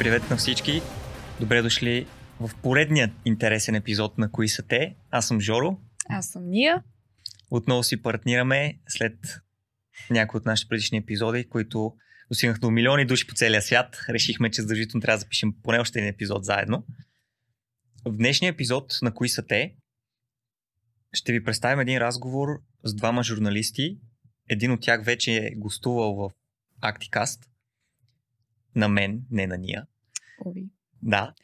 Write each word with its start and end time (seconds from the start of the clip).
Привет 0.00 0.30
на 0.30 0.36
всички! 0.36 0.82
Добре 1.40 1.62
дошли 1.62 2.06
в 2.40 2.50
поредният 2.62 3.10
интересен 3.24 3.74
епизод 3.74 4.18
на 4.18 4.30
Кои 4.30 4.48
са 4.48 4.62
те. 4.62 4.96
Аз 5.10 5.28
съм 5.28 5.40
Жоро. 5.40 5.78
Аз 6.08 6.28
съм 6.28 6.48
Ния. 6.48 6.82
Отново 7.50 7.82
си 7.82 8.02
партнираме 8.02 8.78
след 8.88 9.14
някои 10.10 10.38
от 10.38 10.46
нашите 10.46 10.68
предишни 10.68 10.98
епизоди, 10.98 11.48
които 11.48 11.94
достигнах 12.30 12.58
до 12.58 12.70
милиони 12.70 13.04
души 13.04 13.26
по 13.26 13.34
целия 13.34 13.62
свят. 13.62 14.00
Решихме, 14.08 14.50
че 14.50 14.62
задължително 14.62 15.00
трябва 15.00 15.16
да 15.16 15.20
запишем 15.20 15.54
поне 15.62 15.78
още 15.78 15.98
един 15.98 16.10
епизод 16.10 16.44
заедно. 16.44 16.84
В 18.04 18.16
днешния 18.16 18.50
епизод 18.50 18.98
на 19.02 19.14
Кои 19.14 19.28
са 19.28 19.46
те 19.46 19.74
ще 21.12 21.32
ви 21.32 21.44
представим 21.44 21.80
един 21.80 21.98
разговор 21.98 22.48
с 22.84 22.94
двама 22.94 23.22
журналисти. 23.22 23.98
Един 24.48 24.72
от 24.72 24.80
тях 24.80 25.04
вече 25.04 25.36
е 25.36 25.54
гостувал 25.56 26.14
в 26.14 26.30
Актикаст. 26.80 27.50
На 28.74 28.88
мен, 28.88 29.22
не 29.30 29.46
на 29.46 29.58
Ния. 29.58 29.86
Ови. 30.46 30.70
Да. 31.02 31.34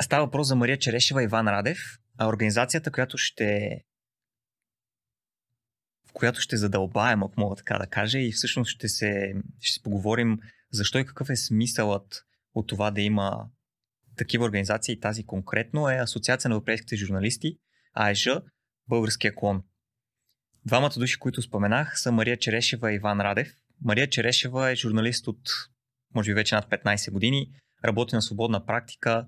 Става 0.00 0.24
въпрос 0.24 0.48
за 0.48 0.56
Мария 0.56 0.78
Черешева 0.78 1.22
и 1.22 1.24
Иван 1.24 1.48
Радев, 1.48 1.78
а 2.18 2.28
организацията, 2.28 2.90
която 2.90 3.18
ще 3.18 3.80
в 6.08 6.12
която 6.12 6.40
ще 6.40 6.56
задълбаем, 6.56 7.22
ако 7.22 7.40
мога 7.40 7.56
така 7.56 7.78
да 7.78 7.86
кажа, 7.86 8.18
и 8.18 8.32
всъщност 8.32 8.70
ще 8.70 8.88
се, 8.88 9.34
ще 9.60 9.72
се 9.72 9.82
поговорим 9.82 10.38
защо 10.70 10.98
и 10.98 11.06
какъв 11.06 11.30
е 11.30 11.36
смисълът 11.36 12.24
от 12.54 12.66
това 12.66 12.90
да 12.90 13.00
има 13.00 13.48
такива 14.16 14.44
организации. 14.44 15.00
Тази 15.00 15.26
конкретно 15.26 15.88
е 15.88 15.94
Асоциация 15.94 16.48
на 16.48 16.54
европейските 16.54 16.96
журналисти, 16.96 17.58
АЕЖ, 17.94 18.28
българския 18.88 19.34
клон. 19.34 19.62
Двамата 20.66 20.92
души, 20.98 21.18
които 21.18 21.42
споменах, 21.42 22.00
са 22.00 22.12
Мария 22.12 22.36
Черешева 22.36 22.92
и 22.92 22.94
Иван 22.94 23.20
Радев. 23.20 23.52
Мария 23.84 24.10
Черешева 24.10 24.70
е 24.70 24.76
журналист 24.76 25.26
от, 25.26 25.40
може 26.14 26.30
би, 26.30 26.34
вече 26.34 26.54
над 26.54 26.70
15 26.70 27.10
години, 27.10 27.50
работи 27.84 28.14
на 28.14 28.22
свободна 28.22 28.66
практика 28.66 29.26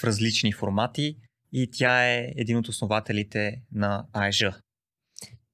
в 0.00 0.04
различни 0.04 0.52
формати 0.52 1.16
и 1.52 1.70
тя 1.72 2.06
е 2.06 2.32
един 2.36 2.56
от 2.56 2.68
основателите 2.68 3.62
на 3.72 4.06
АЕЖ. 4.12 4.44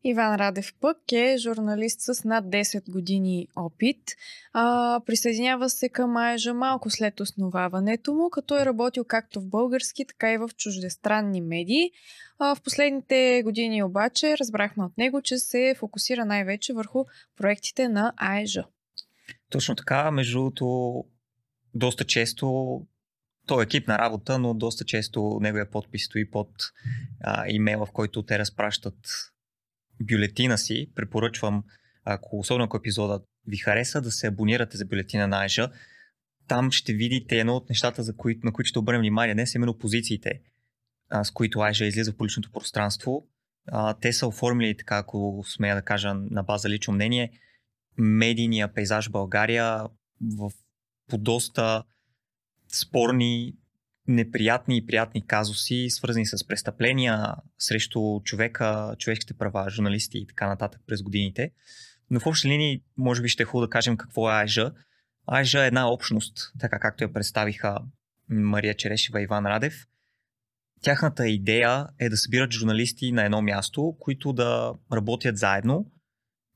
Иван 0.06 0.36
Радев 0.36 0.74
пък 0.80 1.12
е 1.12 1.36
журналист 1.38 2.00
с 2.00 2.24
над 2.24 2.44
10 2.44 2.90
години 2.90 3.48
опит. 3.56 3.98
А, 4.52 5.00
присъединява 5.06 5.70
се 5.70 5.88
към 5.88 6.16
Айжа 6.16 6.54
малко 6.54 6.90
след 6.90 7.20
основаването 7.20 8.14
му, 8.14 8.30
като 8.30 8.58
е 8.58 8.64
работил 8.64 9.04
както 9.04 9.40
в 9.40 9.48
български, 9.48 10.06
така 10.06 10.32
и 10.32 10.38
в 10.38 10.48
чуждестранни 10.56 11.40
медии. 11.40 11.90
А, 12.38 12.54
в 12.54 12.62
последните 12.62 13.42
години 13.44 13.82
обаче 13.82 14.38
разбрахме 14.38 14.84
от 14.84 14.98
него, 14.98 15.22
че 15.22 15.38
се 15.38 15.74
фокусира 15.78 16.24
най-вече 16.24 16.72
върху 16.72 17.04
проектите 17.36 17.88
на 17.88 18.12
Айжа. 18.16 18.64
Точно 19.54 19.74
така, 19.74 20.10
между 20.10 20.38
другото, 20.38 21.04
доста 21.74 22.04
често 22.04 22.80
той 23.46 23.62
е 23.62 23.64
екип 23.64 23.88
на 23.88 23.98
работа, 23.98 24.38
но 24.38 24.54
доста 24.54 24.84
често 24.84 25.38
неговия 25.40 25.70
подпис 25.70 26.04
стои 26.04 26.30
под 26.30 26.48
а, 27.20 27.44
имейла, 27.48 27.86
в 27.86 27.92
който 27.92 28.22
те 28.22 28.38
разпращат 28.38 28.94
бюлетина 30.00 30.58
си. 30.58 30.90
Препоръчвам, 30.94 31.64
ако 32.04 32.38
особено 32.38 32.64
ако 32.64 32.76
епизода 32.76 33.20
ви 33.46 33.56
хареса, 33.56 34.00
да 34.00 34.10
се 34.10 34.26
абонирате 34.26 34.76
за 34.76 34.84
бюлетина 34.84 35.26
на 35.26 35.38
Айжа. 35.38 35.70
Там 36.48 36.70
ще 36.70 36.92
видите 36.92 37.38
едно 37.38 37.56
от 37.56 37.68
нещата, 37.68 38.02
за 38.02 38.16
кои, 38.16 38.40
на 38.44 38.52
които 38.52 38.68
ще 38.68 38.78
обърнем 38.78 39.00
внимание 39.00 39.34
днес, 39.34 39.54
именно 39.54 39.78
позициите, 39.78 40.40
а, 41.08 41.24
с 41.24 41.30
които 41.30 41.60
Айжа 41.60 41.84
излиза 41.84 42.12
в 42.12 42.16
публичното 42.16 42.52
пространство. 42.52 43.26
А, 43.66 43.94
те 43.94 44.12
са 44.12 44.26
оформили, 44.26 44.76
така 44.76 44.98
ако 44.98 45.44
смея 45.46 45.74
да 45.74 45.82
кажа 45.82 46.14
на 46.14 46.42
база 46.42 46.68
лично 46.68 46.94
мнение, 46.94 47.32
медийния 47.98 48.74
пейзаж 48.74 49.08
в 49.08 49.12
България 49.12 49.80
в, 50.38 50.50
по 51.08 51.18
доста 51.18 51.84
спорни, 52.72 53.54
неприятни 54.08 54.76
и 54.76 54.86
приятни 54.86 55.26
казуси, 55.26 55.86
свързани 55.90 56.26
с 56.26 56.46
престъпления 56.46 57.34
срещу 57.58 58.20
човека, 58.24 58.94
човешките 58.98 59.34
права, 59.34 59.70
журналисти 59.70 60.18
и 60.18 60.26
така 60.26 60.48
нататък 60.48 60.80
през 60.86 61.02
годините. 61.02 61.50
Но 62.10 62.20
в 62.20 62.26
общи 62.26 62.48
линии, 62.48 62.82
може 62.96 63.22
би 63.22 63.28
ще 63.28 63.42
е 63.42 63.46
хубаво 63.46 63.66
да 63.66 63.70
кажем 63.70 63.96
какво 63.96 64.30
е 64.30 64.34
Айжа. 64.34 64.72
Айжа 65.26 65.64
е 65.64 65.66
една 65.66 65.90
общност, 65.90 66.52
така 66.60 66.78
както 66.78 67.04
я 67.04 67.12
представиха 67.12 67.78
Мария 68.28 68.74
Черешева 68.74 69.20
и 69.20 69.24
Иван 69.24 69.46
Радев. 69.46 69.86
Тяхната 70.82 71.28
идея 71.28 71.86
е 71.98 72.08
да 72.08 72.16
събират 72.16 72.52
журналисти 72.52 73.12
на 73.12 73.24
едно 73.24 73.42
място, 73.42 73.96
които 74.00 74.32
да 74.32 74.74
работят 74.92 75.38
заедно, 75.38 75.90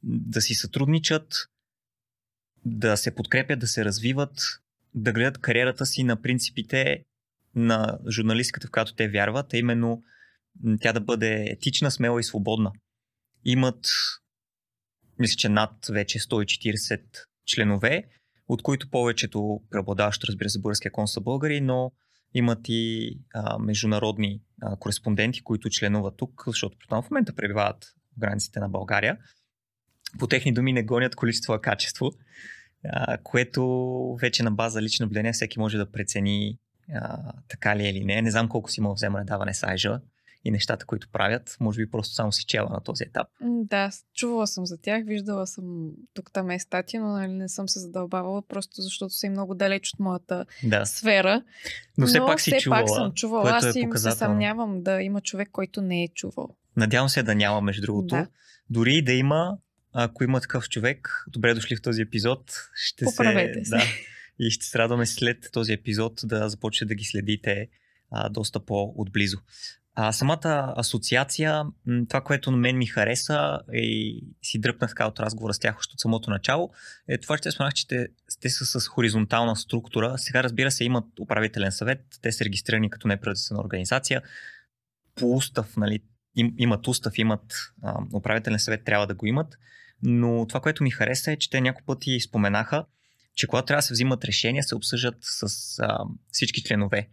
да 0.03 0.41
си 0.41 0.55
сътрудничат, 0.55 1.35
да 2.65 2.97
се 2.97 3.15
подкрепят, 3.15 3.59
да 3.59 3.67
се 3.67 3.85
развиват, 3.85 4.41
да 4.95 5.13
гледат 5.13 5.39
кариерата 5.39 5.87
си 5.87 6.05
на 6.05 6.23
принципите 6.23 7.05
на 7.55 7.99
журналистката, 8.11 8.67
в 8.67 8.71
която 8.71 8.95
те 8.95 9.09
вярват, 9.09 9.55
а 9.55 9.57
именно 9.57 10.03
тя 10.81 10.93
да 10.93 11.01
бъде 11.01 11.45
етична, 11.49 11.91
смела 11.91 12.21
и 12.21 12.25
свободна. 12.25 12.73
Имат, 13.45 13.87
мисля, 15.19 15.37
че 15.37 15.49
над 15.49 15.87
вече 15.91 16.19
140 16.19 17.01
членове, 17.47 18.05
от 18.49 18.63
които 18.63 18.91
повечето 18.91 19.61
преобладаващо, 19.71 20.27
разбира 20.27 20.49
се, 20.49 20.61
българския 20.61 20.93
кон 20.93 21.09
са 21.09 21.21
българи, 21.21 21.61
но 21.61 21.93
имат 22.35 22.61
и 22.69 23.13
а, 23.35 23.59
международни 23.59 24.41
а, 24.63 24.77
кореспонденти, 24.77 25.43
които 25.43 25.71
членуват 25.71 26.17
тук, 26.17 26.43
защото 26.47 26.77
в 26.91 27.11
момента 27.11 27.35
пребивават 27.35 27.85
в 27.85 28.19
границите 28.19 28.61
на 28.61 28.69
България. 28.69 29.19
По 30.19 30.27
техни 30.27 30.53
думи 30.53 30.73
не 30.73 30.83
гонят 30.83 31.15
количество, 31.15 31.53
а 31.53 31.61
качество, 31.61 32.13
а, 32.85 33.19
което 33.19 34.17
вече 34.21 34.43
на 34.43 34.51
база 34.51 34.83
лично 34.83 35.05
наблюдение 35.05 35.33
всеки 35.33 35.59
може 35.59 35.79
да 35.79 35.91
прецени 35.91 36.59
а, 36.95 37.33
така 37.49 37.77
ли 37.77 37.87
е 37.87 37.91
или 37.91 38.05
не. 38.05 38.23
Не 38.23 38.31
знам 38.31 38.49
колко 38.49 38.71
си 38.71 38.81
имал 38.81 38.95
вземане 38.95 39.25
даване 39.25 39.55
с 39.55 39.63
Айжа 39.63 40.01
и 40.45 40.51
нещата, 40.51 40.87
които 40.87 41.09
правят. 41.13 41.57
Може 41.61 41.81
би 41.81 41.91
просто 41.91 42.15
само 42.15 42.33
си 42.33 42.45
чела 42.47 42.69
на 42.71 42.81
този 42.81 43.05
етап. 43.05 43.27
Да, 43.41 43.91
чувала 44.15 44.47
съм 44.47 44.67
за 44.67 44.77
тях, 44.77 45.05
виждала 45.07 45.47
съм 45.47 45.91
тук 46.15 46.33
там 46.33 46.51
е 46.51 46.59
статия, 46.59 47.03
но 47.03 47.09
нали, 47.09 47.33
не 47.33 47.49
съм 47.49 47.69
се 47.69 47.79
задълбавала, 47.79 48.43
просто 48.43 48.83
защото 48.83 49.15
са 49.15 49.27
и 49.27 49.31
много 49.31 49.55
далеч 49.55 49.91
от 49.95 50.01
моята 50.01 50.47
да. 50.65 50.87
сфера. 50.87 51.43
Но 51.99 52.07
все 52.07 52.19
пак 52.19 52.41
си 52.41 52.51
все 52.51 52.61
чувала. 52.61 52.87
пак 52.87 52.95
съм 52.95 53.13
чувала. 53.13 53.51
Аз 53.51 53.77
е 53.77 53.81
им 53.81 53.93
се 53.97 54.11
съмнявам 54.11 54.83
да 54.83 55.03
има 55.03 55.21
човек, 55.21 55.49
който 55.53 55.83
не 55.83 56.03
е 56.03 56.09
чувал. 56.09 56.49
Надявам 56.77 57.09
се 57.09 57.23
да 57.23 57.35
няма, 57.35 57.61
между 57.61 57.83
другото. 57.83 58.15
Да. 58.15 58.27
Дори 58.71 58.95
и 58.95 59.03
да 59.03 59.13
има, 59.13 59.59
ако 59.93 60.25
има 60.25 60.41
такъв 60.41 60.69
човек, 60.69 61.25
добре 61.29 61.55
дошли 61.55 61.77
в 61.77 61.83
този 61.83 62.03
епизод. 62.03 62.53
Ще 62.75 63.05
Поправете 63.05 63.65
се, 63.65 63.71
Да, 63.71 63.83
и 64.39 64.51
ще 64.51 64.67
се 64.67 64.79
радваме 64.79 65.07
след 65.07 65.49
този 65.53 65.73
епизод 65.73 66.21
да 66.25 66.49
започнете 66.49 66.89
да 66.89 66.95
ги 66.95 67.05
следите 67.05 67.69
а, 68.11 68.29
доста 68.29 68.61
по-отблизо. 68.61 69.39
А, 70.01 70.13
самата 70.13 70.75
асоциация, 70.77 71.65
това, 72.09 72.21
което 72.21 72.51
на 72.51 72.57
мен 72.57 72.79
ми 72.79 72.87
хареса 72.87 73.61
и 73.73 74.21
си 74.43 74.61
дръпнах 74.61 74.91
така 74.91 75.07
от 75.07 75.21
разговора 75.21 75.55
с 75.55 75.59
тях 75.59 75.79
още 75.79 75.93
от 75.95 76.01
самото 76.01 76.31
начало, 76.31 76.71
е 77.09 77.19
това, 77.19 77.39
че 77.39 77.51
споменах, 77.51 77.75
че 77.75 77.89
те, 77.89 78.09
те 78.41 78.51
са 78.51 78.81
с 78.81 78.89
хоризонтална 78.89 79.57
структура. 79.57 80.19
Сега, 80.19 80.43
разбира 80.43 80.71
се, 80.71 80.85
имат 80.85 81.05
управителен 81.21 81.73
съвет, 81.73 82.01
те 82.23 82.33
са 82.33 82.45
регистрирани 82.45 82.91
като 82.91 83.09
неправителствена 83.09 83.61
организация. 83.61 84.23
По 85.15 85.35
устав, 85.35 85.77
нали, 85.77 86.01
им, 86.37 86.55
имат 86.59 86.89
устав, 86.89 87.19
имат 87.19 87.55
а, 87.83 87.99
управителен 88.15 88.59
съвет, 88.59 88.85
трябва 88.85 89.07
да 89.07 89.15
го 89.15 89.27
имат. 89.27 89.59
Но 90.03 90.47
това, 90.47 90.61
което 90.61 90.83
ми 90.83 90.91
хареса 90.91 91.33
е, 91.33 91.37
че 91.37 91.51
те 91.51 91.61
няколко 91.61 91.87
пъти 91.87 92.21
споменаха, 92.21 92.85
че 93.35 93.47
когато 93.47 93.67
трябва 93.67 93.79
да 93.79 93.83
се 93.83 93.93
взимат 93.93 94.25
решения, 94.25 94.63
се 94.63 94.75
обсъждат 94.75 95.17
с 95.21 95.79
а, 95.79 95.99
всички 96.31 96.63
членове. 96.63 97.09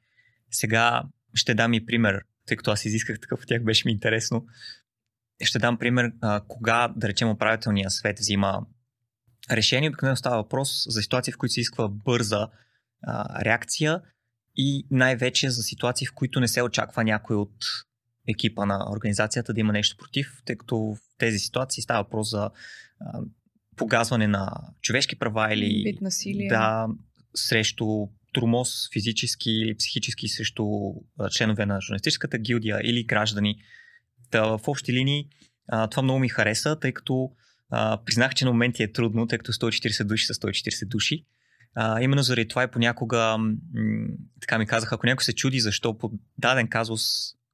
Сега 0.52 1.04
ще 1.34 1.54
дам 1.54 1.74
и 1.74 1.86
пример, 1.86 2.22
тъй 2.46 2.58
като 2.58 2.72
аз 2.72 2.86
изисках 2.86 3.20
такъв 3.20 3.42
от 3.42 3.48
тях, 3.48 3.64
беше 3.64 3.88
ми 3.88 3.92
интересно. 3.92 4.46
Ще 5.44 5.60
дам 5.60 5.78
пример 5.78 6.12
а, 6.22 6.42
кога, 6.48 6.94
да 6.96 7.08
речем, 7.08 7.30
управителния 7.30 7.92
свет 7.92 8.20
взима 8.20 8.66
решение. 9.52 9.90
Обикновено 9.90 10.16
става 10.16 10.36
въпрос 10.36 10.84
за 10.88 11.02
ситуации, 11.02 11.34
в 11.34 11.38
които 11.38 11.54
се 11.54 11.60
изисква 11.60 11.88
бърза 11.88 12.48
а, 13.04 13.44
реакция 13.46 14.02
и 14.56 14.88
най-вече 14.92 15.50
за 15.50 15.64
ситуации, 15.64 16.08
в 16.08 16.14
които 16.14 16.40
не 16.40 16.48
се 16.48 16.62
очаква 16.62 17.04
някой 17.04 17.36
от 17.36 17.56
екипа 18.28 18.66
на 18.66 18.92
организацията 18.92 19.54
да 19.54 19.60
има 19.60 19.74
нещо 19.74 19.98
против, 19.98 20.42
тъй 20.46 20.56
като 20.56 20.78
в 20.78 20.98
тези 21.18 21.40
ситуации 21.40 21.84
става 21.84 22.04
въпрос 22.04 22.32
за 22.32 22.50
а, 23.00 23.20
погазване 23.76 24.28
на 24.28 24.52
човешки 24.82 25.16
права 25.20 25.54
или 25.54 25.84
Вид 25.86 26.02
насилие. 26.02 26.48
да, 26.48 26.88
срещу 27.36 27.86
тормоз 28.34 28.70
физически 28.94 29.52
или 29.52 29.76
психически 29.78 30.28
срещу 30.28 30.66
членове 31.32 31.66
на 31.66 31.82
журналистическата 31.82 32.38
гилдия 32.38 32.80
или 32.84 33.04
граждани. 33.04 33.56
Та, 34.32 34.58
в 34.58 34.68
общи 34.68 34.94
линии 34.94 35.30
а, 35.68 35.88
това 35.88 36.04
много 36.04 36.20
ми 36.20 36.30
хареса, 36.30 36.80
тъй 36.80 36.92
като 36.92 37.32
а, 37.70 38.00
признах, 38.06 38.36
че 38.36 38.46
на 38.46 38.52
моменти 38.52 38.84
е 38.84 38.92
трудно, 38.92 39.28
тъй 39.28 39.38
като 39.38 39.54
140 39.54 40.04
души 40.04 40.26
са 40.26 40.34
140 40.34 40.88
души. 40.88 41.26
А, 41.76 42.02
именно 42.02 42.24
заради 42.24 42.48
това 42.48 42.64
и 42.64 42.72
понякога 42.72 43.38
м- 43.38 43.56
така 44.42 44.58
ми 44.58 44.66
казаха, 44.66 44.96
ако 44.96 45.06
някой 45.06 45.24
се 45.24 45.34
чуди 45.34 45.60
защо 45.60 45.98
по 45.98 46.12
даден 46.38 46.68
казус, 46.68 47.02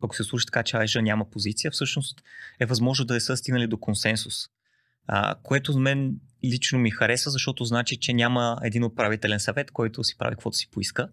ако 0.04 0.16
се 0.16 0.24
слуша 0.24 0.46
така, 0.46 0.64
че 0.64 0.78
Айжа 0.78 1.02
няма 1.02 1.30
позиция, 1.30 1.72
всъщност 1.72 2.22
е 2.60 2.66
възможно 2.66 3.06
да 3.06 3.14
не 3.14 3.20
са 3.20 3.38
стигнали 3.38 3.68
до 3.68 3.78
консенсус 3.78 4.36
а, 5.08 5.36
което 5.44 5.80
мен 5.80 6.16
лично 6.46 6.80
ми 6.80 6.92
хареса, 6.92 7.30
защото 7.30 7.66
значи, 7.66 8.00
че 8.00 8.14
няма 8.14 8.60
един 8.64 8.84
управителен 8.84 9.40
съвет, 9.40 9.72
който 9.72 10.04
си 10.04 10.18
прави 10.18 10.36
каквото 10.36 10.58
си 10.58 10.70
поиска. 10.72 11.10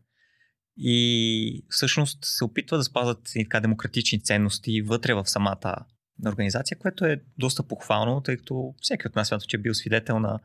И 0.77 1.65
всъщност 1.69 2.19
се 2.25 2.45
опитва 2.45 2.77
да 2.77 2.85
спазват 2.85 3.31
и 3.35 3.45
така 3.45 3.61
демократични 3.61 4.23
ценности 4.23 4.83
вътре 4.83 5.15
в 5.15 5.27
самата 5.27 5.77
организация, 6.27 6.79
което 6.79 7.05
е 7.05 7.21
доста 7.39 7.63
похвално, 7.63 8.21
тъй 8.21 8.37
като 8.37 8.75
всеки 8.81 9.07
от 9.07 9.17
нас 9.17 9.29
смята, 9.29 9.45
че 9.47 9.57
е 9.57 9.61
бил 9.61 9.75
свидетел 9.75 10.19
на 10.19 10.39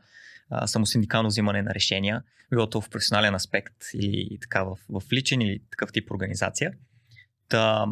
а, 0.50 0.66
самосиндикално 0.66 1.28
взимане 1.28 1.62
на 1.62 1.74
решения, 1.74 2.22
било 2.50 2.70
то 2.70 2.80
в 2.80 2.90
професионален 2.90 3.34
аспект 3.34 3.74
или 3.94 4.38
така 4.40 4.64
в, 4.64 4.78
в 4.88 5.12
личен 5.12 5.40
или 5.40 5.62
такъв 5.70 5.92
тип 5.92 6.10
организация. 6.10 6.72
Та, 7.48 7.86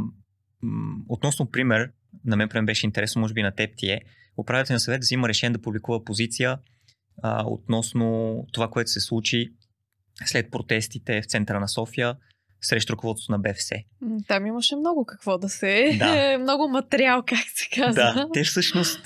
относно 1.08 1.46
пример, 1.46 1.90
на 2.24 2.36
мен 2.36 2.48
прем 2.48 2.66
беше 2.66 2.86
интересно, 2.86 3.20
може 3.20 3.34
би 3.34 3.42
на 3.42 3.54
теб 3.54 3.70
ти 3.76 3.90
е, 3.90 4.00
управителен 4.36 4.80
съвет 4.80 5.00
взима 5.00 5.28
решение 5.28 5.52
да 5.52 5.62
публикува 5.62 6.04
позиция 6.04 6.58
а, 7.22 7.44
относно 7.46 8.36
това, 8.52 8.68
което 8.68 8.90
се 8.90 9.00
случи 9.00 9.52
след 10.24 10.50
протестите 10.50 11.22
в 11.22 11.26
центъра 11.26 11.60
на 11.60 11.68
София 11.68 12.16
срещу 12.60 12.92
ръководството 12.92 13.32
на 13.32 13.38
БФС. 13.38 13.70
Там 14.28 14.46
имаше 14.46 14.76
много 14.76 15.04
какво 15.06 15.38
да 15.38 15.48
се... 15.48 15.96
Да. 15.98 16.38
много 16.40 16.68
материал, 16.68 17.22
как 17.26 17.44
се 17.54 17.68
казва. 17.76 18.02
Да, 18.02 18.28
те 18.32 18.44
всъщност... 18.44 19.00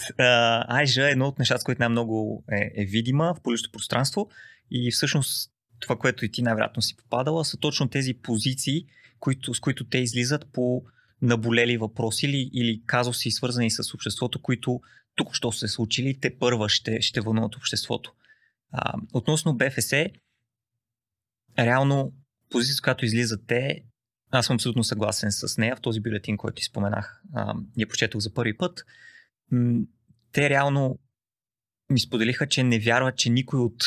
Айжа 0.69 1.09
е 1.09 1.11
едно 1.11 1.27
от 1.27 1.39
нещата, 1.39 1.65
което 1.65 1.83
най-много 1.83 2.45
е, 2.53 2.83
е 2.83 2.85
видима 2.85 3.35
в 3.35 3.43
публичното 3.43 3.73
пространство 3.73 4.29
и 4.71 4.91
всъщност 4.91 5.51
това, 5.81 5.97
което 5.97 6.25
и 6.25 6.31
ти 6.31 6.43
най-вероятно 6.43 6.83
си 6.83 6.97
попадала, 6.97 7.45
са 7.45 7.57
точно 7.57 7.89
тези 7.89 8.15
позиции, 8.15 8.87
които, 9.21 9.55
с 9.55 9.61
които 9.61 9.89
те 9.89 9.99
излизат 9.99 10.47
по 10.53 10.83
наболели 11.23 11.77
въпроси 11.77 12.27
или, 12.27 12.51
или 12.53 12.83
казуси, 12.87 13.31
свързани 13.31 13.71
с 13.71 13.95
обществото, 13.95 14.43
които 14.43 14.81
тук 15.15 15.35
що 15.35 15.53
са 15.53 15.59
се 15.59 15.69
случили, 15.69 16.21
те 16.21 16.39
първа 16.39 16.69
ще, 16.69 17.01
ще 17.01 17.21
вълнуват 17.21 17.57
обществото. 17.57 18.13
А, 18.73 18.95
относно 19.13 19.57
БФС, 19.57 19.93
реално 21.59 22.13
позицията, 22.51 22.83
която 22.83 23.05
излизат 23.05 23.47
те, 23.47 23.83
аз 24.31 24.47
съм 24.47 24.55
абсолютно 24.55 24.85
съгласен 24.85 25.33
с 25.33 25.59
нея 25.59 25.77
в 25.77 25.81
този 25.81 26.01
бюлетин, 26.01 26.37
който 26.37 26.55
ти 26.55 26.65
споменах. 26.65 27.23
А, 27.35 27.55
я 27.79 27.89
прочетох 27.89 28.21
за 28.21 28.35
първи 28.35 28.57
път. 28.57 28.85
Те 30.33 30.51
реално 30.51 30.99
ми 31.91 32.01
споделиха, 32.01 32.49
че 32.49 32.63
не 32.63 32.79
вярват, 32.79 33.17
че 33.17 33.31
никой 33.31 33.61
от 33.61 33.85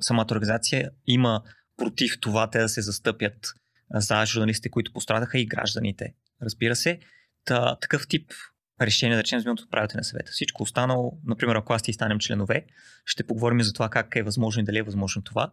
самата 0.00 0.26
организация 0.30 0.90
има 1.06 1.42
против 1.76 2.20
това 2.20 2.50
те 2.50 2.58
да 2.58 2.68
се 2.68 2.82
застъпят 2.82 3.54
за 3.90 4.26
журналистите, 4.26 4.68
които 4.68 4.92
пострадаха 4.92 5.38
и 5.38 5.46
гражданите. 5.46 6.14
Разбира 6.42 6.76
се, 6.76 6.98
та, 7.44 7.76
такъв 7.76 8.08
тип 8.08 8.32
решение, 8.80 9.16
да 9.16 9.22
речем, 9.22 9.38
вземат 9.38 9.60
от 9.60 9.66
управителния 9.66 10.04
съвет. 10.04 10.28
Всичко 10.28 10.62
останало, 10.62 11.18
например, 11.24 11.54
ако 11.54 11.72
аз 11.72 11.82
ти 11.82 11.92
станем 11.92 12.18
членове, 12.18 12.66
ще 13.04 13.26
поговорим 13.26 13.62
за 13.62 13.72
това 13.72 13.88
как 13.88 14.16
е 14.16 14.22
възможно 14.22 14.62
и 14.62 14.64
дали 14.64 14.78
е 14.78 14.82
възможно 14.82 15.22
това 15.22 15.50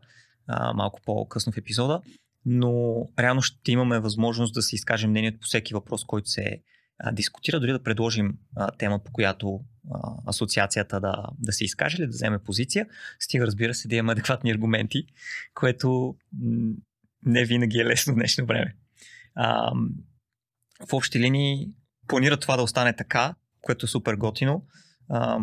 а, 0.48 0.74
малко 0.74 1.00
по-късно 1.06 1.52
в 1.52 1.58
епизода, 1.58 2.02
но 2.46 3.06
реално 3.20 3.42
ще 3.42 3.72
имаме 3.72 4.00
възможност 4.00 4.54
да 4.54 4.62
се 4.62 4.76
изкажем 4.76 5.10
мнението 5.10 5.40
по 5.40 5.46
всеки 5.46 5.74
въпрос, 5.74 6.06
който 6.06 6.30
се 6.30 6.62
а, 7.00 7.12
дискутира, 7.12 7.60
дори 7.60 7.72
да 7.72 7.84
предложим 7.84 8.38
а, 8.56 8.72
тема, 8.72 9.00
по 9.04 9.12
която 9.12 9.62
а, 9.92 10.14
асоциацията 10.26 11.00
да, 11.00 11.26
да 11.40 11.54
се 11.54 11.66
изкаже 11.66 11.98
или 11.98 12.06
да 12.06 12.12
вземе 12.12 12.40
позиция. 12.40 12.88
Стига, 13.20 13.46
разбира 13.46 13.74
се, 13.74 13.88
да 13.88 13.96
имаме 13.96 14.12
адекватни 14.12 14.52
аргументи, 14.52 15.06
което 15.54 16.16
не 17.26 17.46
винаги 17.46 17.80
е 17.80 17.86
лесно 17.86 18.14
в 18.14 18.16
днешно 18.16 18.46
време. 18.46 18.76
А, 19.36 19.72
в 20.90 20.94
общи 20.94 21.20
линии 21.20 21.70
планира 22.08 22.38
това 22.38 22.58
да 22.58 22.64
остане 22.64 22.96
така, 22.96 23.36
което 23.62 23.86
е 23.86 23.90
супер 23.90 24.16
готино. 24.16 24.66
А, 25.10 25.40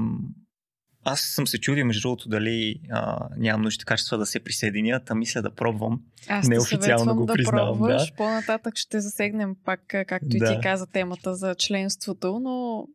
аз 1.05 1.21
съм 1.21 1.47
се 1.47 1.61
чудил, 1.61 1.87
между 1.87 2.09
другото, 2.09 2.29
дали 2.29 2.81
а, 2.91 3.29
нямам 3.37 3.63
нужда 3.63 3.85
качества 3.85 4.19
да 4.19 4.27
се 4.27 4.41
присъединя, 4.41 5.01
а 5.09 5.15
мисля 5.15 5.43
да 5.43 5.55
пробвам. 5.55 6.01
Аз 6.29 6.49
Неофициално 6.49 7.17
го 7.17 7.27
да 7.27 7.33
признавам. 7.33 7.79
Пробваш. 7.79 8.11
Да. 8.11 8.17
По-нататък 8.17 8.77
ще 8.77 9.01
засегнем 9.01 9.57
пак, 9.65 9.81
както 9.87 10.29
да. 10.29 10.37
и 10.37 10.41
ти 10.41 10.63
каза, 10.63 10.87
темата 10.87 11.35
за 11.35 11.55
членството, 11.55 12.41
но 12.41 12.87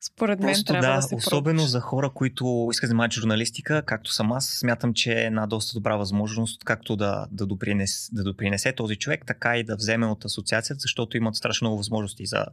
според 0.00 0.40
мен 0.40 0.48
Просто, 0.48 0.64
трябва 0.64 0.88
да, 0.88 0.96
да 0.96 1.02
се 1.02 1.14
Особено 1.14 1.56
пробваш. 1.56 1.70
за 1.70 1.80
хора, 1.80 2.10
които 2.10 2.68
искат 2.70 2.86
да 2.86 2.88
занимават 2.88 3.12
журналистика, 3.12 3.82
както 3.86 4.12
съм 4.12 4.32
аз, 4.32 4.46
смятам, 4.46 4.94
че 4.94 5.12
е 5.12 5.24
една 5.24 5.46
доста 5.46 5.74
добра 5.74 5.96
възможност, 5.96 6.64
както 6.64 6.96
да, 6.96 7.26
да, 7.32 7.46
допринес, 7.46 8.08
да 8.12 8.24
допринесе 8.24 8.72
този 8.72 8.96
човек, 8.96 9.24
така 9.26 9.56
и 9.56 9.64
да 9.64 9.76
вземе 9.76 10.06
от 10.06 10.24
асоциацията, 10.24 10.80
защото 10.80 11.16
имат 11.16 11.34
страшно 11.34 11.64
много 11.64 11.76
възможности 11.78 12.26
за 12.26 12.46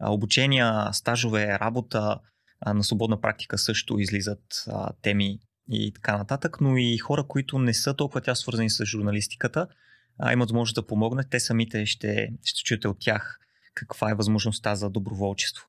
обучения, 0.00 0.88
стажове, 0.92 1.58
работа, 1.58 2.18
на 2.66 2.84
свободна 2.84 3.20
практика 3.20 3.58
също 3.58 3.98
излизат 3.98 4.64
а, 4.68 4.92
теми 5.02 5.38
и 5.70 5.92
така 5.92 6.16
нататък, 6.16 6.60
но 6.60 6.76
и 6.76 6.98
хора, 6.98 7.24
които 7.28 7.58
не 7.58 7.74
са 7.74 7.94
толкова 7.94 8.20
тя 8.20 8.34
свързани 8.34 8.70
с 8.70 8.84
журналистиката, 8.84 9.66
а, 10.18 10.32
имат 10.32 10.48
възможност 10.48 10.74
да 10.74 10.86
помогнат. 10.86 11.30
Те 11.30 11.40
самите 11.40 11.86
ще, 11.86 12.28
ще 12.44 12.64
чуете 12.64 12.88
от 12.88 12.96
тях 13.00 13.38
каква 13.74 14.10
е 14.10 14.14
възможността 14.14 14.74
за 14.74 14.90
доброволчество. 14.90 15.64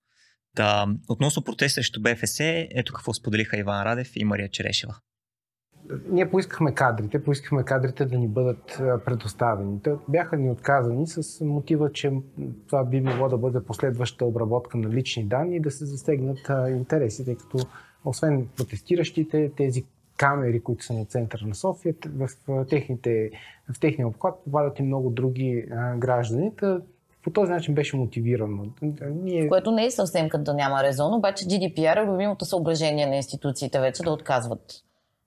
Да, 0.57 0.87
относно 1.09 1.43
протест 1.43 1.75
срещу 1.75 2.01
БФС, 2.01 2.39
ето 2.39 2.93
какво 2.93 3.13
споделиха 3.13 3.57
Иван 3.57 3.83
Радев 3.83 4.11
и 4.15 4.25
Мария 4.25 4.49
Черешева. 4.49 4.95
Ние 6.09 6.31
поискахме 6.31 6.73
кадрите, 6.73 7.23
поискахме 7.23 7.63
кадрите 7.63 8.05
да 8.05 8.17
ни 8.17 8.27
бъдат 8.27 8.81
предоставени. 9.05 9.81
Те 9.83 9.91
бяха 10.09 10.37
ни 10.37 10.51
отказани 10.51 11.07
с 11.07 11.45
мотива, 11.45 11.91
че 11.91 12.11
това 12.67 12.85
би 12.85 13.01
могло 13.01 13.29
да 13.29 13.37
бъде 13.37 13.63
последваща 13.63 14.25
обработка 14.25 14.77
на 14.77 14.89
лични 14.89 15.25
данни 15.25 15.55
и 15.55 15.59
да 15.59 15.71
се 15.71 15.85
засегнат 15.85 16.51
интереси, 16.69 17.25
тъй 17.25 17.35
като 17.35 17.57
освен 18.05 18.47
протестиращите, 18.57 19.51
тези 19.57 19.85
камери, 20.17 20.63
които 20.63 20.85
са 20.85 20.93
на 20.93 21.05
центъра 21.05 21.47
на 21.47 21.55
София, 21.55 21.95
в, 22.15 22.29
техните, 22.69 23.31
в 23.73 23.79
техния 23.79 24.07
обхват 24.07 24.43
попадат 24.45 24.79
и 24.79 24.83
много 24.83 25.09
други 25.09 25.65
граждани. 25.97 26.51
По 27.23 27.29
този 27.29 27.51
начин 27.51 27.75
беше 27.75 27.97
мотивирано. 27.97 28.63
Ние... 29.01 29.47
Което 29.47 29.71
не 29.71 29.85
е 29.85 29.91
съвсем 29.91 30.29
като 30.29 30.43
да 30.43 30.53
няма 30.53 30.83
резон, 30.83 31.13
обаче 31.13 31.45
GDPR 31.45 32.03
е 32.03 32.07
любимото 32.07 32.45
съображение 32.45 33.07
на 33.07 33.15
институциите 33.15 33.79
вече 33.79 34.03
да 34.03 34.11
отказват 34.11 34.61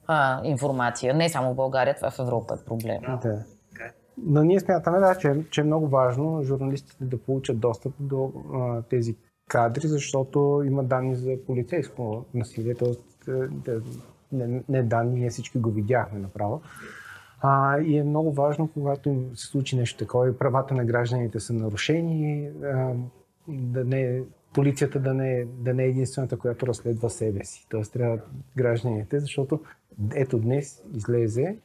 а, 0.07 0.41
информация. 0.45 1.15
Не 1.15 1.29
само 1.29 1.53
в 1.53 1.57
България, 1.57 1.97
това 1.97 2.11
в 2.11 2.19
Европа 2.19 2.55
е 2.61 2.65
проблем. 2.65 3.01
Да. 3.23 3.45
Но 4.27 4.43
ние 4.43 4.61
смятаме, 4.61 4.99
да, 4.99 5.15
че, 5.19 5.35
че 5.51 5.61
е 5.61 5.65
много 5.65 5.89
важно 5.89 6.43
журналистите 6.43 7.05
да 7.05 7.19
получат 7.19 7.61
достъп 7.61 7.93
до 8.01 8.33
а, 8.55 8.83
тези 8.83 9.17
кадри, 9.49 9.89
защото 9.89 10.63
има 10.67 10.85
данни 10.85 11.17
за 11.17 11.37
полицейско 11.47 12.25
насилие, 12.35 12.75
т.е. 12.75 13.71
Не, 14.33 14.63
не 14.69 14.83
данни, 14.83 15.21
ние 15.21 15.31
всички 15.31 15.59
го 15.59 15.71
видяхме 15.71 16.19
направо. 16.19 16.61
А, 17.41 17.81
и 17.81 17.99
е 17.99 18.05
много 18.05 18.33
важно, 18.33 18.69
когато 18.69 19.25
се 19.35 19.47
случи 19.47 19.77
нещо 19.77 19.99
такова 19.99 20.29
и 20.29 20.39
правата 20.39 20.75
на 20.75 20.85
гражданите 20.85 21.41
са 21.41 21.53
нарушени, 21.53 22.51
а, 22.65 22.93
да 23.49 23.85
не, 23.85 24.23
полицията 24.53 25.01
да 25.01 25.15
не, 25.15 25.45
да 25.45 25.75
не 25.75 25.85
е 25.85 25.89
единствената, 25.89 26.39
която 26.39 26.67
разследва 26.67 27.09
себе 27.09 27.45
си. 27.45 27.67
Тоест 27.71 27.93
трябва 27.93 28.19
гражданите, 28.57 29.21
защото 29.21 29.61
ето 30.15 30.39
днес 30.39 30.83
излезе 30.95 31.57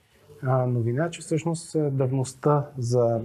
а, 0.41 0.65
новина, 0.65 1.09
че 1.09 1.21
всъщност 1.21 1.77
давността 1.91 2.69
за 2.77 3.21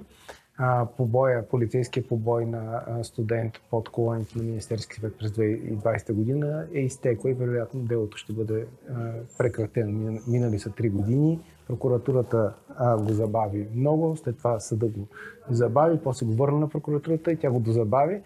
а, 0.58 0.86
побоя, 0.96 1.48
полицейския 1.48 2.08
побой 2.08 2.46
на 2.46 2.82
а, 2.86 3.04
студент 3.04 3.52
под 3.70 3.88
колоните 3.88 4.38
на 4.38 4.44
Министерски 4.44 4.94
съвет 4.94 5.18
през 5.18 5.30
2020 5.30 6.12
година 6.12 6.66
е 6.74 6.80
изтекла 6.80 7.30
и 7.30 7.34
вероятно 7.34 7.80
делото 7.80 8.16
ще 8.16 8.32
бъде 8.32 8.66
а, 8.90 9.12
прекратено. 9.38 10.20
Минали 10.26 10.58
са 10.58 10.70
3 10.70 10.90
години. 10.90 11.40
Прокуратурата 11.70 12.54
а, 12.76 12.96
го 12.96 13.12
забави 13.12 13.68
много, 13.74 14.16
след 14.16 14.38
това 14.38 14.60
съда 14.60 14.86
го 14.86 15.06
забави, 15.50 15.98
после 16.04 16.26
го 16.26 16.32
върна 16.32 16.58
на 16.58 16.68
прокуратурата 16.68 17.32
и 17.32 17.36
тя 17.36 17.50
го 17.50 17.60
дозабави. 17.60 18.22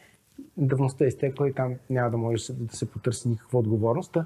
Давността 0.57 1.05
е 1.05 1.09
изтекла 1.09 1.49
и 1.49 1.53
там 1.53 1.75
няма 1.91 2.11
да 2.11 2.17
може 2.17 2.53
да 2.53 2.77
се 2.77 2.91
потърси 2.91 3.29
никаква 3.29 3.59
отговорност. 3.59 4.17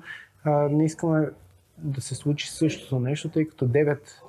А, 0.45 0.69
не 0.69 0.85
искаме 0.85 1.31
да 1.79 2.01
се 2.01 2.15
случи 2.15 2.51
същото 2.51 3.01
нещо, 3.01 3.29
тъй 3.29 3.49
като 3.49 3.67
девет 3.67 4.23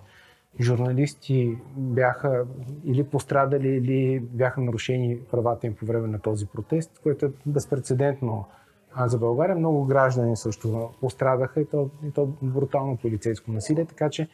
журналисти 0.61 1.57
бяха 1.77 2.45
или 2.83 3.03
пострадали, 3.03 3.67
или 3.67 4.19
бяха 4.19 4.61
нарушени 4.61 5.19
правата 5.31 5.67
им 5.67 5.75
по 5.75 5.85
време 5.85 6.07
на 6.07 6.19
този 6.19 6.47
протест, 6.47 6.99
което 7.03 7.25
е 7.25 7.31
безпредседентно 7.45 8.45
а 8.93 9.07
за 9.07 9.17
България. 9.17 9.55
Много 9.55 9.85
граждани 9.85 10.37
също 10.37 10.89
пострадаха 11.01 11.61
и 11.61 11.65
то, 11.65 11.89
и 12.07 12.11
то 12.11 12.33
брутално 12.41 12.97
полицейско 12.97 13.51
насилие, 13.51 13.85
така 13.85 14.09
че 14.09 14.27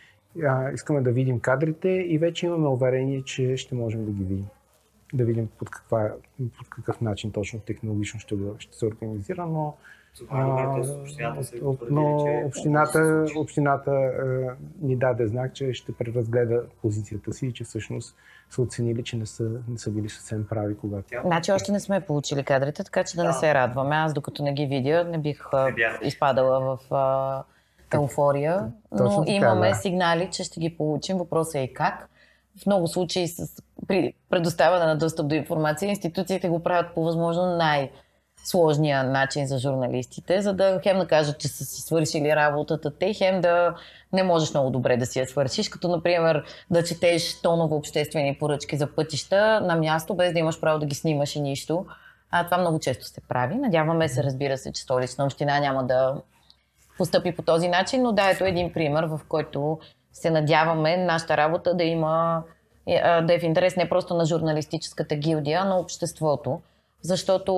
а, 0.43 0.71
искаме 0.71 1.01
да 1.01 1.11
видим 1.11 1.39
кадрите 1.39 1.89
и 1.89 2.17
вече 2.17 2.45
имаме 2.45 2.67
уверение, 2.67 3.21
че 3.21 3.57
ще 3.57 3.75
можем 3.75 4.05
да 4.05 4.11
ги 4.11 4.23
видим. 4.23 4.47
да 5.13 5.25
видим 5.25 5.47
под, 5.59 5.69
каква, 5.69 6.11
под 6.57 6.69
какъв 6.69 7.01
начин 7.01 7.31
точно 7.31 7.59
технологично 7.59 8.19
ще, 8.19 8.35
ще 8.59 8.77
се 8.77 8.85
организира, 8.85 9.45
но 9.45 9.77
а, 10.29 10.83
но 11.89 12.17
общината, 12.45 13.25
общината 13.37 14.13
ни 14.81 14.95
даде 14.95 15.27
знак, 15.27 15.53
че 15.53 15.73
ще 15.73 15.91
преразгледа 15.91 16.63
позицията 16.81 17.33
си 17.33 17.47
и 17.47 17.53
че 17.53 17.63
всъщност 17.63 18.15
са 18.49 18.61
оценили, 18.61 19.03
че 19.03 19.17
не 19.17 19.25
са, 19.25 19.49
не 19.69 19.77
са 19.77 19.91
били 19.91 20.09
съвсем 20.09 20.47
прави, 20.49 20.77
когато. 20.77 21.07
Значи 21.25 21.51
още 21.51 21.71
не 21.71 21.79
сме 21.79 22.01
получили 22.01 22.43
кадрите, 22.43 22.83
така 22.83 23.03
че 23.03 23.15
да, 23.15 23.21
да. 23.21 23.27
не 23.27 23.33
се 23.33 23.53
радваме. 23.53 23.95
Аз 23.95 24.13
докато 24.13 24.43
не 24.43 24.53
ги 24.53 24.65
видя, 24.65 25.03
не 25.03 25.17
бих 25.17 25.45
не 25.53 26.07
изпадала 26.07 26.59
в 26.59 26.93
а, 26.93 27.43
еуфория, 27.93 28.71
но 28.91 29.19
така, 29.19 29.31
имаме 29.31 29.69
да. 29.69 29.75
сигнали, 29.75 30.29
че 30.31 30.43
ще 30.43 30.59
ги 30.59 30.77
получим. 30.77 31.17
Въпросът 31.17 31.55
е 31.55 31.59
и 31.59 31.73
как. 31.73 32.09
В 32.63 32.65
много 32.65 32.87
случаи 32.87 33.27
с 33.27 33.61
при 33.87 34.13
предоставяне 34.29 34.85
на 34.85 34.97
достъп 34.97 35.27
до 35.27 35.35
информация, 35.35 35.89
институциите 35.89 36.49
го 36.49 36.63
правят 36.63 36.93
по 36.93 37.03
възможно 37.03 37.45
най- 37.45 37.91
сложния 38.45 39.03
начин 39.03 39.47
за 39.47 39.57
журналистите, 39.57 40.41
за 40.41 40.53
да 40.53 40.79
хем 40.83 40.97
да 40.97 41.07
кажат, 41.07 41.39
че 41.39 41.47
са 41.47 41.65
си 41.65 41.81
свършили 41.81 42.35
работата 42.35 42.97
те, 42.97 43.13
хем 43.13 43.41
да 43.41 43.75
не 44.13 44.23
можеш 44.23 44.53
много 44.53 44.69
добре 44.69 44.97
да 44.97 45.05
си 45.05 45.19
я 45.19 45.27
свършиш, 45.27 45.69
като 45.69 45.87
например 45.87 46.43
да 46.71 46.83
четеш 46.83 47.41
тоново 47.41 47.75
обществени 47.75 48.37
поръчки 48.39 48.77
за 48.77 48.95
пътища 48.95 49.61
на 49.61 49.75
място, 49.75 50.15
без 50.15 50.33
да 50.33 50.39
имаш 50.39 50.61
право 50.61 50.79
да 50.79 50.85
ги 50.85 50.95
снимаш 50.95 51.35
и 51.35 51.41
нищо. 51.41 51.85
А 52.31 52.45
това 52.45 52.57
много 52.57 52.79
често 52.79 53.05
се 53.05 53.21
прави. 53.21 53.55
Надяваме 53.55 54.09
се, 54.09 54.23
разбира 54.23 54.57
се, 54.57 54.71
че 54.71 54.81
столична 54.81 55.25
община 55.25 55.59
няма 55.59 55.83
да 55.83 56.15
постъпи 56.97 57.35
по 57.35 57.41
този 57.41 57.67
начин, 57.67 58.01
но 58.01 58.11
да, 58.11 58.29
ето 58.29 58.45
един 58.45 58.73
пример, 58.73 59.03
в 59.03 59.19
който 59.29 59.79
се 60.13 60.29
надяваме 60.29 60.97
нашата 60.97 61.37
работа 61.37 61.73
да 61.73 61.83
има 61.83 62.43
да 63.21 63.33
е 63.33 63.39
в 63.39 63.43
интерес 63.43 63.75
не 63.75 63.89
просто 63.89 64.13
на 64.13 64.25
журналистическата 64.25 65.15
гилдия, 65.15 65.59
а 65.61 65.65
на 65.65 65.79
обществото 65.79 66.61
защото 67.01 67.53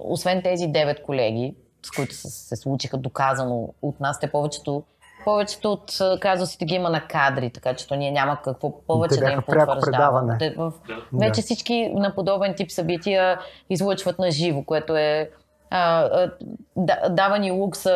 освен 0.00 0.42
тези 0.42 0.66
девет 0.66 1.02
колеги, 1.02 1.54
с 1.82 1.90
които 1.90 2.14
се 2.14 2.56
случиха 2.56 2.96
доказано 2.96 3.68
от 3.82 4.00
нас, 4.00 4.20
те 4.20 4.30
повечето 4.30 4.82
повечето 5.24 5.72
от 5.72 5.98
казусите 6.20 6.64
ги 6.64 6.74
има 6.74 6.90
на 6.90 7.00
кадри, 7.00 7.50
така 7.50 7.74
че 7.74 7.86
то 7.86 7.94
ние 7.94 8.10
няма 8.10 8.38
какво 8.44 8.80
повече 8.80 9.20
да 9.20 9.30
им 9.30 9.42
потвърждаваме. 9.46 10.54
В... 10.56 10.72
Да. 10.88 11.02
Вече 11.12 11.42
всички 11.42 11.90
на 11.94 12.14
подобен 12.14 12.54
тип 12.54 12.70
събития 12.70 13.40
излъчват 13.70 14.18
на 14.18 14.30
живо, 14.30 14.62
което 14.62 14.96
е 14.96 15.30
а, 15.70 16.30
да, 16.76 17.08
дава 17.10 17.38
ни 17.38 17.50
лукса 17.50 17.90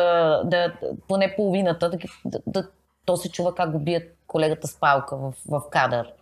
да, 0.45 0.73
поне 1.07 1.35
половината, 1.35 1.89
да, 2.25 2.39
да, 2.47 2.67
то 3.05 3.17
се 3.17 3.31
чува 3.31 3.55
как 3.55 3.71
го 3.71 3.79
бият 3.79 4.03
колегата 4.27 4.67
с 4.67 4.79
палка 4.79 5.17
в, 5.17 5.33
в 5.47 5.61
кадър 5.69 6.13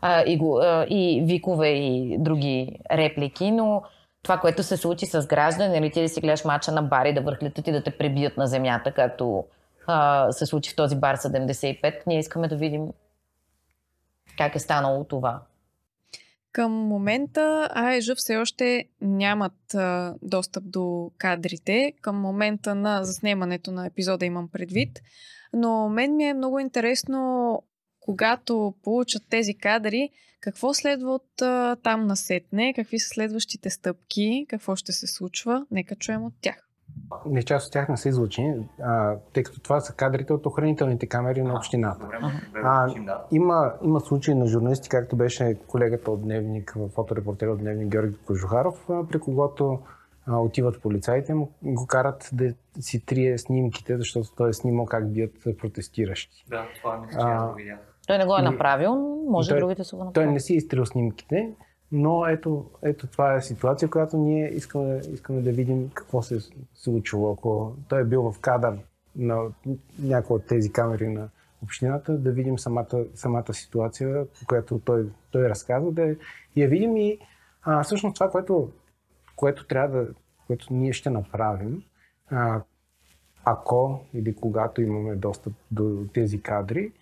а, 0.00 0.22
и, 0.26 0.38
го, 0.38 0.58
а, 0.58 0.86
и 0.88 1.22
викове 1.26 1.68
и 1.68 2.16
други 2.18 2.78
реплики, 2.92 3.50
но 3.50 3.82
това, 4.22 4.38
което 4.38 4.62
се 4.62 4.76
случи 4.76 5.06
с 5.06 5.26
граждани, 5.26 5.74
нали 5.74 5.90
ти 5.90 6.02
да 6.02 6.08
си 6.08 6.20
гледаш 6.20 6.44
мача 6.44 6.72
на 6.72 6.82
бари, 6.82 7.14
да 7.14 7.20
върхлетат 7.20 7.68
и 7.68 7.72
да 7.72 7.82
те 7.82 7.90
пребият 7.90 8.36
на 8.36 8.46
земята, 8.46 8.92
както 8.92 9.44
а, 9.86 10.32
се 10.32 10.46
случи 10.46 10.72
в 10.72 10.76
този 10.76 10.96
бар 10.96 11.16
75, 11.16 11.94
ние 12.06 12.18
искаме 12.18 12.48
да 12.48 12.56
видим 12.56 12.88
как 14.38 14.54
е 14.54 14.58
станало 14.58 15.04
това. 15.04 15.40
Към 16.54 16.72
момента 16.72 17.68
АЕЖ 17.74 18.14
все 18.16 18.36
още 18.36 18.84
нямат 19.00 19.74
а, 19.74 20.14
достъп 20.22 20.64
до 20.70 21.10
кадрите. 21.18 21.92
Към 22.00 22.20
момента 22.20 22.74
на 22.74 23.04
заснемането 23.04 23.72
на 23.72 23.86
епизода 23.86 24.26
имам 24.26 24.48
предвид. 24.48 25.00
Но 25.52 25.88
мен 25.88 26.16
ми 26.16 26.24
е 26.24 26.34
много 26.34 26.58
интересно 26.58 27.62
когато 28.00 28.74
получат 28.82 29.22
тези 29.30 29.54
кадри, 29.54 30.10
какво 30.40 30.74
следва 30.74 31.14
от 31.14 31.42
а, 31.42 31.76
там 31.82 32.06
насетне, 32.06 32.74
какви 32.74 32.98
са 32.98 33.08
следващите 33.08 33.70
стъпки, 33.70 34.46
какво 34.48 34.76
ще 34.76 34.92
се 34.92 35.06
случва, 35.06 35.66
нека 35.70 35.96
чуем 35.96 36.24
от 36.24 36.34
тях. 36.40 36.63
Не 37.26 37.42
част 37.42 37.66
от 37.66 37.72
тях 37.72 37.88
не 37.88 37.96
са 37.96 38.08
излучени, 38.08 38.68
а, 38.82 39.16
тъй 39.32 39.42
като 39.42 39.60
това 39.60 39.80
са 39.80 39.92
кадрите 39.92 40.32
от 40.32 40.46
охранителните 40.46 41.06
камери 41.06 41.42
на 41.42 41.54
общината. 41.54 42.08
А, 42.64 42.94
има, 43.32 43.72
има 43.82 44.00
случаи 44.00 44.34
на 44.34 44.46
журналисти, 44.46 44.88
както 44.88 45.16
беше 45.16 45.58
колегата 45.66 46.10
от 46.10 46.22
Дневник, 46.22 46.76
фоторепортер 46.94 47.46
от 47.46 47.58
Дневник 47.58 47.88
Георги 47.88 48.16
Кожухаров, 48.26 48.86
при 49.10 49.20
когото 49.20 49.78
а, 50.26 50.38
отиват 50.38 50.82
полицаите 50.82 51.34
му 51.34 51.50
го 51.62 51.86
карат 51.86 52.30
да 52.32 52.54
си 52.80 53.06
трие 53.06 53.38
снимките, 53.38 53.96
защото 53.98 54.28
той 54.36 54.50
е 54.50 54.52
снимал 54.52 54.86
как 54.86 55.12
бият 55.12 55.32
протестиращи. 55.58 56.44
Да, 56.48 56.66
това 56.76 56.96
не 56.96 57.06
а, 57.16 57.48
го 57.48 57.54
видях. 57.54 57.78
Той 58.06 58.18
не 58.18 58.24
го 58.24 58.36
е 58.38 58.42
направил, 58.42 58.94
може 59.28 59.50
той, 59.50 59.58
другите 59.58 59.84
са 59.84 59.96
го 59.96 60.04
направили. 60.04 60.28
Той 60.28 60.32
не 60.32 60.40
си 60.40 60.52
е 60.52 60.56
изтрил 60.56 60.86
снимките, 60.86 61.52
но 61.96 62.26
ето, 62.26 62.70
ето 62.82 63.06
това 63.06 63.34
е 63.34 63.42
ситуация, 63.42 63.90
която 63.90 64.16
ние 64.16 64.48
искаме, 64.54 65.00
искаме 65.12 65.40
да 65.42 65.52
видим 65.52 65.90
какво 65.94 66.22
се 66.22 66.36
е 66.36 66.40
случило. 66.74 67.32
Ако 67.32 67.76
той 67.88 68.00
е 68.00 68.04
бил 68.04 68.32
в 68.32 68.40
кадър 68.40 68.78
на 69.16 69.42
някои 69.98 70.36
от 70.36 70.46
тези 70.46 70.72
камери 70.72 71.08
на 71.08 71.28
общината, 71.62 72.18
да 72.18 72.32
видим 72.32 72.58
самата, 72.58 73.04
самата 73.14 73.54
ситуация, 73.54 74.26
която 74.46 74.78
той, 74.78 75.08
той 75.30 75.48
разказва, 75.48 75.92
да 75.92 76.16
я 76.56 76.68
видим 76.68 76.96
и 76.96 77.18
а, 77.62 77.82
всъщност 77.82 78.14
това, 78.14 78.30
което, 78.30 78.70
което 79.36 79.66
трябва 79.66 79.98
да, 79.98 80.08
което 80.46 80.66
ние 80.70 80.92
ще 80.92 81.10
направим, 81.10 81.82
а, 82.30 82.62
ако 83.44 84.00
или 84.14 84.36
когато 84.36 84.82
имаме 84.82 85.16
достъп 85.16 85.52
до 85.70 86.06
тези 86.14 86.42
кадри, 86.42 86.92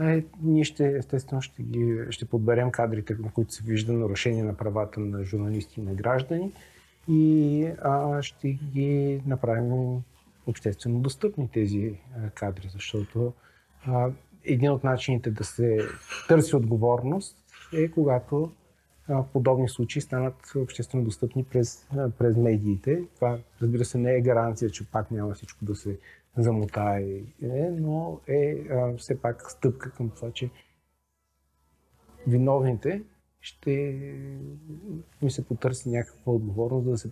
е, 0.00 0.24
ние 0.42 0.64
ще, 0.64 0.96
естествено, 0.96 1.42
ще, 1.42 1.62
ги, 1.62 1.98
ще 2.10 2.24
подберем 2.24 2.70
кадрите, 2.70 3.16
на 3.18 3.32
които 3.32 3.52
се 3.52 3.64
вижда 3.64 3.92
нарушение 3.92 4.42
на 4.42 4.56
правата 4.56 5.00
на 5.00 5.24
журналисти 5.24 5.80
и 5.80 5.84
на 5.84 5.94
граждани 5.94 6.52
и 7.08 7.64
а, 7.82 8.22
ще 8.22 8.48
ги 8.48 9.22
направим 9.26 10.02
обществено 10.46 11.00
достъпни 11.00 11.48
тези 11.48 11.98
а, 12.16 12.30
кадри, 12.30 12.68
защото 12.72 13.32
а, 13.86 14.10
един 14.44 14.70
от 14.70 14.84
начините 14.84 15.30
да 15.30 15.44
се 15.44 15.78
търси 16.28 16.56
отговорност 16.56 17.36
е 17.72 17.90
когато 17.90 18.52
а, 19.08 19.22
подобни 19.22 19.68
случаи 19.68 20.02
станат 20.02 20.52
обществено 20.56 21.04
достъпни 21.04 21.44
през, 21.44 21.86
а, 21.96 22.10
през 22.10 22.36
медиите. 22.36 23.02
Това, 23.14 23.38
разбира 23.62 23.84
се, 23.84 23.98
не 23.98 24.14
е 24.14 24.20
гаранция, 24.20 24.70
че 24.70 24.90
пак 24.90 25.10
няма 25.10 25.34
всичко 25.34 25.64
да 25.64 25.74
се 25.74 25.98
замотае, 26.36 27.22
е, 27.42 27.70
но 27.70 28.20
е 28.28 28.64
все 28.98 29.20
пак 29.20 29.50
стъпка 29.50 29.92
към 29.92 30.10
това, 30.10 30.32
че 30.32 30.50
виновните 32.26 33.02
ще 33.40 33.70
ми 35.22 35.30
се 35.30 35.46
потърси 35.46 35.88
някаква 35.88 36.32
отговорност 36.32 36.86
да 36.86 36.98
се 36.98 37.10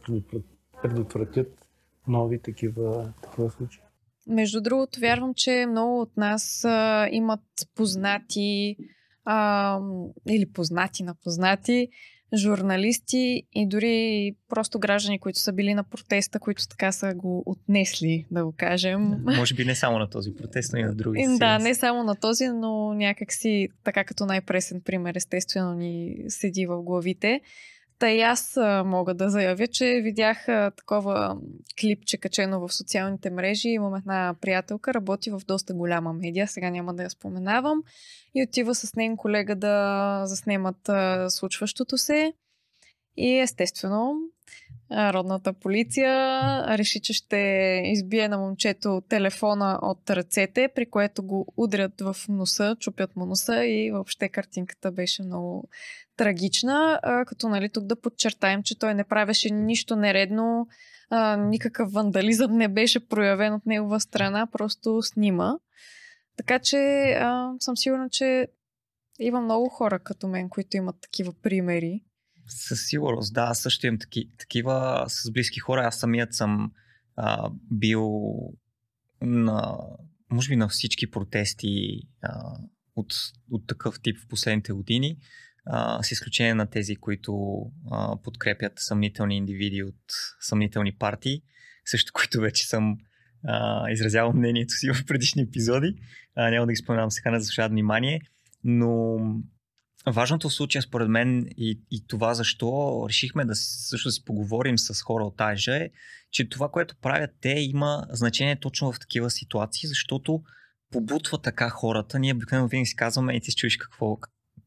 предотвратят 0.83 1.67
нови 2.09 2.39
такива, 2.39 3.13
такива 3.23 3.51
случаи. 3.51 3.83
Между 4.27 4.61
другото, 4.61 5.01
вярвам, 5.01 5.35
че 5.35 5.67
много 5.71 6.01
от 6.01 6.17
нас 6.17 6.65
а, 6.65 7.09
имат 7.11 7.41
познати 7.75 8.77
а, 9.25 9.81
или 10.29 10.53
познати 10.53 11.03
на 11.03 11.15
познати 11.15 11.89
журналисти 12.37 13.43
и 13.53 13.67
дори 13.69 14.35
просто 14.49 14.79
граждани, 14.79 15.19
които 15.19 15.39
са 15.39 15.53
били 15.53 15.75
на 15.75 15.85
протеста, 15.85 16.39
които 16.39 16.69
така 16.69 16.93
са 16.93 17.15
го 17.15 17.43
отнесли, 17.47 18.27
да 18.31 18.45
го 18.45 18.55
кажем. 18.57 19.25
Може 19.25 19.55
би 19.55 19.65
не 19.65 19.75
само 19.75 19.99
на 19.99 20.11
този 20.11 20.35
протест, 20.35 20.73
но 20.73 20.79
и 20.79 20.83
на 20.83 20.95
други. 20.95 21.27
Да, 21.39 21.59
не 21.59 21.75
само 21.75 22.05
на 22.05 22.15
този, 22.15 22.49
но 22.49 22.95
някакси, 22.95 23.69
така 23.85 24.05
като 24.05 24.27
най-пресен 24.27 24.81
пример, 24.81 25.15
естествено 25.15 25.75
ни 25.75 26.17
седи 26.29 26.67
в 26.67 26.83
главите. 26.83 27.41
Та 28.03 28.11
и 28.11 28.21
аз 28.21 28.57
мога 28.85 29.15
да 29.15 29.31
заявя, 29.31 29.67
че 29.67 30.01
видях 30.03 30.47
такова 30.77 31.37
клипче 31.81 32.17
качено 32.17 32.61
в 32.61 32.75
социалните 32.75 33.31
мрежи. 33.31 33.69
Имам 33.69 33.95
една 33.95 34.35
приятелка, 34.41 34.95
работи 34.95 35.31
в 35.31 35.41
доста 35.47 35.75
голяма 35.75 36.13
медия, 36.13 36.49
сега 36.49 36.71
няма 36.71 36.95
да 36.95 37.03
я 37.03 37.11
споменавам. 37.11 37.83
И 38.35 38.43
отива 38.43 38.75
с 38.75 38.95
нейн 38.95 39.17
колега 39.17 39.55
да 39.55 40.23
заснемат 40.27 40.91
случващото 41.29 41.99
се. 41.99 42.33
И 43.17 43.39
естествено, 43.39 44.15
родната 44.93 45.53
полиция 45.53 46.15
реши, 46.79 47.01
че 47.01 47.13
ще 47.13 47.37
избие 47.85 48.29
на 48.29 48.39
момчето 48.39 49.03
телефона 49.09 49.79
от 49.83 50.11
ръцете, 50.11 50.69
при 50.75 50.91
което 50.91 51.23
го 51.23 51.47
удрят 51.57 52.01
в 52.01 52.17
носа, 52.29 52.77
чупят 52.81 53.17
му 53.17 53.27
носа 53.27 53.65
и 53.65 53.91
въобще 53.91 54.29
картинката 54.29 54.93
беше 54.93 55.23
много 55.23 55.69
трагична. 56.17 57.01
Като 57.27 57.49
нали, 57.49 57.69
тук 57.69 57.85
да 57.85 58.01
подчертаем, 58.01 58.63
че 58.63 58.79
той 58.79 58.95
не 58.95 59.05
правеше 59.05 59.51
нищо 59.51 59.97
нередно, 59.97 60.67
никакъв 61.39 61.93
вандализъм 61.93 62.57
не 62.57 62.69
беше 62.69 63.09
проявен 63.09 63.55
от 63.55 63.67
негова 63.67 64.01
страна, 64.01 64.47
просто 64.53 65.03
снима. 65.03 65.55
Така 66.37 66.59
че 66.59 66.79
съм 67.61 67.77
сигурна, 67.77 68.09
че 68.11 68.49
има 69.19 69.41
много 69.41 69.69
хора 69.69 69.99
като 69.99 70.29
мен, 70.29 70.49
които 70.49 70.77
имат 70.77 70.97
такива 71.01 71.33
примери. 71.43 72.05
Със 72.49 72.87
сигурност, 72.87 73.35
да. 73.35 73.55
Също 73.55 73.87
имам 73.87 73.99
таки, 73.99 74.31
такива 74.39 75.05
с 75.09 75.31
близки 75.31 75.61
хора. 75.61 75.81
Аз 75.87 75.99
самият 75.99 76.35
съм 76.35 76.73
а, 77.17 77.51
бил 77.71 78.23
на, 79.21 79.79
може 80.31 80.49
би 80.49 80.57
на 80.57 80.69
всички 80.69 81.11
протести 81.11 82.01
а, 82.23 82.59
от, 82.97 83.15
от 83.51 83.67
такъв 83.67 84.01
тип 84.03 84.17
в 84.19 84.29
последните 84.29 84.73
години. 84.73 85.17
а, 85.67 86.03
с 86.03 86.11
изключение 86.13 86.55
на 86.55 86.67
тези, 86.67 86.97
които 86.97 87.63
а, 87.91 88.17
подкрепят 88.23 88.73
съмнителни 88.77 89.37
индивиди 89.37 89.83
от 89.83 90.05
съмнителни 90.41 90.93
партии, 90.93 91.43
също 91.85 92.13
които 92.13 92.41
вече 92.41 92.67
съм 92.69 92.99
а, 93.45 93.91
изразявал 93.91 94.33
мнението 94.33 94.75
си 94.75 94.91
в 94.93 95.07
предишни 95.07 95.43
епизоди. 95.43 95.95
А, 96.35 96.51
няма 96.51 96.67
да 96.67 96.73
ги 96.73 96.77
споменавам 96.77 97.11
сега, 97.11 97.31
не 97.31 97.41
заслужават 97.41 97.73
внимание, 97.73 98.21
но 98.65 99.19
важното 100.07 100.49
в 100.49 100.55
случая 100.55 100.83
според 100.83 101.09
мен 101.09 101.47
и, 101.57 101.81
и 101.91 102.07
това 102.07 102.35
защо 102.35 103.05
решихме 103.09 103.45
да 103.45 103.55
също 103.55 104.11
си 104.11 104.25
поговорим 104.25 104.79
с 104.79 105.03
хора 105.03 105.25
от 105.25 105.41
АЖ 105.41 105.69
е, 105.69 105.91
че 106.31 106.49
това, 106.49 106.69
което 106.69 106.97
правят 107.03 107.31
те 107.41 107.49
има 107.49 108.07
значение 108.11 108.61
точно 108.61 108.93
в 108.93 108.99
такива 109.01 109.31
ситуации, 109.31 109.89
защото 109.89 110.43
побутва 110.91 111.39
така 111.39 111.71
хората. 111.71 112.19
Ние 112.19 112.35
обикновено 112.35 112.69
винаги 112.69 112.87
си 112.87 112.97
казваме 112.97 113.35
и 113.35 113.41
ти 113.41 113.51
си 113.51 113.57
чуеш 113.57 113.77
какво, 113.77 114.19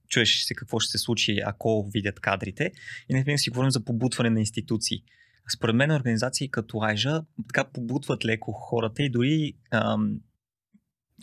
чуеш 0.09 0.43
се 0.43 0.55
какво 0.55 0.79
ще 0.79 0.91
се 0.91 0.97
случи, 0.97 1.39
ако 1.45 1.89
видят 1.93 2.19
кадрите. 2.19 2.71
И 3.09 3.13
не 3.13 3.23
винаги 3.23 3.37
си 3.37 3.49
говорим 3.49 3.71
за 3.71 3.85
побутване 3.85 4.29
на 4.29 4.39
институции. 4.39 5.03
Според 5.55 5.75
мен 5.75 5.91
организации 5.91 6.51
като 6.51 6.79
Айжа 6.81 7.21
така 7.47 7.63
побутват 7.63 8.25
леко 8.25 8.51
хората 8.51 9.03
и 9.03 9.09
дори 9.09 9.53
ам, 9.71 10.19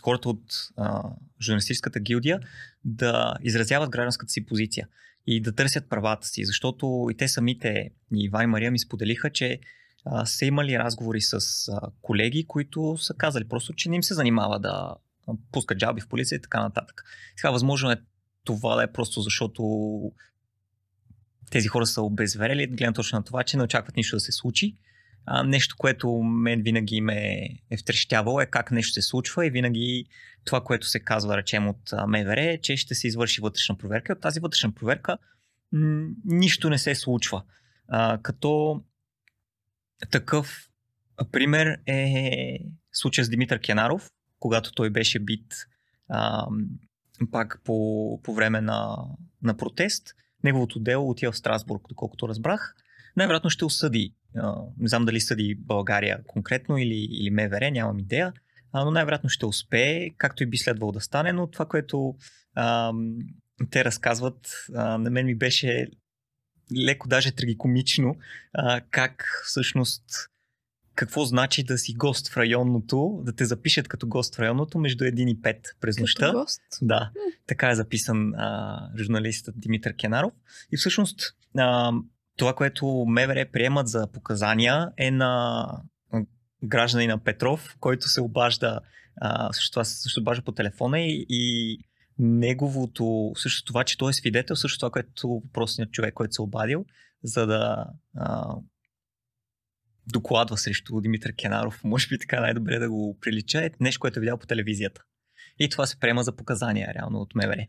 хората 0.02 0.28
от 0.28 0.42
а, 0.76 1.02
журналистическата 1.42 2.00
гилдия 2.00 2.40
да 2.84 3.34
изразяват 3.42 3.90
гражданската 3.90 4.32
си 4.32 4.46
позиция 4.46 4.88
и 5.26 5.40
да 5.40 5.54
търсят 5.54 5.88
правата 5.88 6.26
си, 6.26 6.44
защото 6.44 7.08
и 7.10 7.16
те 7.16 7.28
самите, 7.28 7.90
и 8.14 8.30
и 8.42 8.46
Мария 8.46 8.70
ми 8.70 8.78
споделиха, 8.78 9.30
че 9.30 9.60
а, 10.04 10.26
са 10.26 10.44
имали 10.44 10.78
разговори 10.78 11.20
с 11.20 11.38
а, 11.68 11.80
колеги, 12.02 12.44
които 12.44 12.96
са 12.98 13.14
казали 13.14 13.48
просто, 13.48 13.72
че 13.72 13.88
не 13.88 13.96
им 13.96 14.02
се 14.02 14.14
занимава 14.14 14.60
да 14.60 14.94
пускат 15.52 15.78
джаби 15.78 16.00
в 16.00 16.08
полиция 16.08 16.36
и 16.36 16.40
така 16.40 16.62
нататък. 16.62 17.04
Сега 17.36 17.50
възможно 17.50 17.90
е 17.90 17.96
това 18.44 18.76
да 18.76 18.82
е 18.82 18.92
просто 18.92 19.20
защото 19.20 19.62
тези 21.50 21.68
хора 21.68 21.86
са 21.86 22.02
обезверели, 22.02 22.66
гледам 22.66 22.94
точно 22.94 23.18
на 23.18 23.24
това, 23.24 23.42
че 23.42 23.56
не 23.56 23.62
очакват 23.62 23.96
нищо 23.96 24.16
да 24.16 24.20
се 24.20 24.32
случи. 24.32 24.76
А, 25.26 25.42
нещо, 25.42 25.76
което 25.78 26.12
мен 26.22 26.62
винаги 26.62 27.00
ме 27.00 27.48
е 27.70 27.76
втрещявало 27.76 28.40
е 28.40 28.46
как 28.46 28.70
нещо 28.70 28.92
се 28.92 29.02
случва 29.02 29.46
и 29.46 29.50
винаги 29.50 30.06
това, 30.44 30.60
което 30.60 30.86
се 30.86 31.00
казва, 31.00 31.36
речем 31.36 31.68
от 31.68 31.92
МВР, 32.06 32.42
е, 32.42 32.58
че 32.58 32.76
ще 32.76 32.94
се 32.94 33.06
извърши 33.06 33.40
вътрешна 33.40 33.78
проверка. 33.78 34.12
От 34.12 34.20
тази 34.20 34.40
вътрешна 34.40 34.72
проверка 34.72 35.18
нищо 36.24 36.70
не 36.70 36.78
се 36.78 36.94
случва. 36.94 37.42
А, 37.88 38.18
като 38.22 38.80
такъв 40.10 40.68
пример 41.32 41.78
е 41.86 42.58
случая 42.92 43.24
с 43.24 43.28
Димитър 43.28 43.60
Кенаров, 43.60 44.10
когато 44.38 44.72
той 44.72 44.90
беше 44.90 45.18
бит 45.18 45.54
а, 46.08 46.46
пак 47.30 47.60
по, 47.64 48.20
по 48.22 48.34
време 48.34 48.60
на, 48.60 48.96
на 49.42 49.56
протест. 49.56 50.14
Неговото 50.44 50.80
дело 50.80 51.10
отива 51.10 51.32
в 51.32 51.36
Страсбург, 51.36 51.82
доколкото 51.88 52.28
разбрах. 52.28 52.74
Най-вероятно 53.16 53.50
ще 53.50 53.64
осъди. 53.64 54.14
Не 54.78 54.88
знам 54.88 55.04
дали 55.04 55.20
съди 55.20 55.54
България 55.54 56.20
конкретно 56.26 56.78
или, 56.78 57.08
или 57.10 57.30
МВР, 57.30 57.70
нямам 57.70 57.98
идея. 57.98 58.32
Но 58.74 58.90
най-вероятно 58.90 59.30
ще 59.30 59.46
успее, 59.46 60.10
както 60.18 60.42
и 60.42 60.46
би 60.46 60.58
следвало 60.58 60.92
да 60.92 61.00
стане. 61.00 61.32
Но 61.32 61.46
това, 61.46 61.66
което 61.66 62.14
а, 62.54 62.92
те 63.70 63.84
разказват, 63.84 64.52
а, 64.74 64.98
на 64.98 65.10
мен 65.10 65.26
ми 65.26 65.34
беше 65.34 65.88
леко 66.86 67.08
даже 67.08 67.32
трагикомично, 67.32 68.16
а, 68.52 68.80
как 68.90 69.24
всъщност 69.44 70.04
какво 70.94 71.24
значи 71.24 71.64
да 71.64 71.78
си 71.78 71.94
гост 71.94 72.28
в 72.28 72.36
районното, 72.36 73.20
да 73.24 73.32
те 73.32 73.44
запишат 73.44 73.88
като 73.88 74.08
гост 74.08 74.36
в 74.36 74.38
районното 74.38 74.78
между 74.78 75.04
1 75.04 75.30
и 75.30 75.42
5 75.42 75.58
през 75.80 75.98
нощта. 75.98 76.26
Като 76.26 76.38
гост? 76.38 76.60
Да, 76.82 77.10
така 77.46 77.70
е 77.70 77.74
записан 77.74 78.34
а, 78.34 78.90
журналистът 78.98 79.60
Димитър 79.60 79.96
Кенаров. 79.96 80.32
И 80.72 80.76
всъщност 80.76 81.20
а, 81.58 81.92
това, 82.36 82.54
което 82.54 83.04
МВР 83.08 83.46
приемат 83.52 83.88
за 83.88 84.12
показания 84.12 84.90
е 84.96 85.10
на 85.10 85.66
гражданина 86.64 87.18
Петров, 87.18 87.76
който 87.80 88.08
се 88.08 88.20
обажда, 88.20 88.80
а, 89.20 89.52
също 89.52 89.70
това 89.70 89.84
също 89.84 90.20
обажда 90.20 90.44
по 90.44 90.52
телефона 90.52 91.00
и, 91.00 91.26
и 91.28 91.78
неговото, 92.18 93.32
също 93.36 93.64
това, 93.64 93.84
че 93.84 93.98
той 93.98 94.10
е 94.10 94.12
свидетел, 94.12 94.56
също 94.56 94.78
това, 94.78 94.90
което 94.90 95.28
въпросният 95.28 95.92
човек, 95.92 96.14
който 96.14 96.34
се 96.34 96.42
е 96.42 96.44
обадил, 96.44 96.84
за 97.22 97.46
да 97.46 97.86
а, 98.16 98.56
докладва 100.12 100.58
срещу 100.58 101.00
Димитър 101.00 101.32
Кенаров, 101.36 101.84
може 101.84 102.08
би 102.08 102.18
така 102.18 102.40
най-добре 102.40 102.78
да 102.78 102.90
го 102.90 103.18
прилича, 103.20 103.64
е 103.64 103.70
нещо, 103.80 104.00
което 104.00 104.18
е 104.18 104.20
видял 104.20 104.38
по 104.38 104.46
телевизията. 104.46 105.02
И 105.58 105.68
това 105.68 105.86
се 105.86 106.00
приема 106.00 106.22
за 106.22 106.32
показания, 106.32 106.94
реално, 106.94 107.18
от 107.18 107.34
МВР. 107.34 107.66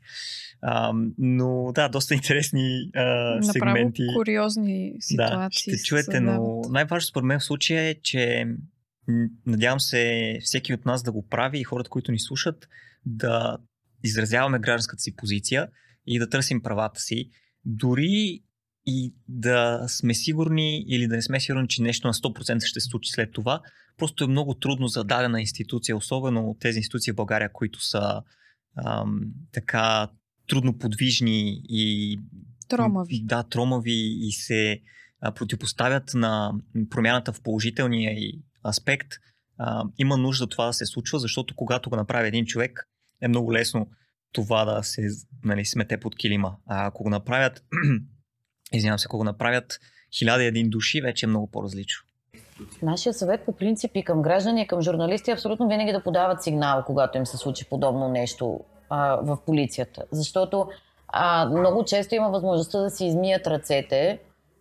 А, 0.62 0.94
но 1.18 1.72
да, 1.76 1.90
доста 1.90 2.14
интересни 2.14 2.90
а, 2.96 3.42
сегменти. 3.44 4.02
Направо 4.02 4.20
куриозни 4.20 4.94
ситуации. 5.00 5.72
Да, 5.72 5.78
ще 5.78 5.84
чуете, 5.84 6.20
но 6.20 6.62
най-важно 6.70 7.08
според 7.08 7.26
мен 7.26 7.40
в 7.40 7.44
случая 7.44 7.84
е, 7.84 7.96
че 8.02 8.46
надявам 9.46 9.80
се 9.80 10.38
всеки 10.42 10.74
от 10.74 10.86
нас 10.86 11.04
да 11.04 11.12
го 11.12 11.28
прави 11.28 11.60
и 11.60 11.64
хората, 11.64 11.90
които 11.90 12.12
ни 12.12 12.20
слушат, 12.20 12.68
да 13.06 13.58
изразяваме 14.04 14.60
гражданската 14.60 15.02
си 15.02 15.16
позиция 15.16 15.68
и 16.08 16.20
да 16.20 16.30
търсим 16.30 16.62
правата 16.62 17.00
си. 17.00 17.30
Дори 17.66 18.44
и 18.86 19.14
да 19.28 19.86
сме 19.88 20.14
сигурни 20.14 20.86
или 20.88 21.08
да 21.08 21.16
не 21.16 21.22
сме 21.22 21.40
сигурни, 21.40 21.68
че 21.68 21.82
нещо 21.82 22.08
на 22.08 22.14
100% 22.14 22.66
ще 22.66 22.80
се 22.80 22.90
случи 22.90 23.12
след 23.12 23.32
това. 23.32 23.62
Просто 23.98 24.24
е 24.24 24.28
много 24.28 24.54
трудно 24.54 24.88
за 24.88 25.04
дадена 25.04 25.42
институция, 25.42 25.98
особено 25.98 26.58
тези 26.60 26.78
институции 26.78 27.14
в 27.14 27.16
България, 27.16 27.52
които 27.54 27.82
са 27.82 28.22
ам, 28.86 29.22
така 29.52 30.08
трудно 30.48 30.78
подвижни 30.78 31.62
и 31.70 32.20
тромави. 32.70 33.22
Да, 33.24 33.44
тромави 33.44 34.18
и 34.20 34.32
се 34.32 34.82
а, 35.22 35.32
противопоставят 35.32 36.14
на 36.14 36.54
промяната 36.90 37.34
в 37.34 37.42
положителния 37.42 38.12
и 38.12 38.42
аспект. 38.68 39.08
А, 39.58 39.84
има 39.98 40.18
нужда 40.18 40.48
това 40.48 40.66
да 40.66 40.74
се 40.74 40.86
случва, 40.86 41.20
защото 41.20 41.56
когато 41.56 41.90
го 41.90 41.96
направи 41.96 42.28
един 42.28 42.46
човек, 42.46 42.90
е 43.22 43.28
много 43.28 43.54
лесно 43.54 43.88
това 44.32 44.66
да 44.66 44.84
се 44.84 45.08
нали, 45.44 45.66
смете 45.66 46.00
под 46.00 46.16
килима. 46.16 46.56
А 46.66 46.88
ако 46.88 47.04
го 47.04 47.10
направят 47.10 47.64
извинявам 48.74 49.00
се, 49.00 49.06
ако 49.08 49.18
го 49.18 49.24
направят 49.24 49.80
хиляда 50.18 50.44
един 50.44 50.70
души, 50.70 51.02
вече 51.02 51.26
е 51.26 51.30
много 51.30 51.52
по-различно. 51.52 52.04
Нашия 52.82 53.14
съвет 53.14 53.46
по 53.46 53.52
принципи 53.52 54.04
към 54.04 54.22
граждани 54.22 54.62
и 54.62 54.68
към 54.68 54.82
журналисти 54.82 55.32
е 55.32 55.34
абсолютно 55.34 55.68
винаги 55.68 55.92
да 55.92 56.04
подават 56.04 56.44
сигнал, 56.44 56.84
когато 56.86 57.18
им 57.18 57.26
се 57.26 57.38
случи 57.38 57.70
подобно 57.70 58.08
нещо 58.08 58.60
а, 58.90 59.16
в 59.16 59.38
полицията. 59.46 60.04
Защото 60.12 60.68
а, 61.08 61.46
много 61.46 61.86
често 61.86 62.16
има 62.16 62.30
възможността 62.30 62.80
да 62.80 62.90
си 62.90 63.06
измият 63.06 63.48
ръцете. 63.48 64.20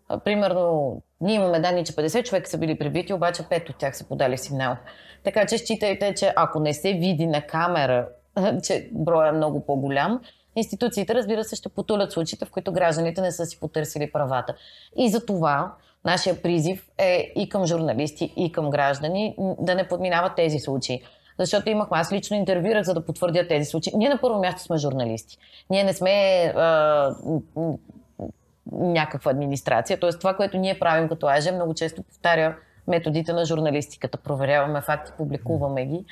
А, 0.09 0.19
примерно, 0.19 0.97
ние 1.21 1.35
имаме 1.35 1.61
данни, 1.61 1.85
че 1.85 1.93
50 1.93 2.25
човека 2.25 2.51
са 2.51 2.59
били 2.59 2.79
прибити, 2.79 3.13
обаче 3.13 3.43
5 3.43 3.71
от 3.71 3.77
тях 3.77 3.97
са 3.97 4.09
подали 4.09 4.39
сигнал. 4.39 4.77
Така 5.25 5.47
че 5.47 5.59
считайте, 5.59 6.15
че 6.15 6.33
ако 6.37 6.61
не 6.61 6.75
се 6.75 6.93
види 6.93 7.27
на 7.27 7.43
камера, 7.43 8.09
че 8.63 8.89
броя 8.93 9.29
е 9.29 9.33
много 9.33 9.67
по-голям, 9.67 10.21
Институциите, 10.57 11.15
разбира 11.15 11.45
се, 11.45 11.57
ще 11.57 11.69
потулят 11.69 12.13
случаите, 12.13 12.45
в 12.45 12.51
които 12.51 12.73
гражданите 12.73 13.21
не 13.21 13.33
са 13.33 13.47
си 13.47 13.61
потърсили 13.61 14.13
правата. 14.13 14.55
И 14.97 15.11
за 15.11 15.27
това 15.27 15.75
нашия 16.05 16.43
призив 16.43 16.89
е 16.99 17.33
и 17.37 17.49
към 17.49 17.67
журналисти, 17.67 18.33
и 18.37 18.53
към 18.53 18.71
граждани 18.71 19.37
да 19.39 19.75
не 19.75 19.89
подминават 19.89 20.37
тези 20.37 20.59
случаи. 20.59 21.03
Защото 21.39 21.71
имахме, 21.71 21.99
аз 21.99 22.13
лично 22.13 22.37
интервюрах, 22.37 22.83
за 22.83 22.95
да 22.95 23.07
потвърдя 23.07 23.49
тези 23.49 23.65
случаи. 23.65 23.93
Ние 23.97 24.09
на 24.09 24.21
първо 24.21 24.39
място 24.39 24.63
сме 24.63 24.79
журналисти. 24.79 25.39
Ние 25.71 25.85
не 25.85 25.93
сме 25.93 26.11
а, 26.57 27.15
някаква 28.73 29.31
администрация. 29.31 30.01
Тоест 30.01 30.19
това, 30.19 30.35
което 30.35 30.57
ние 30.57 30.79
правим 30.79 31.09
като 31.09 31.27
АЖ, 31.27 31.53
много 31.53 31.75
често 31.75 32.03
повтаря 32.03 32.57
методите 32.89 33.33
на 33.33 33.45
журналистиката. 33.45 34.19
Проверяваме 34.19 34.81
факти, 34.81 35.13
публикуваме 35.17 35.87
ги 35.87 36.05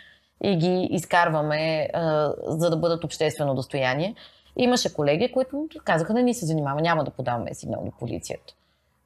и 0.44 0.56
ги 0.56 0.88
изкарваме, 0.90 1.88
а, 1.92 2.32
за 2.46 2.70
да 2.70 2.76
бъдат 2.76 3.04
обществено 3.04 3.54
достояние. 3.54 4.14
Имаше 4.56 4.94
колеги, 4.94 5.32
които 5.32 5.68
казаха 5.84 6.14
да 6.14 6.22
ни 6.22 6.34
се 6.34 6.46
занимава, 6.46 6.80
няма 6.80 7.04
да 7.04 7.10
подаваме 7.10 7.54
сигнал 7.54 7.84
до 7.84 7.90
полицията. 7.98 8.54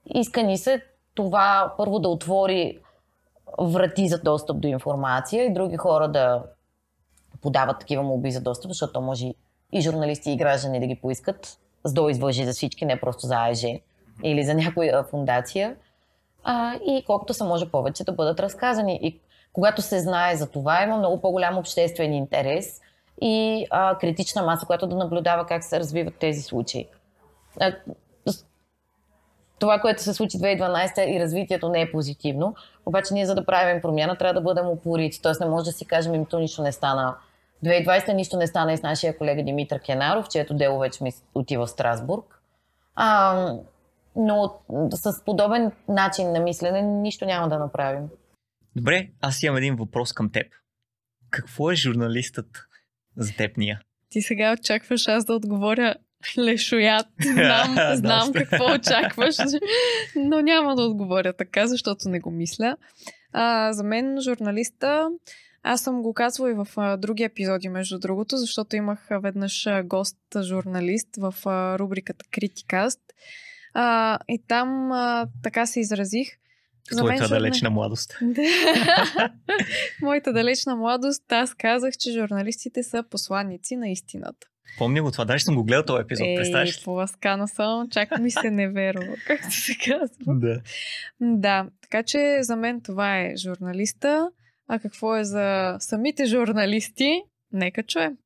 Иска 0.06 0.42
ни 0.42 0.58
се 0.58 0.82
това 1.14 1.74
първо 1.76 1.98
да 1.98 2.08
отвори 2.08 2.78
врати 3.60 4.08
за 4.08 4.18
достъп 4.18 4.60
до 4.60 4.68
информация 4.68 5.44
и 5.44 5.52
други 5.52 5.76
хора 5.76 6.08
да 6.08 6.42
подават 7.42 7.78
такива 7.80 8.02
молби 8.02 8.30
за 8.30 8.40
достъп, 8.40 8.70
защото 8.70 9.00
може 9.00 9.34
и 9.72 9.80
журналисти 9.80 10.30
и 10.30 10.36
граждани 10.36 10.80
да 10.80 10.86
ги 10.86 10.94
поискат, 10.94 11.58
за 11.84 11.94
да 11.94 12.10
извължи 12.10 12.44
за 12.44 12.52
всички, 12.52 12.84
не 12.84 13.00
просто 13.00 13.26
за 13.26 13.34
АЕЖ 13.36 13.64
или 14.24 14.44
за 14.44 14.54
някоя 14.54 15.04
фундация. 15.04 15.76
А, 16.44 16.74
и 16.74 17.04
колкото 17.06 17.34
се 17.34 17.44
може 17.44 17.70
повече 17.70 18.04
да 18.04 18.12
бъдат 18.12 18.40
разказани. 18.40 18.98
И 19.02 19.20
когато 19.52 19.82
се 19.82 20.00
знае 20.00 20.36
за 20.36 20.50
това, 20.50 20.82
има 20.82 20.96
много 20.96 21.20
по-голям 21.20 21.58
обществен 21.58 22.12
интерес 22.12 22.80
и 23.22 23.66
а, 23.70 23.98
критична 23.98 24.42
маса, 24.42 24.66
която 24.66 24.86
да 24.86 24.96
наблюдава 24.96 25.46
как 25.46 25.64
се 25.64 25.80
развиват 25.80 26.14
тези 26.18 26.42
случаи. 26.42 26.88
А, 27.60 27.72
това, 29.58 29.78
което 29.80 30.02
се 30.02 30.14
случи 30.14 30.38
2012 30.38 31.16
и 31.16 31.20
развитието 31.20 31.68
не 31.68 31.80
е 31.80 31.92
позитивно, 31.92 32.54
обаче 32.86 33.14
ние 33.14 33.26
за 33.26 33.34
да 33.34 33.46
правим 33.46 33.82
промяна 33.82 34.16
трябва 34.16 34.34
да 34.34 34.40
бъдем 34.40 34.66
упорити. 34.66 35.22
Тоест 35.22 35.40
не 35.40 35.46
може 35.46 35.64
да 35.64 35.72
си 35.72 35.84
кажем, 35.84 36.14
им 36.14 36.24
то 36.24 36.38
нищо 36.38 36.62
не 36.62 36.72
стана 36.72 37.14
2020 37.64 38.12
нищо 38.12 38.36
не 38.36 38.46
стана 38.46 38.72
и 38.72 38.76
с 38.76 38.82
нашия 38.82 39.18
колега 39.18 39.42
Димитър 39.42 39.80
Кенаров, 39.80 40.28
чието 40.28 40.54
дело 40.54 40.78
вече 40.78 41.04
ми 41.04 41.12
отива 41.34 41.66
в 41.66 41.70
Страсбург. 41.70 42.40
А, 42.94 43.58
но 44.16 44.60
с 44.90 45.24
подобен 45.24 45.72
начин 45.88 46.32
на 46.32 46.40
мислене 46.40 46.82
нищо 46.82 47.24
няма 47.24 47.48
да 47.48 47.58
направим. 47.58 48.08
Добре, 48.76 49.08
аз 49.20 49.42
имам 49.42 49.56
един 49.56 49.76
въпрос 49.76 50.12
към 50.12 50.32
теб. 50.32 50.46
Какво 51.30 51.70
е 51.70 51.74
журналистът 51.74 52.46
за 53.16 53.36
теб 53.36 53.56
ния? 53.56 53.80
Ти 54.08 54.22
сега 54.22 54.52
очакваш 54.52 55.08
аз 55.08 55.24
да 55.24 55.34
отговоря 55.34 55.94
лешоят. 56.38 57.06
Знам, 57.20 57.76
знам 57.94 58.32
какво 58.32 58.74
очакваш, 58.74 59.37
но 60.16 60.40
няма 60.40 60.76
да 60.76 60.82
отговоря 60.82 61.32
така, 61.32 61.66
защото 61.66 62.08
не 62.08 62.20
го 62.20 62.30
мисля. 62.30 62.76
А, 63.32 63.72
за 63.72 63.84
мен 63.84 64.20
журналиста, 64.20 65.08
аз 65.62 65.80
съм 65.80 66.02
го 66.02 66.14
казвала 66.14 66.50
и 66.50 66.54
в 66.54 66.68
а, 66.76 66.96
други 66.96 67.22
епизоди, 67.22 67.68
между 67.68 67.98
другото, 67.98 68.37
защото 68.37 68.76
имах 68.76 69.08
веднъж 69.22 69.68
гост 69.84 70.18
журналист 70.42 71.08
в 71.16 71.34
а, 71.44 71.78
рубриката 71.78 72.24
Критикаст. 72.30 73.00
А, 73.74 74.18
и 74.28 74.42
там 74.48 74.92
а, 74.92 75.26
така 75.42 75.66
се 75.66 75.80
изразих. 75.80 76.28
Твоята 76.90 77.24
журна... 77.24 77.37
далечна 77.37 77.70
младост. 77.70 78.18
Моята 80.02 80.32
далечна 80.32 80.76
младост, 80.76 81.32
аз 81.32 81.54
казах, 81.54 81.94
че 81.98 82.12
журналистите 82.12 82.82
са 82.82 83.04
посланници 83.10 83.76
на 83.76 83.88
истината. 83.88 84.46
Помня 84.79 85.03
го 85.03 85.11
това, 85.11 85.24
даже 85.24 85.44
съм 85.44 85.55
го 85.55 85.64
гледал 85.64 85.85
този 85.85 86.03
епизод, 86.03 86.27
Ей, 86.27 86.37
представяш 86.37 86.79
ли? 86.79 86.85
поласкана 86.85 87.48
съм, 87.48 87.88
чак 87.90 88.18
ми 88.18 88.31
се 88.31 88.50
не 88.50 88.68
верва, 88.68 89.14
както 89.27 89.50
се 89.50 89.74
казва. 89.85 90.35
Да. 90.35 90.61
Да, 91.20 91.66
така 91.83 92.03
че 92.03 92.38
за 92.40 92.57
мен 92.57 92.81
това 92.81 93.20
е 93.20 93.37
журналиста. 93.37 94.29
А 94.68 94.79
какво 94.79 95.16
е 95.16 95.24
за 95.24 95.77
самите 95.81 96.27
журналисти? 96.27 97.22
Нека 97.53 97.83
чуем. 97.83 98.16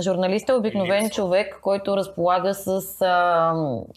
Журналист 0.00 0.48
е 0.48 0.52
обикновен 0.52 1.10
човек, 1.10 1.58
който 1.62 1.96
разполага 1.96 2.54
с 2.54 3.00
а, 3.00 3.54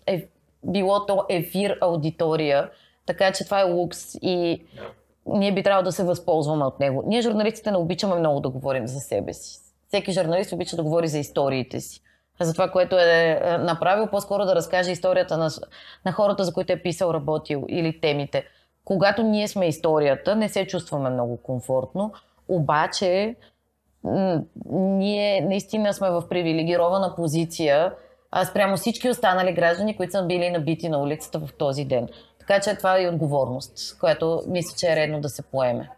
е, 0.07 0.27
било 0.65 1.05
то 1.05 1.25
ефир 1.29 1.77
аудитория, 1.81 2.69
така 3.05 3.31
че 3.31 3.45
това 3.45 3.61
е 3.61 3.71
лукс 3.71 4.15
и 4.21 4.65
ние 5.25 5.53
би 5.53 5.63
трябвало 5.63 5.83
да 5.83 5.91
се 5.91 6.03
възползваме 6.03 6.65
от 6.65 6.79
него. 6.79 7.03
Ние 7.07 7.21
журналистите 7.21 7.71
не 7.71 7.77
обичаме 7.77 8.15
много 8.15 8.39
да 8.39 8.49
говорим 8.49 8.87
за 8.87 8.99
себе 8.99 9.33
си. 9.33 9.64
Всеки 9.95 10.11
журналист 10.11 10.51
обича 10.51 10.75
да 10.75 10.83
говори 10.83 11.07
за 11.07 11.19
историите 11.19 11.81
си. 11.81 12.01
За 12.41 12.53
това, 12.53 12.71
което 12.71 12.95
е, 12.99 13.39
е 13.43 13.57
направил, 13.57 14.07
по-скоро 14.07 14.45
да 14.45 14.55
разкаже 14.55 14.91
историята 14.91 15.37
на, 15.37 15.49
на 16.05 16.11
хората, 16.11 16.43
за 16.43 16.53
които 16.53 16.73
е 16.73 16.81
писал, 16.81 17.13
работил 17.13 17.65
или 17.69 18.01
темите. 18.01 18.45
Когато 18.85 19.23
ние 19.23 19.47
сме 19.47 19.67
историята, 19.67 20.35
не 20.35 20.49
се 20.49 20.67
чувстваме 20.67 21.09
много 21.09 21.37
комфортно, 21.37 22.13
обаче 22.47 23.35
ние 24.71 25.41
наистина 25.41 25.93
сме 25.93 26.09
в 26.09 26.29
привилегирована 26.29 27.15
позиция 27.15 27.93
спрямо 28.49 28.77
всички 28.77 29.09
останали 29.09 29.53
граждани, 29.53 29.97
които 29.97 30.11
са 30.11 30.25
били 30.25 30.49
набити 30.49 30.89
на 30.89 30.99
улицата 30.99 31.39
в 31.39 31.49
този 31.57 31.85
ден. 31.85 32.09
Така 32.39 32.59
че 32.59 32.77
това 32.77 32.97
е 32.97 33.03
и 33.03 33.07
отговорност, 33.07 33.99
която 33.99 34.41
мисля, 34.47 34.75
че 34.77 34.87
е 34.87 34.95
редно 34.95 35.21
да 35.21 35.29
се 35.29 35.41
поеме. 35.41 35.89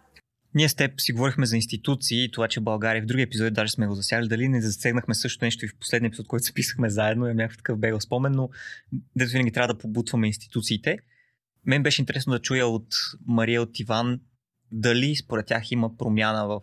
Ние 0.55 0.69
с 0.69 0.75
теб 0.75 1.01
си 1.01 1.13
говорихме 1.13 1.45
за 1.45 1.55
институции 1.55 2.23
и 2.23 2.31
това, 2.31 2.47
че 2.47 2.59
България 2.59 3.01
в 3.01 3.05
други 3.05 3.23
епизоди 3.23 3.51
даже 3.51 3.71
сме 3.71 3.87
го 3.87 3.95
засягали. 3.95 4.27
Дали 4.27 4.47
не 4.47 4.61
засегнахме 4.61 5.15
също 5.15 5.45
нещо 5.45 5.65
и 5.65 5.67
в 5.67 5.75
последния 5.79 6.07
епизод, 6.07 6.27
който 6.27 6.45
се 6.45 6.53
писахме 6.53 6.89
заедно, 6.89 7.25
имам 7.25 7.37
някакъв 7.37 7.57
такъв 7.57 7.79
бегал 7.79 7.99
спомен, 7.99 8.31
но 8.31 8.49
дето 9.15 9.31
винаги 9.31 9.51
трябва 9.51 9.73
да 9.73 9.77
побутваме 9.77 10.27
институциите. 10.27 10.99
Мен 11.65 11.83
беше 11.83 12.01
интересно 12.01 12.33
да 12.33 12.39
чуя 12.39 12.67
от 12.67 12.87
Мария, 13.27 13.61
от 13.61 13.79
Иван, 13.79 14.19
дали 14.71 15.15
според 15.15 15.45
тях 15.45 15.71
има 15.71 15.97
промяна 15.97 16.47
в 16.47 16.61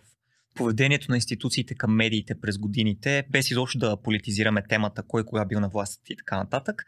поведението 0.54 1.06
на 1.08 1.16
институциите 1.16 1.74
към 1.74 1.94
медиите 1.94 2.40
през 2.40 2.58
годините, 2.58 3.26
без 3.30 3.50
изобщо 3.50 3.78
да 3.78 3.96
политизираме 4.02 4.62
темата, 4.68 5.02
кой 5.02 5.24
кога 5.24 5.44
бил 5.44 5.60
на 5.60 5.68
власт 5.68 6.00
и 6.10 6.16
така 6.16 6.36
нататък. 6.36 6.84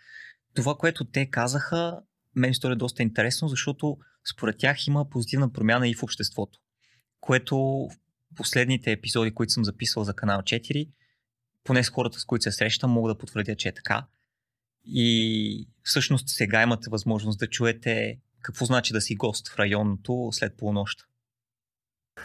Това, 0.54 0.74
което 0.74 1.04
те 1.04 1.26
казаха, 1.26 2.00
мен 2.36 2.54
стори 2.54 2.72
е 2.72 2.76
доста 2.76 3.02
интересно, 3.02 3.48
защото 3.48 3.96
според 4.34 4.58
тях 4.58 4.86
има 4.86 5.08
позитивна 5.10 5.52
промяна 5.52 5.88
и 5.88 5.94
в 5.94 6.02
обществото, 6.02 6.58
което 7.26 7.56
в 7.58 8.36
последните 8.36 8.92
епизоди, 8.92 9.34
които 9.34 9.52
съм 9.52 9.64
записал 9.64 10.04
за 10.04 10.14
канал 10.14 10.40
4, 10.40 10.88
поне 11.64 11.84
с 11.84 11.90
хората, 11.90 12.20
с 12.20 12.24
които 12.24 12.42
се 12.42 12.52
срещам, 12.52 12.90
мога 12.90 13.08
да 13.08 13.18
потвърдя, 13.18 13.56
че 13.56 13.68
е 13.68 13.74
така. 13.74 14.04
И 14.84 15.68
всъщност 15.82 16.28
сега 16.28 16.62
имате 16.62 16.90
възможност 16.90 17.38
да 17.38 17.46
чуете 17.46 18.18
какво 18.42 18.64
значи 18.64 18.92
да 18.92 19.00
си 19.00 19.14
гост 19.14 19.48
в 19.48 19.58
районното 19.58 20.28
след 20.32 20.56
полунощ. 20.56 20.98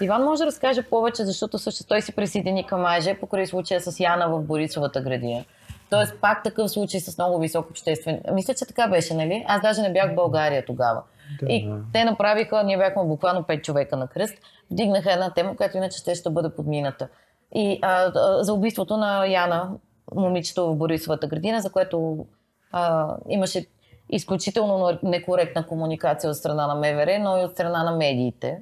Иван 0.01 0.23
може 0.23 0.39
да 0.39 0.45
разкаже 0.45 0.83
повече, 0.83 1.25
защото 1.25 1.57
също 1.59 1.83
той 1.83 2.01
се 2.01 2.11
присъедини 2.11 2.67
към 2.67 2.85
Айже 2.85 3.19
покрай 3.19 3.47
случая 3.47 3.81
с 3.81 3.99
Яна 3.99 4.29
в 4.29 4.43
Борисовата 4.43 5.01
градина. 5.01 5.45
Тоест 5.89 6.13
пак 6.21 6.43
такъв 6.43 6.71
случай 6.71 6.99
с 6.99 7.17
много 7.17 7.39
висок 7.39 7.69
обществен. 7.69 8.21
Мисля, 8.33 8.53
че 8.53 8.65
така 8.65 8.87
беше, 8.87 9.13
нали? 9.13 9.45
Аз 9.47 9.61
даже 9.61 9.81
не 9.81 9.93
бях 9.93 10.11
в 10.11 10.15
България 10.15 10.65
тогава. 10.65 11.03
Да. 11.39 11.53
И 11.53 11.73
те 11.93 12.05
направиха, 12.05 12.63
ние 12.63 12.77
бяхме 12.77 13.03
буквално 13.03 13.43
5 13.43 13.61
човека 13.61 13.97
на 13.97 14.07
кръст, 14.07 14.37
вдигнаха 14.71 15.13
една 15.13 15.33
тема, 15.33 15.55
която 15.55 15.77
иначе 15.77 15.97
ще, 15.97 16.15
ще 16.15 16.29
бъде 16.29 16.55
подмината. 16.55 17.07
И 17.55 17.79
а, 17.81 18.11
за 18.43 18.53
убийството 18.53 18.97
на 18.97 19.25
Яна, 19.25 19.71
момичето 20.15 20.67
в 20.67 20.75
Борисовата 20.75 21.27
градина, 21.27 21.61
за 21.61 21.71
което 21.71 22.25
а, 22.71 23.15
имаше 23.29 23.65
изключително 24.09 24.99
некоректна 25.03 25.67
комуникация 25.67 26.29
от 26.29 26.37
страна 26.37 26.67
на 26.67 26.75
МВР, 26.75 27.19
но 27.19 27.37
и 27.37 27.43
от 27.43 27.51
страна 27.51 27.83
на 27.83 27.91
медиите. 27.91 28.61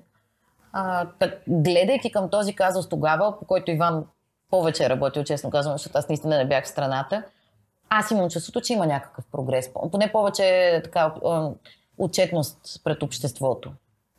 А, 0.74 1.08
так, 1.20 1.42
гледайки 1.48 2.12
към 2.12 2.30
този 2.30 2.56
казус 2.56 2.90
тогава, 2.90 3.40
по 3.40 3.46
който 3.46 3.72
Иван 3.72 4.06
повече 4.50 4.86
е 4.86 4.90
работил, 4.90 5.24
честно 5.24 5.50
казвам, 5.50 5.74
защото 5.74 5.98
аз 5.98 6.10
наистина 6.10 6.38
не 6.38 6.48
бях 6.48 6.66
в 6.66 6.68
страната, 6.68 7.24
аз 7.90 8.12
имам 8.12 8.30
чувството, 8.30 8.62
че 8.62 8.74
има 8.74 8.86
някакъв 8.86 9.26
прогрес. 9.32 9.72
Поне 9.92 10.12
повече 10.12 10.82
така, 10.84 11.14
отчетност 12.00 12.82
пред 12.84 13.04
обществото. 13.04 13.72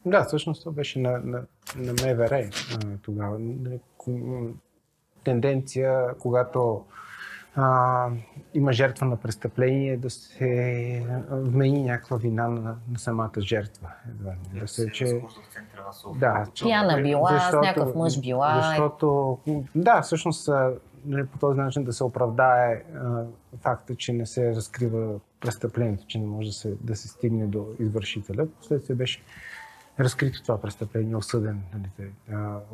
Да, 0.06 0.24
всъщност 0.24 0.60
това 0.60 0.72
беше 0.72 0.98
на, 0.98 1.10
на, 1.10 1.42
на 1.76 1.92
МВР 1.92 2.50
тогава. 3.02 3.38
Тенденция, 5.24 6.14
когато 6.18 6.84
а, 7.56 8.08
има 8.54 8.72
жертва 8.72 9.06
на 9.06 9.16
престъпление, 9.16 9.96
да 9.96 10.10
се 10.10 11.06
вмени 11.30 11.82
някаква 11.82 12.16
вина 12.16 12.48
на, 12.48 12.76
на 12.92 12.98
самата 12.98 13.40
жертва. 13.40 13.88
Едва, 14.08 14.32
да 14.60 14.68
се, 14.68 14.90
че... 14.92 15.22
Да, 16.16 16.46
Пияна 16.62 17.02
била, 17.02 17.30
защото, 17.32 17.64
с 17.64 17.66
някакъв 17.66 17.94
мъж 17.94 18.20
била. 18.20 18.62
Защото, 18.62 19.38
да, 19.74 20.02
всъщност 20.02 20.48
нали, 21.04 21.26
по 21.26 21.38
този 21.38 21.58
начин 21.58 21.84
да 21.84 21.92
се 21.92 22.04
оправдае 22.04 22.84
а, 22.94 23.24
факта, 23.60 23.94
че 23.96 24.12
не 24.12 24.26
се 24.26 24.54
разкрива 24.54 25.20
престъплението, 25.40 26.06
че 26.06 26.18
не 26.18 26.26
може 26.26 26.48
да 26.48 26.54
се, 26.54 26.76
да 26.80 26.96
се 26.96 27.08
стигне 27.08 27.46
до 27.46 27.66
извършителя. 27.78 28.46
Последствие 28.46 28.96
беше 28.96 29.22
разкрито 30.00 30.42
това 30.42 30.60
престъпление, 30.60 31.16
осъден, 31.16 31.60
нали, 31.74 32.10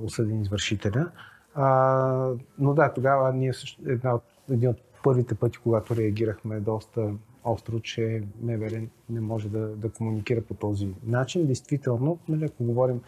осъден 0.03 0.41
извършителя. 0.41 1.11
А, 1.55 2.31
но 2.59 2.75
да, 2.75 2.93
тогава 2.93 3.33
ние 3.33 3.53
също, 3.53 3.83
една 3.87 4.15
от 4.15 4.23
един 4.51 4.69
от 4.69 4.77
първите 5.03 5.35
пъти, 5.35 5.59
когато 5.59 5.97
реагирахме 5.97 6.61
доста 6.61 7.11
остро, 7.45 7.81
че 7.81 8.23
МВР 8.41 8.83
не 9.11 9.21
може 9.21 9.49
да, 9.49 9.69
да 9.69 9.91
комуникира 9.91 10.43
по 10.43 10.55
този 10.55 10.89
начин. 11.07 11.47
Действително, 11.47 12.19
нали, 12.29 12.45
ако 12.45 12.65
говорим, 12.65 13.01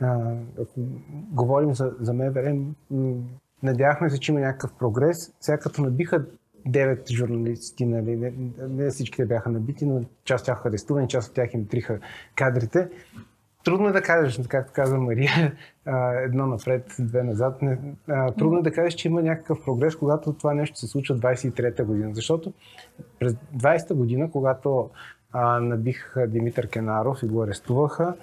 а, 0.00 0.34
ако 0.60 0.80
говорим 1.30 1.74
за, 1.74 1.94
за 2.00 2.14
МВР, 2.14 2.56
надявахме 3.64 4.10
се, 4.10 4.20
че 4.20 4.32
има 4.32 4.40
някакъв 4.40 4.72
прогрес. 4.78 5.34
Сега 5.40 5.58
като 5.58 5.82
набиха 5.82 6.24
девет 6.66 7.10
журналисти, 7.10 7.86
нали, 7.86 8.16
не, 8.16 8.32
не 8.68 8.90
всичките 8.90 9.26
бяха 9.26 9.50
набити, 9.50 9.86
но 9.86 10.04
част 10.24 10.42
от 10.42 10.46
тях 10.46 10.66
арестувани, 10.66 11.08
част 11.08 11.28
от 11.28 11.34
тях 11.34 11.54
им 11.54 11.66
триха 11.66 11.98
кадрите. 12.34 12.88
Трудно 13.64 13.88
е 13.88 13.92
да 13.92 14.02
кажеш, 14.02 14.40
както 14.48 14.72
каза 14.72 14.98
Мария, 14.98 15.56
едно 16.24 16.46
напред, 16.46 16.96
две 16.98 17.22
назад. 17.22 17.60
Трудно 18.38 18.58
е 18.58 18.62
да 18.62 18.72
кажеш, 18.72 18.94
че 18.94 19.08
има 19.08 19.22
някакъв 19.22 19.64
прогрес, 19.64 19.96
когато 19.96 20.32
това 20.32 20.54
нещо 20.54 20.78
се 20.78 20.86
случва 20.86 21.16
23-та 21.16 21.84
година. 21.84 22.10
Защото 22.14 22.52
през 23.18 23.34
20-та 23.56 23.94
година, 23.94 24.30
когато 24.30 24.90
набих 25.60 26.14
Димитър 26.28 26.68
Кенаров 26.68 27.22
и 27.22 27.26
го 27.26 27.42
арестуваха, 27.42 28.14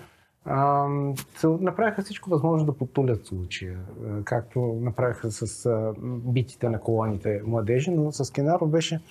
направиха 1.46 2.02
всичко 2.02 2.30
възможно 2.30 2.66
да 2.66 2.78
потулят 2.78 3.26
случая, 3.26 3.80
както 4.24 4.60
направиха 4.82 5.32
с 5.32 5.70
битите 6.04 6.70
на 6.70 6.80
колоните 6.80 7.42
младежи, 7.46 7.92
но 7.92 8.12
с 8.12 8.34
Кенаров 8.34 8.70
беше 8.70 9.02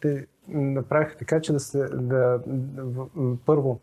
те 0.00 0.26
направиха 0.48 1.16
така, 1.16 1.40
че 1.40 1.52
да 1.52 1.60
се 1.60 1.78
да, 1.78 2.42
да, 2.46 3.06
първо 3.46 3.80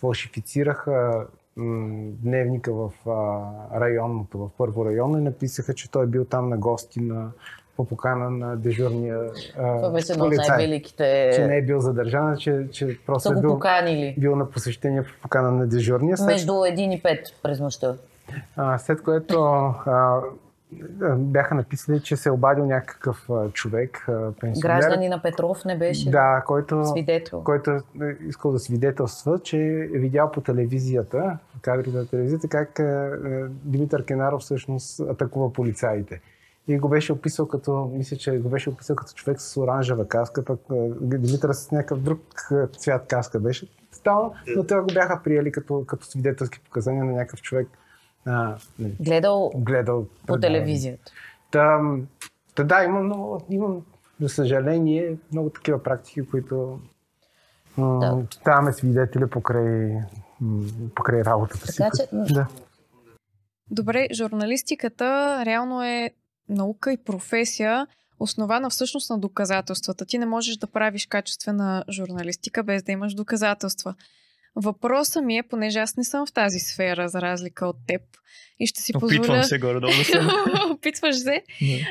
фалшифицираха 0.00 1.26
дневника 2.22 2.72
в 2.72 2.92
районното, 3.74 4.38
в 4.38 4.50
първо 4.58 4.84
районно 4.84 5.18
и 5.18 5.22
написаха, 5.22 5.74
че 5.74 5.90
той 5.90 6.04
е 6.04 6.06
бил 6.06 6.24
там 6.24 6.48
на 6.48 6.58
гости 6.58 7.00
на 7.00 7.30
по 7.76 7.84
покана 7.84 8.30
на 8.30 8.56
дежурния 8.56 9.18
Това 9.54 9.90
беше 9.90 10.12
едно 10.12 10.24
от 10.24 10.34
най-великите... 10.48 11.30
Че 11.34 11.46
не 11.46 11.56
е 11.56 11.62
бил 11.62 11.80
задържан, 11.80 12.36
че, 12.36 12.66
че 12.72 12.98
просто 13.06 13.28
са 13.28 13.38
е 13.38 13.40
бил, 13.40 13.50
поканили. 13.50 14.14
бил 14.18 14.36
на 14.36 14.50
посещение 14.50 15.02
по 15.02 15.12
покана 15.22 15.50
на 15.50 15.66
дежурния. 15.66 16.16
Между 16.26 16.52
1 16.52 16.80
и 16.80 17.02
5 17.02 17.18
през 17.42 17.60
нощта. 17.60 17.94
А, 18.56 18.78
след 18.78 19.02
което 19.02 19.42
а, 19.42 20.20
бяха 21.16 21.54
написали, 21.54 22.00
че 22.00 22.16
се 22.16 22.28
е 22.28 22.32
обадил 22.32 22.66
някакъв 22.66 23.28
човек, 23.52 24.06
пенсионер. 24.40 24.78
Граждани 24.78 25.08
на 25.08 25.22
Петров 25.22 25.64
не 25.64 25.78
беше 25.78 26.10
да, 26.10 26.42
който, 26.46 26.84
свидетел. 26.84 27.44
който 27.44 27.70
е 27.70 27.80
искал 28.28 28.52
да 28.52 28.58
свидетелства, 28.58 29.38
че 29.38 29.58
е 29.94 29.98
видял 29.98 30.30
по 30.30 30.40
телевизията, 30.40 31.38
кадрите 31.62 31.96
на 31.96 32.06
телевизията, 32.06 32.48
как 32.48 32.80
Димитър 33.50 34.04
Кенаров 34.04 34.40
всъщност 34.40 35.00
атакува 35.00 35.52
полицаите. 35.52 36.20
И 36.68 36.78
го 36.78 36.88
беше 36.88 37.12
описал 37.12 37.48
като, 37.48 37.90
мисля, 37.94 38.16
че 38.16 38.38
го 38.38 38.48
беше 38.48 38.70
описал 38.70 38.96
като 38.96 39.12
човек 39.12 39.40
с 39.40 39.56
оранжева 39.56 40.08
каска, 40.08 40.44
пък 40.44 40.60
Димитър 41.00 41.52
с 41.52 41.70
някакъв 41.70 42.00
друг 42.00 42.20
цвят 42.78 43.06
каска 43.06 43.40
беше. 43.40 43.66
Стално, 43.92 44.34
но 44.56 44.64
те 44.64 44.74
го 44.74 44.86
бяха 44.86 45.20
приели 45.24 45.52
като, 45.52 45.84
като 45.86 46.06
свидетелски 46.06 46.60
показания 46.60 47.04
на 47.04 47.12
някакъв 47.12 47.42
човек, 47.42 47.68
а, 48.26 48.56
гледал, 49.00 49.52
гледал 49.54 50.06
по 50.26 50.40
телевизията. 50.40 51.12
Та, 51.50 51.80
та 52.54 52.64
да, 52.64 52.84
имам, 52.84 53.04
много, 53.04 53.44
имам, 53.50 53.82
за 54.20 54.28
съжаление, 54.28 55.16
много 55.32 55.50
такива 55.50 55.82
практики, 55.82 56.26
които 56.30 56.80
да. 57.78 58.22
ставаме 58.30 58.72
свидетели 58.72 59.26
покрай, 59.26 59.96
покрай 60.94 61.22
работата 61.24 61.66
си. 61.66 61.76
Така, 61.76 61.90
че... 61.96 62.34
да. 62.34 62.46
Добре, 63.70 64.08
журналистиката 64.12 65.42
реално 65.46 65.84
е 65.84 66.10
наука 66.52 66.92
и 66.92 66.96
професия, 66.96 67.86
основана 68.20 68.70
всъщност 68.70 69.10
на 69.10 69.18
доказателствата. 69.18 70.06
Ти 70.06 70.18
не 70.18 70.26
можеш 70.26 70.56
да 70.56 70.66
правиш 70.66 71.06
качествена 71.06 71.84
журналистика 71.90 72.62
без 72.62 72.82
да 72.82 72.92
имаш 72.92 73.14
доказателства. 73.14 73.94
Въпросът 74.56 75.24
ми 75.24 75.38
е, 75.38 75.42
понеже 75.42 75.78
аз 75.78 75.96
не 75.96 76.04
съм 76.04 76.26
в 76.26 76.32
тази 76.32 76.58
сфера, 76.58 77.08
за 77.08 77.20
разлика 77.20 77.66
от 77.66 77.76
теб, 77.86 78.02
и 78.60 78.66
ще 78.66 78.80
си 78.82 78.92
позволя... 78.92 79.18
Опитвам 79.18 79.44
се 79.44 79.58
горе-долу. 79.58 79.92
Опитваш 80.70 81.16
се. 81.16 81.42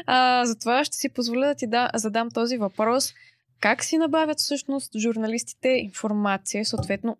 А, 0.06 0.46
затова 0.46 0.86
ще 0.86 0.98
си 0.98 1.10
позволя 1.10 1.48
да 1.48 1.56
ти 1.56 1.68
да, 1.68 1.90
задам 1.94 2.32
този 2.32 2.58
въпрос. 2.58 3.14
Как 3.60 3.84
си 3.84 3.98
набавят 3.98 4.40
всъщност 4.40 4.98
журналистите 4.98 5.68
информация, 5.70 6.66
съответно 6.66 7.18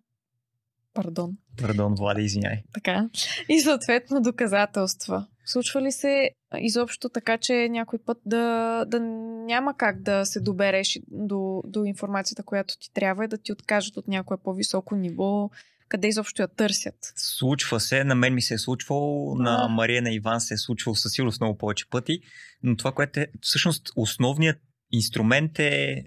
Пардон. 0.94 1.36
Пардон, 1.60 1.94
Влади, 1.94 2.22
извиняй. 2.22 2.62
Така. 2.74 3.08
И 3.48 3.60
съответно 3.60 4.20
доказателства. 4.20 5.26
Случва 5.44 5.82
ли 5.82 5.92
се 5.92 6.30
изобщо 6.58 7.08
така, 7.08 7.38
че 7.38 7.68
някой 7.68 7.98
път 8.06 8.18
да, 8.26 8.84
да 8.84 9.00
няма 9.46 9.76
как 9.76 10.02
да 10.02 10.24
се 10.24 10.40
добереш 10.40 11.00
до, 11.08 11.62
до 11.66 11.84
информацията, 11.84 12.42
която 12.42 12.78
ти 12.78 12.92
трябва 12.92 13.24
и 13.24 13.28
да 13.28 13.38
ти 13.38 13.52
откажат 13.52 13.96
от 13.96 14.08
някое 14.08 14.36
по-високо 14.44 14.96
ниво, 14.96 15.50
къде 15.88 16.08
изобщо 16.08 16.42
я 16.42 16.48
търсят? 16.48 16.94
Случва 17.16 17.80
се, 17.80 18.04
на 18.04 18.14
мен 18.14 18.34
ми 18.34 18.42
се 18.42 18.54
е 18.54 18.58
случвало, 18.58 19.36
а. 19.38 19.42
на 19.42 19.68
Мария, 19.68 20.02
на 20.02 20.10
Иван 20.10 20.40
се 20.40 20.54
е 20.54 20.56
случвало 20.56 20.94
със 20.94 21.12
сигурност 21.12 21.40
много 21.40 21.58
повече 21.58 21.90
пъти, 21.90 22.20
но 22.62 22.76
това, 22.76 22.92
което 22.92 23.20
е 23.20 23.26
всъщност 23.40 23.92
основният 23.96 24.58
инструмент 24.92 25.58
е 25.58 26.04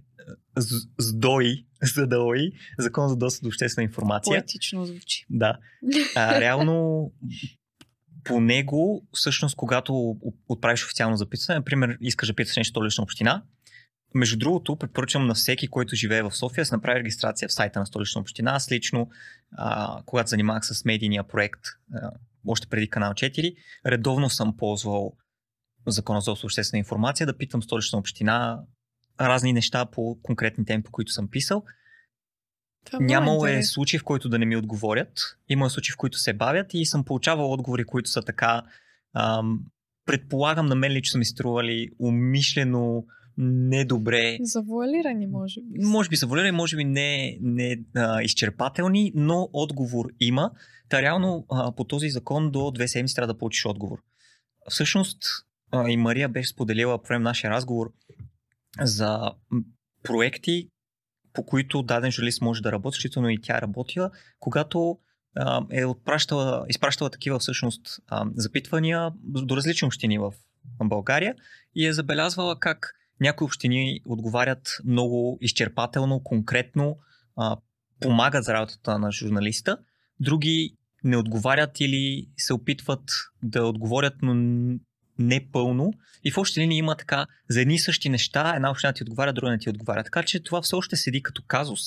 СДОИ, 1.00 1.66
ЗДОИ, 1.88 2.52
Закон 2.80 3.10
за 3.10 3.16
достъп 3.16 3.44
до 3.44 3.48
обществена 3.48 3.84
информация. 3.84 4.42
Поетично 4.42 4.86
звучи. 4.86 5.26
Да. 5.30 5.58
А, 6.16 6.40
реално 6.42 7.12
по 8.24 8.40
него, 8.40 9.08
всъщност, 9.14 9.56
когато 9.56 10.18
отправиш 10.50 10.86
официално 10.86 11.18
записване, 11.18 11.60
например, 11.60 11.98
искаш 12.02 12.28
да 12.28 12.36
питаш 12.36 12.58
нещо 12.58 12.70
столична 12.70 13.04
община, 13.04 13.44
между 14.16 14.38
другото, 14.38 14.76
препоръчвам 14.76 15.28
на 15.28 15.34
всеки, 15.34 15.68
който 15.68 15.96
живее 15.96 16.24
в 16.24 16.32
София, 16.32 16.66
да 16.66 16.76
направи 16.76 17.00
регистрация 17.00 17.50
в 17.50 17.54
сайта 17.54 17.80
на 17.80 17.86
столична 17.86 18.22
община. 18.22 18.52
Аз 18.52 18.72
лично, 18.72 19.10
а, 19.58 20.02
когато 20.06 20.30
занимавах 20.30 20.66
с 20.66 20.86
медийния 20.86 21.24
проект, 21.24 21.62
а, 21.94 22.12
още 22.48 22.68
преди 22.68 22.90
канал 22.90 23.14
4, 23.14 23.56
редовно 23.86 24.30
съм 24.30 24.58
ползвал 24.58 25.16
Закона 25.88 26.22
за 26.22 26.32
обществена 26.32 26.80
информация 26.80 27.28
да 27.28 27.38
питам 27.38 27.64
столична 27.64 28.00
община 28.00 28.60
разни 29.22 29.54
неща 29.54 29.86
по 29.86 30.18
конкретни 30.24 30.66
теми, 30.66 30.84
по 30.84 30.92
които 30.92 31.12
съм 31.12 31.28
писал. 31.28 31.64
Това 32.86 33.00
Нямало 33.02 33.46
е 33.46 33.64
случаи, 33.64 34.00
в 34.00 34.04
които 34.04 34.30
да 34.30 34.40
не 34.40 34.46
ми 34.46 34.58
отговорят. 34.58 35.38
Има 35.50 35.70
случаи, 35.70 35.94
в 35.94 35.98
които 35.98 36.18
се 36.18 36.34
бавят 36.34 36.74
и 36.74 36.86
съм 36.86 37.04
получавал 37.04 37.52
отговори, 37.52 37.84
които 37.84 38.10
са 38.10 38.22
така. 38.22 38.64
Ам, 39.14 39.60
предполагам, 40.06 40.66
на 40.66 40.76
мен 40.76 40.92
лично 40.92 41.18
ми 41.18 41.26
стрували 41.26 41.90
умишлено 42.00 43.06
недобре. 43.38 44.38
Завуалирани, 44.42 45.28
може 45.28 45.62
би. 45.62 45.80
Може 45.80 46.10
би 46.10 46.16
завуалирани, 46.16 46.52
може 46.52 46.76
би 46.76 46.84
не, 46.84 47.38
не 47.42 47.78
а, 47.96 48.22
изчерпателни, 48.22 49.12
но 49.16 49.50
отговор 49.54 50.06
има. 50.20 50.52
Та 50.90 51.02
реално 51.02 51.46
а, 51.52 51.72
по 51.72 51.84
този 51.84 52.10
закон 52.10 52.52
до 52.52 52.72
две 52.72 52.88
седмици 52.88 53.16
трябва 53.16 53.34
да 53.34 53.38
получиш 53.38 53.66
отговор. 53.66 53.98
Всъщност 54.70 55.18
а, 55.72 55.90
и 55.90 55.98
Мария 55.98 56.30
беше 56.30 56.50
споделила 56.50 57.02
по 57.02 57.08
време 57.08 57.24
на 57.24 57.30
нашия 57.30 57.52
разговор 57.52 57.92
за 58.82 59.32
проекти, 60.04 60.70
по 61.34 61.46
които 61.46 61.84
даден 61.84 62.12
журналист 62.12 62.42
може 62.42 62.62
да 62.62 62.72
работи, 62.72 62.96
защото 62.96 63.30
и 63.30 63.42
тя 63.42 63.58
е 63.58 63.62
работила, 63.62 64.12
когато 64.40 64.98
е 65.72 65.86
отпращала, 65.86 66.66
изпращала 66.70 67.10
такива 67.10 67.40
всъщност 67.40 68.00
запитвания 68.36 69.12
до 69.24 69.58
различни 69.58 69.86
общини 69.86 70.18
в 70.18 70.34
България 70.84 71.36
и 71.76 71.86
е 71.86 71.94
забелязвала 71.94 72.60
как 72.60 72.94
някои 73.22 73.46
общини 73.46 74.00
отговарят 74.06 74.78
много 74.86 75.38
изчерпателно, 75.42 76.24
конкретно, 76.24 76.98
помагат 78.00 78.44
за 78.44 78.54
работата 78.54 79.00
на 79.00 79.12
журналиста, 79.12 79.78
други 80.20 80.78
не 81.04 81.18
отговарят 81.18 81.80
или 81.80 82.30
се 82.38 82.54
опитват 82.54 83.12
да 83.44 83.66
отговорят, 83.66 84.14
но 84.22 84.34
не 85.20 85.48
пълно. 85.52 85.94
И 86.24 86.32
в 86.32 86.38
общи 86.38 86.62
линии 86.62 86.78
има 86.78 86.96
така, 86.96 87.26
за 87.50 87.62
едни 87.62 87.76
и 87.76 87.80
същи 87.80 88.10
неща, 88.10 88.54
една 88.56 88.72
община 88.72 88.94
ти 88.94 89.04
отговаря, 89.04 89.34
друга 89.34 89.52
не 89.52 89.58
ти 89.58 89.70
отговаря. 89.70 90.04
Така 90.04 90.24
че 90.24 90.44
това 90.44 90.62
все 90.62 90.76
още 90.76 90.96
седи 90.96 91.24
като 91.24 91.44
казус 91.48 91.80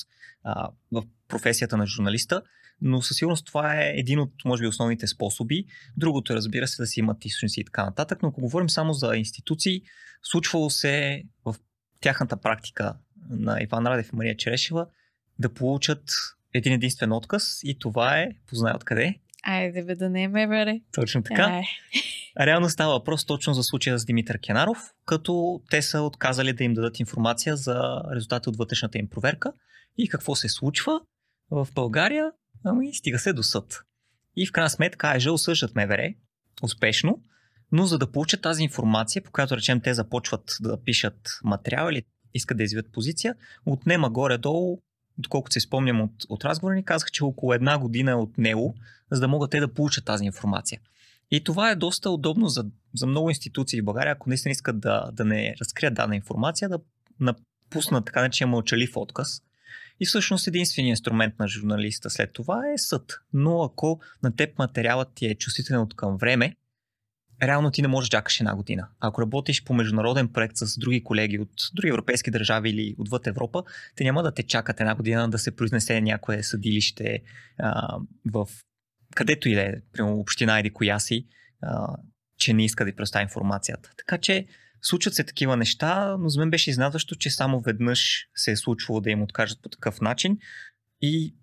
а, 0.43 0.69
в 0.91 1.03
професията 1.27 1.77
на 1.77 1.87
журналиста, 1.87 2.41
но 2.81 3.01
със 3.01 3.17
сигурност 3.17 3.45
това 3.45 3.81
е 3.81 3.93
един 3.95 4.19
от, 4.19 4.31
може 4.45 4.61
би, 4.61 4.67
основните 4.67 5.07
способи. 5.07 5.65
Другото 5.97 6.33
е, 6.33 6.35
разбира 6.35 6.67
се, 6.67 6.81
да 6.81 6.87
си 6.87 6.99
имат 6.99 7.25
източници 7.25 7.61
и 7.61 7.65
така 7.65 7.85
нататък, 7.85 8.19
но 8.23 8.29
ако 8.29 8.41
говорим 8.41 8.69
само 8.69 8.93
за 8.93 9.15
институции, 9.15 9.81
случвало 10.23 10.69
се 10.69 11.23
в 11.45 11.55
тяхната 12.01 12.37
практика 12.37 12.93
на 13.29 13.61
Иван 13.61 13.87
Радев 13.87 14.09
и 14.13 14.15
Мария 14.15 14.37
Черешева 14.37 14.87
да 15.39 15.53
получат 15.53 16.03
един 16.53 16.73
единствен 16.73 17.11
отказ 17.11 17.59
и 17.63 17.79
това 17.79 18.19
е, 18.19 18.29
познай 18.47 18.73
откъде, 18.73 19.19
Айде 19.43 19.83
бе 19.83 19.95
да 19.95 20.09
не 20.09 20.23
е 20.23 20.27
ме, 20.27 20.81
Точно 20.91 21.23
така. 21.23 21.43
Ай. 21.43 21.63
Реално 22.39 22.69
става 22.69 22.93
въпрос 22.93 23.25
точно 23.25 23.53
за 23.53 23.63
случая 23.63 23.99
с 23.99 24.05
Димитър 24.05 24.39
Кенаров, 24.39 24.77
като 25.05 25.61
те 25.69 25.81
са 25.81 26.01
отказали 26.01 26.53
да 26.53 26.63
им 26.63 26.73
дадат 26.73 26.99
информация 26.99 27.55
за 27.55 28.01
резултати 28.15 28.49
от 28.49 28.57
вътрешната 28.57 28.97
им 28.97 29.09
проверка 29.09 29.53
и 29.97 30.09
какво 30.09 30.35
се 30.35 30.49
случва 30.49 31.01
в 31.51 31.67
България, 31.75 32.31
ами 32.65 32.93
стига 32.93 33.19
се 33.19 33.33
до 33.33 33.43
съд. 33.43 33.81
И 34.35 34.47
в 34.47 34.51
крайна 34.51 34.69
сметка 34.69 35.07
АЕЖ 35.07 35.27
осъждат 35.27 35.75
МВР 35.75 36.13
успешно, 36.63 37.21
но 37.71 37.85
за 37.85 37.97
да 37.97 38.11
получат 38.11 38.41
тази 38.41 38.63
информация, 38.63 39.23
по 39.23 39.31
която 39.31 39.57
речем 39.57 39.81
те 39.81 39.93
започват 39.93 40.55
да 40.61 40.83
пишат 40.83 41.29
материал 41.43 41.89
или 41.91 42.03
искат 42.33 42.57
да 42.57 42.63
извият 42.63 42.91
позиция, 42.91 43.35
отнема 43.65 44.09
горе-долу 44.09 44.79
доколкото 45.17 45.53
се 45.53 45.59
спомням 45.59 46.01
от, 46.01 46.11
от 46.29 46.45
разговора 46.45 46.75
ни, 46.75 46.85
казах, 46.85 47.11
че 47.11 47.23
около 47.23 47.53
една 47.53 47.77
година 47.77 48.11
е 48.11 48.15
от 48.15 48.37
него, 48.37 48.75
за 49.11 49.19
да 49.19 49.27
могат 49.27 49.51
те 49.51 49.59
да 49.59 49.73
получат 49.73 50.05
тази 50.05 50.25
информация. 50.25 50.79
И 51.31 51.43
това 51.43 51.71
е 51.71 51.75
доста 51.75 52.09
удобно 52.09 52.47
за, 52.47 52.65
за 52.95 53.07
много 53.07 53.29
институции 53.29 53.81
в 53.81 53.85
България, 53.85 54.11
ако 54.11 54.29
наистина 54.29 54.51
искат 54.51 54.79
да, 54.79 55.09
да 55.13 55.25
не 55.25 55.55
разкрият 55.61 55.93
дадена 55.93 56.15
информация, 56.15 56.69
да 56.69 56.79
напуснат 57.19 58.05
така 58.05 58.21
наречен 58.21 58.49
мълчалив 58.49 58.91
отказ. 58.95 59.41
И 59.99 60.05
всъщност 60.05 60.47
единственият 60.47 60.97
инструмент 60.97 61.39
на 61.39 61.47
журналиста 61.47 62.09
след 62.09 62.33
това 62.33 62.61
е 62.73 62.77
съд. 62.77 63.19
Но 63.33 63.63
ако 63.63 63.99
на 64.23 64.35
теб 64.35 64.57
материалът 64.57 65.09
ти 65.15 65.25
е 65.25 65.35
чувствителен 65.35 65.81
от 65.81 65.95
към 65.95 66.17
време, 66.17 66.55
реално 67.41 67.71
ти 67.71 67.81
не 67.81 67.87
можеш 67.87 68.09
да 68.09 68.17
чакаш 68.17 68.39
една 68.39 68.55
година. 68.55 68.87
Ако 68.99 69.21
работиш 69.21 69.63
по 69.63 69.73
международен 69.73 70.27
проект 70.27 70.57
с 70.57 70.79
други 70.79 71.03
колеги 71.03 71.39
от 71.39 71.49
други 71.73 71.89
европейски 71.89 72.31
държави 72.31 72.69
или 72.69 72.95
отвъд 72.97 73.27
Европа, 73.27 73.63
те 73.95 74.03
няма 74.03 74.23
да 74.23 74.31
те 74.31 74.43
чакат 74.43 74.79
една 74.79 74.95
година 74.95 75.29
да 75.29 75.39
се 75.39 75.55
произнесе 75.55 76.01
някое 76.01 76.43
съдилище 76.43 77.19
а, 77.57 77.97
в 78.31 78.47
където 79.15 79.49
и 79.49 79.55
да 79.55 79.61
е, 79.61 79.73
примерно 79.93 80.19
община 80.19 80.59
или 80.59 80.73
коя 80.73 80.99
си, 80.99 81.27
а, 81.61 81.95
че 82.37 82.53
не 82.53 82.65
иска 82.65 82.85
да 82.85 82.91
ви 82.91 82.95
представи 82.95 83.23
информацията. 83.23 83.91
Така 83.97 84.17
че 84.17 84.47
случват 84.81 85.13
се 85.13 85.23
такива 85.23 85.57
неща, 85.57 86.17
но 86.19 86.29
за 86.29 86.39
мен 86.39 86.49
беше 86.49 86.69
изнадващо, 86.69 87.15
че 87.15 87.29
само 87.29 87.59
веднъж 87.59 88.27
се 88.35 88.51
е 88.51 88.55
случвало 88.55 89.01
да 89.01 89.11
им 89.11 89.21
откажат 89.21 89.61
по 89.61 89.69
такъв 89.69 90.01
начин 90.01 90.37
и 91.01 91.35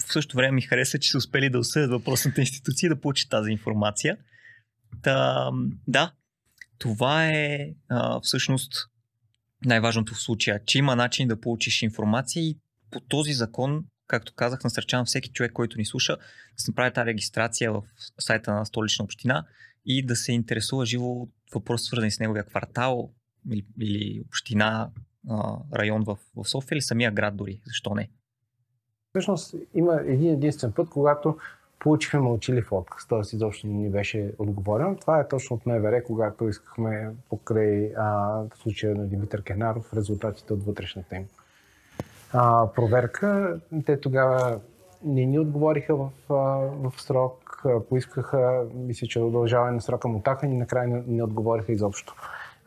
в 0.00 0.12
същото 0.12 0.36
време 0.36 0.52
ми 0.52 0.62
хареса, 0.62 0.98
че 0.98 1.10
са 1.10 1.18
успели 1.18 1.50
да 1.50 1.58
осъдят 1.58 1.90
въпросната 1.90 2.40
институция 2.40 2.90
да 2.90 3.00
получи 3.00 3.28
тази 3.28 3.50
информация. 3.50 4.16
Та, 5.02 5.50
да, 5.88 6.12
това 6.78 7.26
е 7.26 7.68
а, 7.88 8.20
всъщност 8.20 8.72
най-важното 9.64 10.14
в 10.14 10.20
случая, 10.20 10.64
че 10.64 10.78
има 10.78 10.96
начин 10.96 11.28
да 11.28 11.40
получиш 11.40 11.82
информация 11.82 12.42
и 12.42 12.58
по 12.90 13.00
този 13.00 13.32
закон 13.32 13.84
както 14.06 14.34
казах, 14.34 14.64
насърчавам 14.64 15.06
всеки 15.06 15.30
човек, 15.30 15.52
който 15.52 15.78
ни 15.78 15.84
слуша, 15.84 16.16
да 16.16 16.22
се 16.56 16.70
направи 16.70 16.92
тази 16.92 17.06
регистрация 17.06 17.72
в 17.72 17.82
сайта 18.18 18.54
на 18.54 18.66
столична 18.66 19.04
община 19.04 19.44
и 19.86 20.06
да 20.06 20.16
се 20.16 20.32
интересува 20.32 20.86
живо 20.86 21.06
от 21.06 21.30
въпроси, 21.54 21.84
свързани 21.84 22.10
с 22.10 22.20
неговия 22.20 22.44
квартал 22.44 23.10
или, 23.52 23.66
или 23.80 24.22
община, 24.26 24.90
район 25.74 26.04
в, 26.04 26.18
в 26.36 26.48
София 26.48 26.76
или 26.76 26.82
самия 26.82 27.12
град 27.12 27.36
дори. 27.36 27.60
Защо 27.66 27.94
не? 27.94 28.10
Всъщност 29.10 29.54
има 29.74 30.00
един 30.06 30.32
единствен 30.32 30.72
път, 30.72 30.88
когато 30.88 31.38
получихме 31.78 32.20
мълчилив 32.20 32.72
отказ, 32.72 33.06
т.е. 33.08 33.36
изобщо 33.36 33.66
не 33.66 33.72
ни 33.72 33.90
беше 33.90 34.32
отговорен. 34.38 34.96
Това 34.96 35.20
е 35.20 35.28
точно 35.28 35.56
от 35.56 35.66
МВР, 35.66 36.02
когато 36.04 36.48
искахме 36.48 37.10
покрай 37.30 37.92
а, 37.96 38.42
случая 38.54 38.94
на 38.94 39.06
Димитър 39.06 39.42
Кенаров 39.42 39.94
резултатите 39.94 40.52
от 40.52 40.64
вътрешната 40.64 41.16
им 41.16 41.26
а, 42.32 42.72
проверка. 42.74 43.60
Те 43.86 44.00
тогава 44.00 44.60
не 45.04 45.26
ни 45.26 45.38
отговориха 45.38 45.96
в, 45.96 46.10
а, 46.30 46.34
в 46.88 46.92
срок, 46.96 47.62
поискаха, 47.88 48.64
мисля, 48.74 49.06
че 49.06 49.20
удължаване 49.20 49.72
на 49.72 49.80
срока 49.80 50.08
мутаха 50.08 50.46
и 50.46 50.48
накрая 50.48 50.88
не, 50.88 51.02
не 51.06 51.22
отговориха 51.22 51.72
изобщо. 51.72 52.14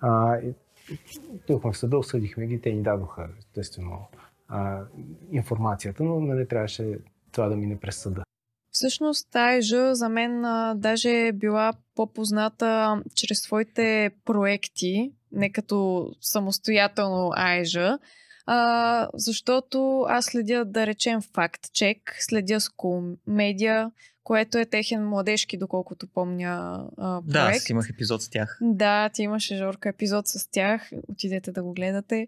А, 0.02 0.38
Тихме 1.48 1.72
в 1.72 1.78
съда, 1.78 1.98
осъдихме 1.98 2.48
ги, 2.48 2.62
те 2.62 2.72
ни 2.72 2.84
дадоха 2.84 3.30
естествено 3.40 4.08
а, 4.48 4.82
информацията, 5.32 6.04
но 6.04 6.20
нали, 6.20 6.48
трябваше 6.48 6.98
това 7.32 7.50
да 7.50 7.56
мине 7.56 7.80
през 7.80 7.98
съда. 7.98 8.24
Всъщност 8.72 9.32
Тайжа 9.32 9.96
за 9.96 10.10
мен 10.10 10.46
а, 10.46 10.76
даже 10.78 11.28
е 11.28 11.32
била 11.32 11.74
по-позната 11.96 13.02
чрез 13.16 13.40
своите 13.42 14.12
проекти, 14.26 15.14
не 15.32 15.52
като 15.52 16.08
самостоятелно 16.22 17.32
Айжа, 17.36 18.00
а, 18.52 19.10
защото 19.14 20.06
аз 20.10 20.26
следя, 20.26 20.66
да 20.66 20.88
речем, 20.88 21.22
факт-чек, 21.22 22.16
следя 22.20 22.62
с 22.62 22.70
комедия, 22.70 23.92
което 24.24 24.58
е 24.58 24.66
техен 24.66 25.08
младежки, 25.08 25.58
доколкото 25.58 26.08
помня 26.08 26.84
а, 26.98 27.22
проект. 27.22 27.34
Да, 27.34 27.58
аз 27.58 27.70
имах 27.70 27.90
епизод 27.90 28.22
с 28.22 28.30
тях. 28.30 28.58
Да, 28.62 29.10
ти 29.10 29.24
имаше, 29.24 29.58
Жорка, 29.58 29.90
епизод 29.90 30.28
с 30.28 30.52
тях. 30.52 30.90
Отидете 31.08 31.52
да 31.52 31.64
го 31.64 31.74
гледате. 31.74 32.28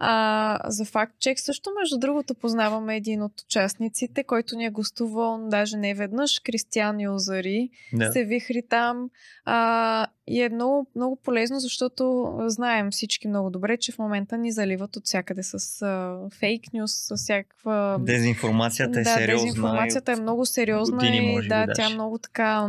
А, 0.00 0.58
за 0.70 0.84
факт 0.84 1.14
чек 1.20 1.40
също, 1.40 1.70
между 1.80 1.98
другото, 1.98 2.34
познаваме 2.34 2.96
един 2.96 3.22
от 3.22 3.40
участниците, 3.40 4.24
който 4.24 4.56
ни 4.56 4.64
е 4.64 4.70
гостувал 4.70 5.48
даже 5.48 5.76
не 5.76 5.94
веднъж, 5.94 6.40
Кристиан 6.44 7.00
Юзари, 7.00 7.70
да. 7.92 8.12
се 8.12 8.24
вихри 8.24 8.62
там. 8.70 9.10
А, 9.44 10.06
и 10.26 10.42
е 10.42 10.48
много, 10.48 10.86
много 10.96 11.16
полезно, 11.16 11.60
защото 11.60 12.34
знаем 12.46 12.90
всички 12.90 13.28
много 13.28 13.50
добре, 13.50 13.76
че 13.76 13.92
в 13.92 13.98
момента 13.98 14.38
ни 14.38 14.52
заливат 14.52 14.96
от 14.96 15.06
всякъде 15.06 15.42
с 15.42 15.82
а, 15.82 16.18
фейк 16.38 16.62
нюс, 16.72 16.92
с 16.92 17.16
всякаква... 17.16 17.98
Дезинформацията 18.00 19.00
е 19.00 19.02
да, 19.02 19.10
сериозна. 19.10 19.46
Дезинформацията 19.46 20.12
е 20.12 20.16
много 20.16 20.46
сериозна 20.46 20.96
години, 20.96 21.38
и 21.44 21.48
да, 21.48 21.66
тя 21.66 21.88
тя 21.88 21.94
много 21.94 22.18
така 22.18 22.68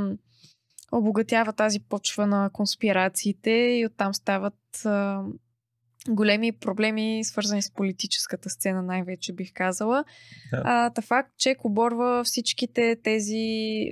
обогатява 0.92 1.54
тази 1.54 1.80
почва 1.80 2.28
на 2.28 2.50
конспирациите 2.54 3.52
и 3.52 3.86
оттам 3.86 4.14
стават 4.14 4.86
а, 4.86 5.24
големи 6.08 6.52
проблеми, 6.52 7.22
свързани 7.24 7.62
с 7.62 7.72
политическата 7.72 8.50
сцена, 8.50 8.82
най-вече 8.82 9.34
бих 9.34 9.54
казала. 9.54 10.04
Да. 10.52 10.62
А, 10.66 10.90
та 10.90 11.02
факт, 11.02 11.32
че 11.38 11.56
оборва 11.64 12.24
всичките 12.24 12.96
тези 13.04 13.86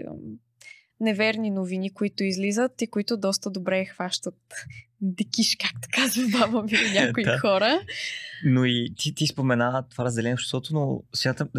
неверни 1.00 1.52
новини, 1.52 1.94
които 1.94 2.24
излизат 2.24 2.82
и 2.82 2.88
които 2.88 3.18
доста 3.18 3.50
добре 3.50 3.86
хващат 3.86 4.36
дикиш, 5.02 5.56
както 5.60 5.88
казва 5.92 6.24
баба 6.40 6.64
ми 6.64 6.72
някои 6.94 7.24
да. 7.24 7.40
хора. 7.40 7.80
Но 8.46 8.66
и 8.66 8.94
ти, 8.98 9.16
ти 9.16 9.28
спомена 9.28 9.86
това 9.90 10.06
разделение 10.06 10.36
в 10.36 10.38
обществото, 10.38 10.74
но 10.74 11.04
смятам, 11.16 11.50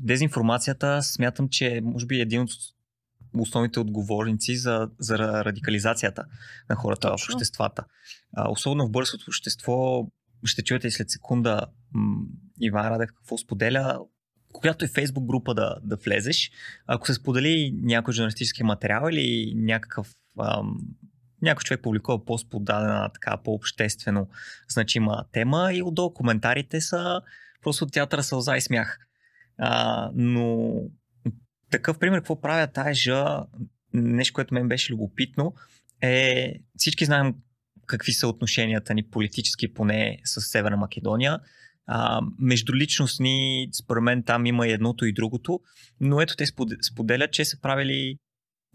дезинформацията 0.00 1.02
смятам, 1.02 1.48
че 1.48 1.80
може 1.84 2.06
би 2.06 2.18
е 2.18 2.22
един 2.22 2.40
от 2.40 2.50
основните 3.38 3.80
отговорници 3.80 4.56
за, 4.56 4.88
за 4.98 5.18
радикализацията 5.18 6.24
на 6.70 6.76
хората 6.76 7.08
Точно. 7.08 7.32
в 7.32 7.34
обществата. 7.34 7.84
Особено 8.48 8.86
в 8.86 8.90
бързото 8.90 9.24
общество, 9.28 10.06
ще 10.44 10.64
чуете 10.64 10.86
и 10.86 10.90
след 10.90 11.10
секунда 11.10 11.60
Иван 12.60 12.86
Радев 12.86 13.08
какво 13.16 13.38
споделя, 13.38 14.00
когато 14.52 14.84
е 14.84 14.88
фейсбук 14.88 15.24
група 15.24 15.54
да, 15.54 15.76
да 15.82 15.96
влезеш, 15.96 16.50
ако 16.86 17.06
се 17.06 17.14
сподели 17.14 17.72
някой 17.82 18.14
журналистически 18.14 18.62
материал 18.62 19.08
или 19.10 19.54
някакъв 19.56 20.14
ам, 20.40 20.76
някой 21.42 21.62
човек 21.62 21.82
публикува 21.82 22.24
пост 22.24 22.50
по 22.50 22.60
дадена 22.60 23.10
така 23.14 23.36
по-обществено 23.36 24.28
значима 24.68 25.24
тема 25.32 25.70
и 25.72 25.82
отдолу 25.82 26.14
коментарите 26.14 26.80
са 26.80 27.20
просто 27.62 27.86
театъра 27.86 28.22
сълза 28.22 28.56
и 28.56 28.60
смях. 28.60 28.98
А, 29.58 30.10
но 30.14 30.72
такъв 31.70 31.98
пример, 31.98 32.18
какво 32.18 32.40
правя 32.40 32.66
тайжа, 32.66 33.44
нещо, 33.92 34.34
което 34.34 34.54
мен 34.54 34.68
беше 34.68 34.92
любопитно, 34.92 35.54
е 36.00 36.54
всички 36.76 37.04
знаем 37.04 37.34
какви 37.88 38.12
са 38.12 38.28
отношенията 38.28 38.94
ни 38.94 39.02
политически, 39.02 39.74
поне 39.74 40.18
с 40.24 40.40
Северна 40.40 40.76
Македония. 40.76 41.38
А, 41.86 42.20
между 42.38 42.74
личностни, 42.74 43.68
според 43.82 44.02
мен 44.02 44.22
там 44.22 44.46
има 44.46 44.68
и 44.68 44.72
едното 44.72 45.04
и 45.04 45.12
другото, 45.12 45.60
но 46.00 46.20
ето 46.20 46.36
те 46.36 46.44
споделят, 46.82 47.32
че 47.32 47.44
са 47.44 47.60
правили 47.60 48.16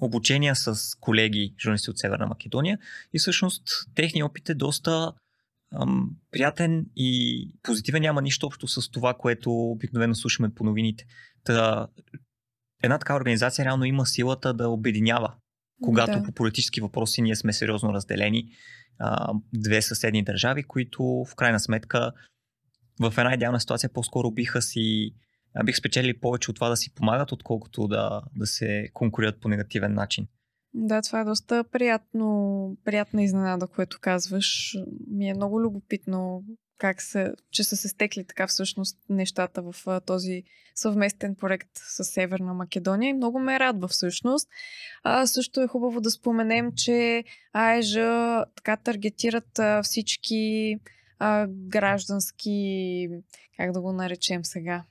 обучения 0.02 0.56
с 0.56 0.76
колеги, 1.00 1.56
журналисти 1.62 1.90
от 1.90 1.98
Северна 1.98 2.28
Македония 2.28 2.80
и 3.14 3.20
всъщност 3.20 3.64
техният 3.96 4.30
опит 4.30 4.50
е 4.50 4.54
доста 4.54 5.14
ам, 5.82 6.10
приятен 6.32 6.86
и 6.96 7.52
позитивен, 7.64 8.02
няма 8.02 8.22
нищо 8.22 8.48
общо 8.48 8.68
с 8.68 8.92
това, 8.92 9.14
което 9.14 9.52
обикновено 9.52 10.16
слушаме 10.16 10.54
по 10.54 10.64
новините. 10.64 11.06
Та, 11.44 11.88
една 12.84 13.00
така 13.00 13.16
организация 13.16 13.66
реално 13.66 13.86
има 13.86 14.06
силата 14.06 14.54
да 14.54 14.70
обединява. 14.70 15.34
Когато 15.84 16.20
да. 16.20 16.24
по 16.24 16.32
политически 16.32 16.82
въпроси 16.82 17.22
ние 17.22 17.36
сме 17.36 17.54
сериозно 17.54 17.94
разделени, 17.94 18.50
а, 19.00 19.34
две 19.54 19.82
съседни 19.82 20.24
държави, 20.24 20.64
които 20.64 21.04
в 21.04 21.36
крайна 21.36 21.60
сметка 21.60 22.12
в 23.00 23.14
една 23.18 23.34
идеална 23.34 23.60
ситуация 23.60 23.90
по-скоро 23.94 24.32
биха 24.32 24.62
си 24.62 25.14
бих 25.66 25.78
спечели 25.78 26.20
повече 26.20 26.52
от 26.52 26.56
това 26.56 26.70
да 26.70 26.78
си 26.78 26.94
помагат, 26.94 27.32
отколкото 27.32 27.88
да, 27.88 28.22
да 28.36 28.46
се 28.46 28.90
конкурират 28.94 29.42
по 29.42 29.48
негативен 29.48 29.94
начин. 29.94 30.28
Да, 30.74 31.02
това 31.02 31.20
е 31.20 31.26
доста 31.26 31.64
приятно, 31.72 32.78
приятна 32.86 33.24
изненада, 33.24 33.68
което 33.68 33.98
казваш. 34.02 34.78
Ми 35.08 35.30
е 35.30 35.34
много 35.34 35.62
любопитно 35.62 36.44
как 36.78 37.02
се, 37.02 37.34
че 37.52 37.64
са 37.64 37.78
се 37.78 37.88
стекли 37.88 38.26
така 38.26 38.48
всъщност 38.48 38.98
нещата 39.10 39.62
в 39.62 40.02
този 40.06 40.44
съвместен 40.76 41.36
проект 41.36 41.70
с 41.74 42.04
Северна 42.04 42.54
Македония 42.54 43.10
и 43.10 43.14
много 43.14 43.40
ме 43.40 43.60
радва 43.60 43.88
всъщност. 43.88 44.50
А, 45.04 45.28
също 45.28 45.62
е 45.62 45.68
хубаво 45.68 46.02
да 46.02 46.12
споменем, 46.12 46.72
че 46.76 47.24
АЕЖа 47.54 48.46
така 48.56 48.78
таргетират 48.78 49.60
а, 49.60 49.84
всички 49.84 50.76
а, 51.20 51.48
граждански, 51.50 53.10
как 53.58 53.72
да 53.72 53.82
го 53.82 53.94
наречем 53.94 54.46
сега, 54.46 54.84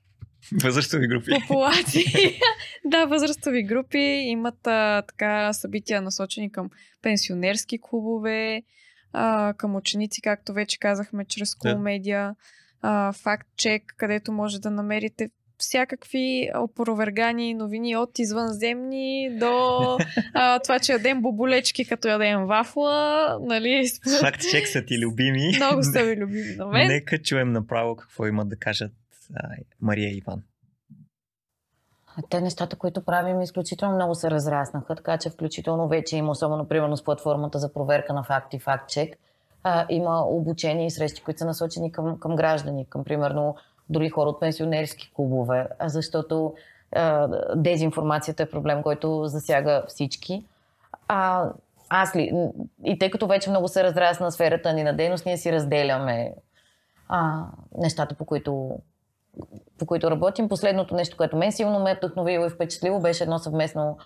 Възрастови 0.52 1.06
групи. 1.06 1.30
Популации. 1.40 2.04
да, 2.84 3.06
възрастови 3.06 3.62
групи 3.62 3.98
имат 3.98 4.66
а, 4.66 5.02
така 5.02 5.52
събития 5.52 6.02
насочени 6.02 6.52
към 6.52 6.70
пенсионерски 7.02 7.78
клубове, 7.82 8.62
а, 9.12 9.54
към 9.56 9.76
ученици, 9.76 10.22
както 10.22 10.52
вече 10.52 10.78
казахме, 10.78 11.24
чрез 11.24 11.54
комедия, 11.54 12.34
да. 12.82 13.12
факт-чек, 13.12 13.94
където 13.96 14.32
може 14.32 14.60
да 14.60 14.70
намерите 14.70 15.30
всякакви 15.62 16.50
опровергани 16.58 17.54
новини 17.54 17.96
от 17.96 18.18
извънземни 18.18 19.38
до 19.38 19.98
а, 20.34 20.58
това, 20.58 20.78
че 20.78 20.92
ядем 20.92 21.22
боболечки, 21.22 21.84
като 21.84 22.08
ядем 22.08 22.44
вафла. 22.44 23.38
Нали? 23.42 23.86
Факт-чек 24.20 24.68
са 24.68 24.84
ти 24.84 24.98
любими. 24.98 25.52
Много 25.56 25.82
са 25.82 26.04
ви 26.04 26.16
любими 26.20 26.54
на 26.56 26.66
мен. 26.66 26.88
Нека 26.88 27.22
чуем 27.22 27.52
направо 27.52 27.96
какво 27.96 28.26
имат 28.26 28.48
да 28.48 28.56
кажат 28.56 28.92
а, 29.34 29.48
Мария 29.80 30.10
и 30.10 30.16
Иван. 30.16 30.42
Те 32.30 32.40
нещата, 32.40 32.76
които 32.76 33.04
правим, 33.04 33.40
изключително 33.40 33.94
много 33.94 34.14
се 34.14 34.30
разраснаха, 34.30 34.94
така 34.96 35.18
че 35.18 35.30
включително 35.30 35.88
вече 35.88 36.16
има, 36.16 36.30
особено 36.30 36.68
примерно 36.68 36.96
с 36.96 37.04
платформата 37.04 37.58
за 37.58 37.72
проверка 37.72 38.12
на 38.12 38.22
факти, 38.22 38.58
факт-чек, 38.58 39.18
има 39.88 40.24
обучение 40.26 40.86
и 40.86 40.90
срещи, 40.90 41.22
които 41.22 41.38
са 41.38 41.46
насочени 41.46 41.92
към, 41.92 42.18
към 42.18 42.36
граждани, 42.36 42.86
към 42.86 43.04
примерно 43.04 43.56
дори 43.88 44.10
хора 44.10 44.28
от 44.28 44.40
пенсионерски 44.40 45.12
клубове, 45.14 45.68
защото 45.84 46.54
а, 46.92 47.28
дезинформацията 47.56 48.42
е 48.42 48.50
проблем, 48.50 48.82
който 48.82 49.24
засяга 49.24 49.84
всички. 49.88 50.44
А, 51.08 51.50
аз 51.88 52.16
ли, 52.16 52.50
и 52.84 52.98
тъй 52.98 53.10
като 53.10 53.26
вече 53.26 53.50
много 53.50 53.68
се 53.68 53.84
разрасна 53.84 54.32
сферата 54.32 54.72
ни 54.72 54.82
на 54.82 54.96
дейност, 54.96 55.26
ние 55.26 55.36
си 55.36 55.52
разделяме 55.52 56.34
а, 57.08 57.44
нещата, 57.78 58.14
по 58.14 58.24
които 58.24 58.78
по 59.78 59.86
които 59.86 60.10
работим. 60.10 60.48
Последното 60.48 60.94
нещо, 60.94 61.16
което 61.16 61.36
мен 61.36 61.52
силно 61.52 61.80
ме 61.80 61.90
е 61.90 61.94
вдъхновило 61.94 62.46
и 62.46 62.50
впечатлило, 62.50 63.00
беше 63.00 63.24
едно 63.24 63.38
съвместно 63.38 63.98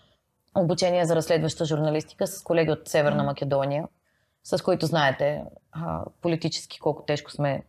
обучение 0.55 1.05
за 1.05 1.17
разследваща 1.17 1.65
журналистика 1.65 2.27
с 2.27 2.43
колеги 2.43 2.71
от 2.71 2.89
Северна 2.89 3.23
Македония, 3.23 3.89
с 4.45 4.63
които 4.63 4.87
знаете 4.87 5.45
политически 6.23 6.81
колко 6.81 7.03
тежко 7.03 7.31
сме 7.31 7.63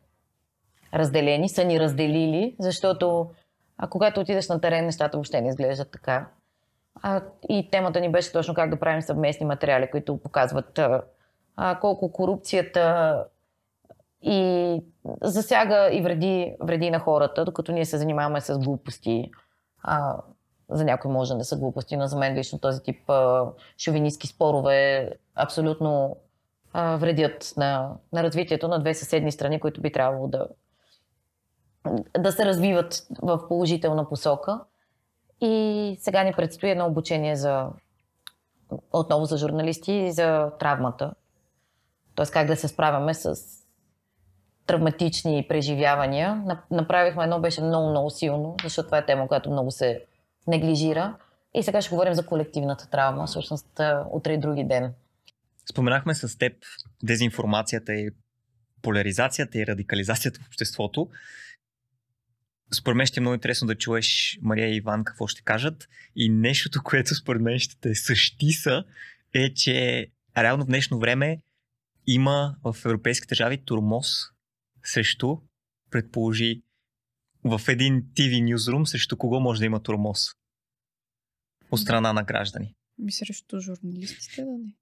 разделени, 0.93 1.49
са 1.49 1.64
ни 1.64 1.80
разделили, 1.80 2.55
защото 2.60 3.30
А 3.78 3.88
когато 3.88 4.22
отидеш 4.22 4.49
на 4.49 4.62
терен, 4.62 4.86
нещата 4.86 5.18
въобще 5.18 5.41
не 5.41 5.49
изглеждат 5.49 5.91
така. 5.91 6.28
А, 7.01 7.22
и 7.49 7.70
темата 7.72 7.99
ни 7.99 8.12
беше 8.12 8.32
точно 8.32 8.53
как 8.53 8.70
да 8.70 8.80
правим 8.80 9.01
съвместни 9.01 9.45
материали, 9.45 9.91
които 9.91 10.18
показват 10.18 10.80
а, 10.80 11.01
а, 11.55 11.80
колко 11.80 12.12
корупцията 12.12 13.26
и 14.22 14.82
засяга 15.22 15.89
и 15.93 16.01
вреди, 16.01 16.55
вреди 16.59 16.89
на 16.89 16.99
хората, 16.99 17.45
докато 17.45 17.72
ние 17.72 17.86
се 17.86 17.97
занимаваме 17.97 18.41
с 18.41 18.59
глупости. 18.59 19.32
А, 19.84 20.18
за 20.70 20.84
някой 20.84 21.11
може 21.11 21.36
да 21.36 21.43
са 21.43 21.57
глупости, 21.57 21.97
но 21.97 22.07
за 22.07 22.18
мен 22.18 22.36
лично 22.36 22.59
този 22.59 22.84
тип 22.84 23.09
а, 23.09 23.45
шовинистски 23.78 24.28
спорове 24.28 25.11
абсолютно 25.36 26.18
а, 26.74 26.97
вредят 26.97 27.53
на, 27.57 27.91
на 28.13 28.24
развитието 28.24 28.68
на 28.68 28.80
две 28.80 28.93
съседни 28.93 29.32
страни, 29.32 29.59
които 29.59 29.82
би 29.82 29.91
трябвало 29.91 30.28
да, 30.28 30.47
да 32.18 32.32
се 32.32 32.45
развиват 32.45 33.07
в 33.22 33.47
положителна 33.47 34.09
посока. 34.09 34.59
И 35.41 35.97
сега 35.99 36.24
ни 36.24 36.34
предстои 36.34 36.70
едно 36.70 36.86
обучение 36.86 37.36
за 37.36 37.70
отново 38.93 39.26
за 39.26 39.38
журналисти 39.38 39.93
и 39.93 40.11
за 40.11 40.51
травмата. 40.59 41.13
Тоест 42.15 42.34
как 42.34 42.47
да 42.47 42.55
се 42.55 42.68
справяме 42.68 43.13
с 43.13 43.36
травматични 44.68 45.45
преживявания. 45.49 46.43
Направихме 46.72 47.24
едно, 47.24 47.39
беше 47.39 47.61
много, 47.61 47.89
много 47.89 48.09
силно, 48.09 48.55
защото 48.63 48.88
това 48.88 48.97
е 48.97 49.05
тема, 49.05 49.28
която 49.28 49.51
много 49.51 49.72
се 49.72 50.01
неглижира. 50.47 51.15
И 51.53 51.63
сега 51.63 51.82
ще 51.82 51.89
говорим 51.89 52.13
за 52.13 52.26
колективната 52.26 52.89
травма, 52.89 53.26
всъщност 53.26 53.82
утре 54.11 54.34
и 54.34 54.38
други 54.38 54.63
ден. 54.63 54.93
Споменахме 55.70 56.15
с 56.15 56.38
теб 56.38 56.53
дезинформацията 57.03 57.93
и 57.93 58.09
поляризацията 58.82 59.59
и 59.59 59.68
радикализацията 59.68 60.39
в 60.39 60.47
обществото. 60.47 61.09
Според 62.74 62.97
мен 62.97 63.05
ще 63.05 63.20
е 63.20 63.22
много 63.22 63.34
интересно 63.34 63.68
да 63.68 63.76
чуеш 63.76 64.39
Мария 64.41 64.68
и 64.68 64.76
Иван 64.76 65.03
какво 65.03 65.28
ще 65.28 65.41
кажат. 65.41 65.88
И 66.15 66.30
нещото, 66.30 66.84
което 66.84 67.15
според 67.15 67.41
мен 67.41 67.59
ще 67.59 67.80
те 67.80 67.95
същиса, 67.95 68.84
е, 69.34 69.53
че 69.53 70.07
реално 70.38 70.63
в 70.63 70.68
днешно 70.68 70.99
време 70.99 71.41
има 72.07 72.55
в 72.63 72.76
европейските 72.86 73.32
държави 73.32 73.65
турмоз 73.65 74.07
срещу, 74.88 75.38
предположи, 75.91 76.61
в 77.43 77.61
един 77.67 78.03
TV 78.03 78.51
ньюзрум 78.51 78.85
срещу 78.85 79.17
кого 79.17 79.39
може 79.39 79.59
да 79.59 79.65
има 79.65 79.83
турмоз? 79.83 80.19
От 81.71 81.79
страна 81.79 82.13
на 82.13 82.23
граждани. 82.23 82.75
Ми 82.97 83.11
срещу 83.11 83.59
журналистите, 83.59 84.41
да 84.41 84.51
не. 84.51 84.73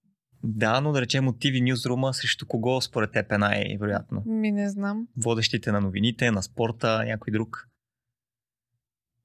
Да, 0.43 0.81
но 0.81 0.91
да 0.91 1.01
речем 1.01 1.27
от 1.27 1.37
TV 1.37 1.73
Newsroom, 1.73 2.11
срещу 2.11 2.45
кого 2.47 2.81
според 2.81 3.11
теб 3.11 3.31
е 3.31 3.37
най-вероятно? 3.37 4.23
Ми 4.25 4.51
не 4.51 4.69
знам. 4.69 5.07
Водещите 5.17 5.71
на 5.71 5.81
новините, 5.81 6.31
на 6.31 6.43
спорта, 6.43 7.03
някой 7.05 7.31
друг. 7.31 7.67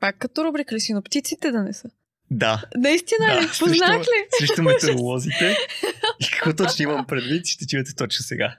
Пак 0.00 0.18
като 0.18 0.44
рубрика 0.44 0.74
ли 0.74 0.80
синоптиците 0.80 1.50
да 1.50 1.62
не 1.62 1.72
са? 1.72 1.90
Да. 2.30 2.64
Наистина 2.76 3.26
да, 3.26 3.42
ли? 3.42 3.46
Познах 3.58 4.00
ли? 4.00 4.28
Срещу 4.38 4.62
метеоролозите. 4.62 5.56
И 6.20 6.30
какво 6.32 6.56
точно 6.56 6.82
имам 6.82 7.06
предвид, 7.06 7.46
ще 7.46 7.66
чуете 7.66 7.94
точно 7.94 8.22
сега. 8.22 8.56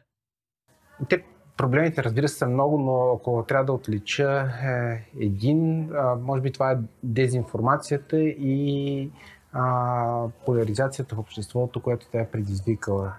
Те 1.09 1.23
проблемите, 1.61 2.03
разбира 2.03 2.27
се, 2.27 2.37
са 2.37 2.47
много, 2.47 2.77
но 2.77 3.13
ако 3.15 3.45
трябва 3.47 3.65
да 3.65 3.73
отлича 3.73 4.49
е, 4.63 5.05
един, 5.19 5.89
а, 5.95 6.15
може 6.15 6.41
би 6.41 6.51
това 6.51 6.71
е 6.71 6.77
дезинформацията 7.03 8.19
и 8.23 9.09
а, 9.53 10.27
поляризацията 10.45 11.15
в 11.15 11.19
обществото, 11.19 11.81
което 11.81 12.07
тя 12.11 12.19
е 12.19 12.29
предизвикала. 12.29 13.13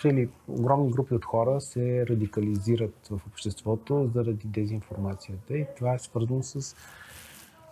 Цели 0.00 0.28
огромни 0.48 0.90
групи 0.90 1.14
от 1.14 1.24
хора 1.24 1.60
се 1.60 2.06
радикализират 2.06 2.94
в 3.10 3.20
обществото 3.26 4.10
заради 4.14 4.46
дезинформацията 4.48 5.56
и 5.56 5.66
това 5.76 5.94
е 5.94 5.98
свързано 5.98 6.42
с 6.42 6.76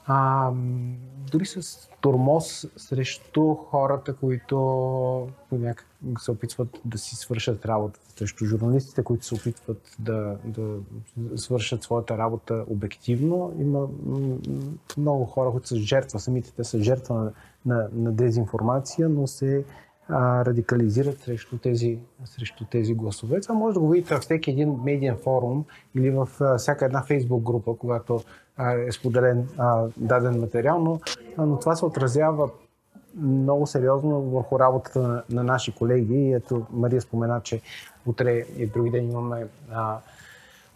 а, 0.06 0.50
дори 1.32 1.46
с 1.46 1.88
тормоз 2.00 2.66
срещу 2.76 3.54
хората, 3.54 4.14
които 4.14 5.28
се 6.18 6.30
опитват 6.30 6.80
да 6.84 6.98
си 6.98 7.16
свършат 7.16 7.66
работата, 7.66 8.10
срещу 8.16 8.44
журналистите, 8.44 9.04
които 9.04 9.24
се 9.24 9.34
опитват 9.34 9.96
да, 9.98 10.36
да 10.44 10.78
свършат 11.36 11.82
своята 11.82 12.18
работа 12.18 12.64
обективно. 12.68 13.54
Има 13.58 13.88
много 14.96 15.24
хора, 15.24 15.50
които 15.50 15.68
са 15.68 15.76
жертва, 15.76 16.20
самите 16.20 16.52
те 16.52 16.64
са 16.64 16.82
жертва 16.82 17.14
на, 17.14 17.32
на, 17.66 17.88
на 17.92 18.12
дезинформация, 18.12 19.08
но 19.08 19.26
се 19.26 19.64
а, 20.08 20.44
радикализират 20.44 21.20
срещу 21.20 21.58
тези, 21.58 21.98
срещу 22.24 22.64
тези 22.64 22.94
гласове. 22.94 23.40
Това 23.40 23.54
може 23.54 23.74
да 23.74 23.80
го 23.80 23.88
видите 23.88 24.14
във 24.14 24.22
всеки 24.22 24.50
един 24.50 24.76
медиен 24.84 25.16
форум 25.16 25.64
или 25.94 26.10
в 26.10 26.28
всяка 26.58 26.84
една 26.84 27.02
фейсбук 27.02 27.42
група, 27.42 27.76
когато 27.78 28.20
е 28.58 28.92
споделен 28.92 29.48
а, 29.58 29.86
даден 29.96 30.40
материал, 30.40 30.78
но, 30.78 31.00
а, 31.36 31.46
но 31.46 31.58
това 31.58 31.76
се 31.76 31.84
отразява 31.84 32.50
много 33.16 33.66
сериозно 33.66 34.20
върху 34.20 34.58
работата 34.58 35.00
на, 35.00 35.22
на 35.30 35.42
наши 35.42 35.74
колеги. 35.74 36.32
Ето 36.32 36.66
Мария 36.72 37.00
спомена, 37.00 37.40
че 37.40 37.60
утре 38.06 38.32
и 38.56 38.66
други 38.66 38.90
ден 38.90 39.10
имаме 39.10 39.46
а, 39.72 39.98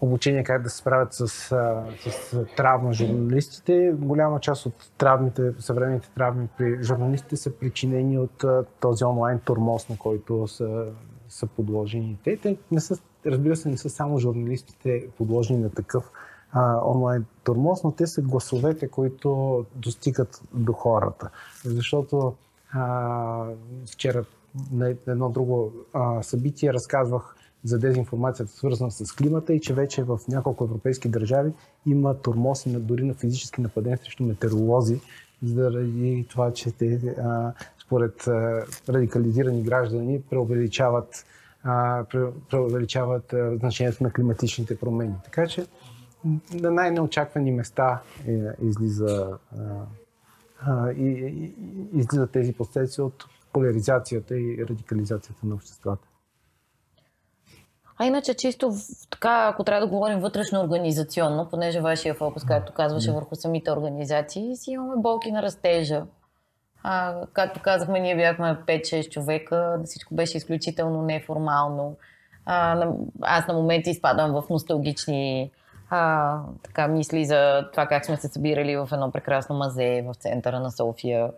обучение 0.01 0.45
как 0.45 0.63
да 0.63 0.71
се 0.71 0.77
справят 0.77 1.15
с, 1.15 1.29
с 1.29 2.47
травма 2.57 2.93
журналистите. 2.93 3.93
Голяма 3.99 4.41
част 4.41 4.67
от 4.67 4.91
травмите, 4.99 5.53
съвременните 5.59 6.11
травми 6.15 6.49
при 6.59 6.83
журналистите 6.83 7.37
са 7.37 7.57
причинени 7.57 8.19
от 8.19 8.45
този 8.81 9.05
онлайн 9.05 9.39
тормоз, 9.39 9.89
на 9.89 9.99
който 9.99 10.49
са, 10.49 10.87
са 11.29 11.47
подложени. 11.47 12.19
Те, 12.25 12.37
те 12.37 12.57
не 12.71 12.81
са, 12.81 12.97
разбира 13.27 13.57
се, 13.57 13.69
не 13.69 13.77
са 13.77 13.91
само 13.91 14.19
журналистите 14.19 15.07
подложени 15.19 15.63
на 15.63 15.71
такъв 15.71 16.11
а, 16.53 16.81
онлайн 16.85 17.25
тормоз, 17.45 17.85
но 17.85 17.93
те 17.93 18.07
са 18.07 18.23
гласовете, 18.23 18.89
които 18.89 19.65
достигат 19.77 20.43
до 20.55 20.73
хората. 20.73 21.31
Защото 21.65 22.35
а, 22.73 23.45
вчера 23.93 24.25
на 24.73 24.95
едно 25.07 25.29
друго 25.29 25.73
а, 25.93 26.23
събитие 26.23 26.73
разказвах 26.73 27.35
за 27.65 27.79
дезинформацията, 27.79 28.53
свързана 28.53 28.91
с 28.91 29.13
климата 29.13 29.55
и 29.55 29.61
че 29.61 29.75
вече 29.75 30.03
в 30.03 30.21
няколко 30.29 30.65
европейски 30.65 31.09
държави 31.09 31.53
има 31.87 32.15
тормоз 32.15 32.67
и 32.67 32.71
дори 32.71 33.05
на 33.05 33.15
физически 33.15 33.61
нападения 33.61 33.99
срещу 33.99 34.25
метеоролози, 34.25 35.01
заради 35.43 36.27
това, 36.31 36.53
че 36.53 36.73
те 36.73 36.95
а, 36.95 37.53
според 37.79 38.27
а, 38.27 38.67
радикализирани 38.89 39.63
граждани 39.63 40.23
преувеличават, 40.23 41.27
а, 41.63 42.05
преувеличават 42.51 43.33
а, 43.33 43.57
значението 43.57 44.05
на 44.05 44.13
климатичните 44.13 44.79
промени. 44.79 45.15
Така 45.25 45.47
че 45.47 45.67
на 46.55 46.71
най-неочаквани 46.71 47.53
места 47.53 48.01
е, 48.29 48.33
излиза, 48.63 49.39
и, 50.97 51.05
и, 51.05 51.55
излиза 51.93 52.27
тези 52.27 52.53
последствия 52.53 53.05
от 53.05 53.25
поляризацията 53.53 54.39
и 54.39 54.67
радикализацията 54.69 55.47
на 55.47 55.55
обществата. 55.55 56.09
А 58.03 58.07
иначе 58.07 58.35
чисто 58.35 58.73
така, 59.11 59.51
ако 59.53 59.65
трябва 59.65 59.87
да 59.87 59.93
говорим 59.93 60.19
вътрешно 60.19 60.61
организационно, 60.61 61.49
понеже 61.51 61.81
вашия 61.81 62.15
фокус, 62.15 62.45
както 62.45 62.73
казваше, 62.73 63.13
върху 63.13 63.35
самите 63.35 63.73
организации, 63.73 64.57
си 64.57 64.71
имаме 64.71 64.95
болки 64.97 65.33
на 65.33 65.43
растежа. 65.43 66.03
А, 66.83 67.23
както 67.33 67.61
казахме, 67.63 68.01
ние 68.01 68.17
бяхме 68.17 68.59
5-6 68.67 69.11
човека, 69.11 69.81
всичко 69.85 70.15
беше 70.15 70.37
изключително 70.37 71.03
неформално. 71.03 71.97
А, 72.47 72.89
аз 73.21 73.47
на 73.47 73.55
моменти 73.55 73.91
изпадам 73.91 74.33
в 74.33 74.45
носталгични 74.51 75.51
а, 75.91 76.39
така, 76.63 76.89
мисли 76.89 77.25
за 77.25 77.69
това 77.73 77.87
как 77.87 78.05
сме 78.05 78.17
се 78.17 78.29
събирали 78.29 78.77
в 78.77 78.89
едно 78.93 79.11
прекрасно 79.11 79.57
мазе 79.57 80.05
в 80.07 80.15
центъра 80.15 80.61
на 80.61 80.71
София. 80.71 81.31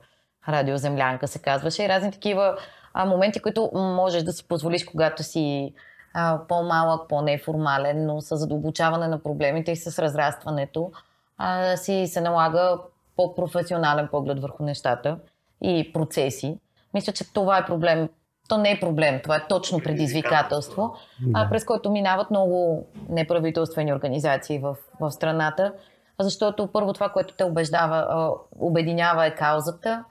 Радио 0.49 0.77
Землянка 0.77 1.29
се 1.29 1.39
казваше 1.39 1.85
и 1.85 1.89
разни 1.89 2.13
такива 2.13 2.57
а, 2.95 3.05
моменти, 3.05 3.41
които 3.41 3.71
можеш 3.75 4.23
да 4.23 4.33
си 4.33 4.49
позволиш, 4.49 4.85
когато 4.85 5.23
си 5.23 5.75
а, 6.15 6.41
по-малък, 6.49 7.09
по-неформален, 7.09 8.07
но 8.07 8.21
с 8.21 8.37
задълбочаване 8.37 9.09
на 9.09 9.23
проблемите 9.23 9.73
и 9.73 9.77
с 9.77 9.99
разрастването 9.99 10.93
а, 11.39 11.77
си 11.77 12.07
се 12.07 12.21
налага 12.21 12.79
по-професионален 13.17 14.09
поглед 14.11 14.43
върху 14.43 14.63
нещата 14.63 15.19
и 15.63 15.93
процеси. 15.93 16.59
Мисля, 16.95 17.13
че 17.13 17.33
това 17.33 17.59
е 17.59 17.67
проблем. 17.67 18.09
То 18.53 18.59
не 18.59 18.71
е 18.71 18.81
проблем, 18.81 19.21
това 19.23 19.37
е 19.37 19.47
точно 19.49 19.81
предизвикателство, 19.81 20.95
а, 21.35 21.49
през 21.49 21.65
който 21.65 21.91
минават 21.91 22.31
много 22.31 22.87
неправителствени 23.09 23.93
организации 23.93 24.59
в, 24.59 24.77
в 25.01 25.11
страната, 25.11 25.75
защото 26.21 26.73
първо 26.73 26.93
това, 26.93 27.09
което 27.09 27.35
те 27.35 27.45
убеждава, 27.45 28.31
обединява 28.59 29.27
е 29.27 29.35
каузата. 29.35 30.05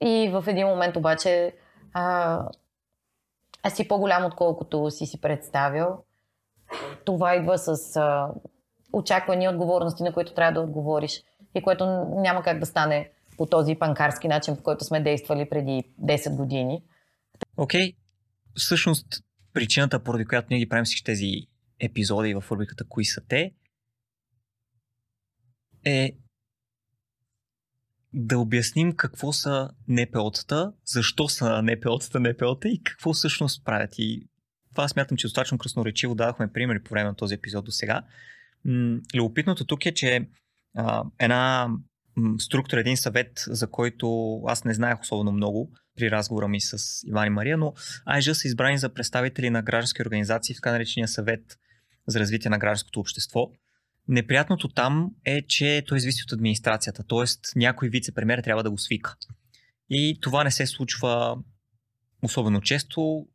И 0.00 0.30
в 0.32 0.44
един 0.46 0.66
момент 0.66 0.96
обаче 0.96 1.52
а, 1.94 2.38
а 3.62 3.70
си 3.70 3.88
по-голям, 3.88 4.24
отколкото 4.24 4.90
си 4.90 5.06
си 5.06 5.20
представил. 5.20 5.86
Това 7.04 7.34
идва 7.34 7.58
с 7.58 7.96
а, 7.96 8.28
очаквани 8.92 9.48
отговорности, 9.48 10.02
на 10.02 10.12
които 10.12 10.34
трябва 10.34 10.52
да 10.52 10.60
отговориш 10.60 11.22
и 11.54 11.62
което 11.62 11.86
няма 12.08 12.42
как 12.42 12.58
да 12.58 12.66
стане 12.66 13.10
по 13.38 13.46
този 13.46 13.74
панкарски 13.74 14.28
начин, 14.28 14.56
по 14.56 14.62
който 14.62 14.84
сме 14.84 15.00
действали 15.00 15.48
преди 15.48 15.84
10 16.02 16.36
години. 16.36 16.82
Окей, 17.56 17.92
okay. 17.92 17.96
всъщност 18.56 19.06
причината, 19.52 20.04
поради 20.04 20.24
която 20.24 20.46
ние 20.50 20.58
ги 20.58 20.68
правим 20.68 20.84
всички 20.84 21.04
тези 21.04 21.46
епизоди 21.80 22.34
в 22.34 22.44
рубриката 22.50 22.84
Кои 22.84 23.04
са 23.04 23.20
те, 23.28 23.52
е 25.84 26.16
да 28.12 28.38
обясним 28.38 28.96
какво 28.96 29.32
са 29.32 29.70
НПО-тата, 29.88 30.72
защо 30.86 31.28
са 31.28 31.44
НПО-тата 31.44 32.18
НПО-та 32.18 32.68
и 32.68 32.82
какво 32.82 33.12
всъщност 33.12 33.64
правят. 33.64 33.94
И 33.98 34.28
това 34.70 34.88
смятам, 34.88 35.16
че 35.16 35.26
достатъчно 35.26 35.58
красноречиво 35.58 36.14
дадохме 36.14 36.52
примери 36.52 36.82
по 36.82 36.90
време 36.90 37.08
на 37.08 37.16
този 37.16 37.34
епизод 37.34 37.64
до 37.64 37.70
сега. 37.70 38.02
Любопитното 39.14 39.64
тук 39.64 39.86
е, 39.86 39.94
че 39.94 40.28
а, 40.76 41.04
една 41.18 41.68
структура, 42.38 42.80
един 42.80 42.96
съвет, 42.96 43.44
за 43.46 43.70
който 43.70 44.36
аз 44.46 44.64
не 44.64 44.74
знаех 44.74 45.00
особено 45.00 45.32
много 45.32 45.72
при 46.00 46.10
разговора 46.10 46.48
ми 46.48 46.60
с 46.60 47.02
Иван 47.06 47.26
и 47.26 47.30
Мария, 47.30 47.56
но 47.56 47.74
АИЖ 48.04 48.36
са 48.36 48.48
избрани 48.48 48.78
за 48.78 48.88
представители 48.88 49.50
на 49.50 49.62
граждански 49.62 50.02
организации 50.02 50.54
в 50.54 50.56
така 50.56 50.72
наречения 50.72 51.08
съвет 51.08 51.58
за 52.06 52.20
развитие 52.20 52.50
на 52.50 52.58
гражданското 52.58 53.00
общество. 53.00 53.50
Неприятното 54.08 54.68
там 54.68 55.10
е, 55.24 55.42
че 55.46 55.84
той 55.86 56.00
зависи 56.00 56.22
от 56.26 56.32
администрацията, 56.32 57.04
т.е. 57.08 57.58
някой 57.58 57.90
вице-премьер 57.90 58.44
трябва 58.44 58.62
да 58.62 58.70
го 58.70 58.78
свика. 58.78 59.16
И 59.90 60.18
това 60.20 60.44
не 60.44 60.50
се 60.50 60.66
случва 60.66 61.38
особено 62.22 62.60
често, 62.60 63.26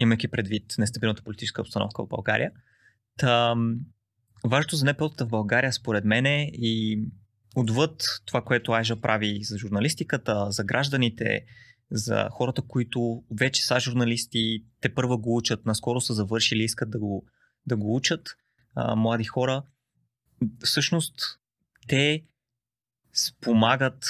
имайки 0.00 0.28
предвид 0.28 0.74
нестабилната 0.78 1.22
политическа 1.22 1.60
обстановка 1.62 2.04
в 2.04 2.08
България. 2.08 2.50
Та, 3.18 3.54
важното 4.44 4.76
за 4.76 4.92
нпо 4.92 5.10
в 5.20 5.26
България, 5.26 5.72
според 5.72 6.04
мен, 6.04 6.26
е 6.26 6.50
и 6.52 7.02
отвъд 7.56 8.04
това, 8.26 8.42
което 8.42 8.72
Айжа 8.72 9.00
прави 9.00 9.38
за 9.42 9.58
журналистиката, 9.58 10.46
за 10.50 10.64
гражданите, 10.64 11.44
за 11.92 12.28
хората, 12.30 12.62
които 12.62 13.24
вече 13.30 13.66
са 13.66 13.80
журналисти, 13.80 14.64
те 14.80 14.94
първа 14.94 15.18
го 15.18 15.36
учат, 15.36 15.66
наскоро 15.66 16.00
са 16.00 16.14
завършили, 16.14 16.62
искат 16.62 16.90
да 16.90 16.98
го, 16.98 17.24
да 17.66 17.76
го 17.76 17.96
учат, 17.96 18.28
а, 18.74 18.96
млади 18.96 19.24
хора. 19.24 19.62
Всъщност, 20.64 21.14
те 21.88 22.24
спомагат 23.12 24.04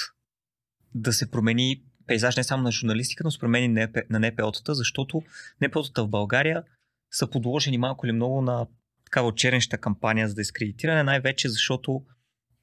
да 0.94 1.12
се 1.12 1.30
промени 1.30 1.82
пейзаж 2.06 2.36
не 2.36 2.44
само 2.44 2.62
на 2.62 2.72
журналистика, 2.72 3.24
но 3.24 3.30
с 3.30 3.38
промени 3.38 3.68
на 3.68 3.88
НПО-тата, 4.20 4.72
защото 4.72 5.22
НПО-тата 5.62 6.02
в 6.02 6.08
България 6.08 6.62
са 7.10 7.30
подложени 7.30 7.78
малко 7.78 8.06
или 8.06 8.12
много 8.12 8.42
на 8.42 8.66
такава 9.04 9.34
чернеща 9.34 9.78
кампания 9.78 10.28
за 10.28 10.34
дискредитиране, 10.34 11.02
най-вече 11.02 11.48
защото 11.48 12.02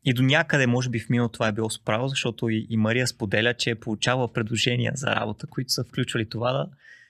и 0.05 0.13
до 0.13 0.21
някъде, 0.21 0.67
може 0.67 0.89
би 0.89 0.99
в 0.99 1.09
минало 1.09 1.29
това 1.29 1.47
е 1.47 1.51
било 1.51 1.69
справо, 1.69 2.07
защото 2.07 2.49
и, 2.49 2.67
и 2.69 2.77
Мария 2.77 3.07
споделя, 3.07 3.53
че 3.53 3.69
е 3.69 3.79
получавала 3.79 4.33
предложения 4.33 4.91
за 4.95 5.07
работа, 5.07 5.47
които 5.47 5.71
са 5.71 5.83
включвали 5.83 6.29
това 6.29 6.51
да 6.51 6.69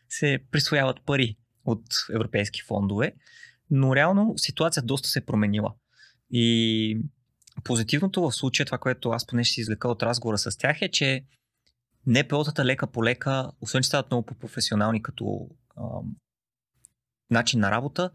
се 0.09 0.39
присвояват 0.51 1.05
пари 1.05 1.37
от 1.65 1.83
европейски 2.13 2.61
фондове. 2.61 3.13
Но 3.71 3.95
реално 3.95 4.33
ситуация 4.37 4.83
доста 4.83 5.09
се 5.09 5.19
е 5.19 5.25
променила. 5.25 5.73
И 6.31 7.01
позитивното 7.63 8.21
в 8.21 8.31
случая, 8.31 8.65
това, 8.65 8.77
което 8.77 9.09
аз 9.09 9.27
поне 9.27 9.43
ще 9.43 9.53
си 9.53 9.61
извлека 9.61 9.87
от 9.87 10.03
разговора 10.03 10.37
с 10.37 10.57
тях 10.57 10.81
е, 10.81 10.91
че 10.91 11.25
НПО-тата 12.07 12.65
лека 12.65 12.87
по 12.87 13.03
лека, 13.03 13.51
освен 13.61 13.81
че 13.81 13.87
стават 13.87 14.11
много 14.11 14.25
по-професионални 14.25 15.03
като 15.03 15.49
ам, 15.77 16.15
начин 17.29 17.59
на 17.59 17.71
работа, 17.71 18.11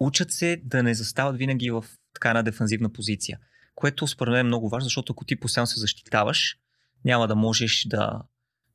учат 0.00 0.30
се 0.30 0.62
да 0.64 0.82
не 0.82 0.94
застават 0.94 1.36
винаги 1.36 1.70
в 1.70 1.84
така 2.16 2.28
една 2.28 2.42
дефанзивна 2.42 2.92
позиция. 2.92 3.38
Което 3.74 4.06
според 4.06 4.32
мен 4.32 4.40
е 4.40 4.48
много 4.48 4.68
важно, 4.68 4.84
защото 4.84 5.12
ако 5.12 5.24
ти 5.24 5.40
постоянно 5.40 5.66
се 5.66 5.80
защитаваш, 5.80 6.58
няма 7.04 7.28
да 7.28 7.36
можеш 7.36 7.86
да... 7.88 8.22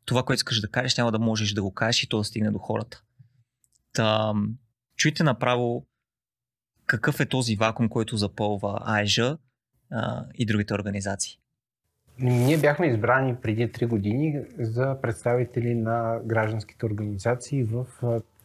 Това, 0.06 0.24
което 0.24 0.38
искаш 0.38 0.62
да 0.62 0.68
кажеш, 0.68 0.98
няма 0.98 1.12
да 1.12 1.20
можеш 1.20 1.54
да 1.54 1.62
го 1.62 1.74
кажеш 1.74 2.04
и 2.04 2.10
то 2.10 2.18
да 2.18 2.24
стигне 2.24 2.52
до 2.52 2.60
хората. 2.60 3.02
Та, 3.94 4.34
чуйте 4.96 5.24
направо 5.24 5.86
какъв 6.86 7.20
е 7.20 7.26
този 7.26 7.56
вакуум, 7.56 7.90
който 7.90 8.18
запълва 8.18 8.80
АЕЖа 8.86 9.38
и 10.36 10.46
другите 10.46 10.74
организации. 10.74 11.38
Ние 12.20 12.58
бяхме 12.58 12.88
избрани 12.88 13.36
преди 13.36 13.72
3 13.72 13.88
години 13.88 14.42
за 14.60 14.98
представители 15.02 15.76
на 15.76 16.20
гражданските 16.26 16.86
организации 16.86 17.64
в 17.64 17.86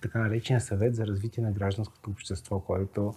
така 0.02 0.18
наречения 0.18 0.60
съвет 0.60 0.94
за 0.94 1.06
развитие 1.06 1.42
на 1.42 1.52
гражданското 1.52 2.10
общество, 2.10 2.60
който 2.60 3.14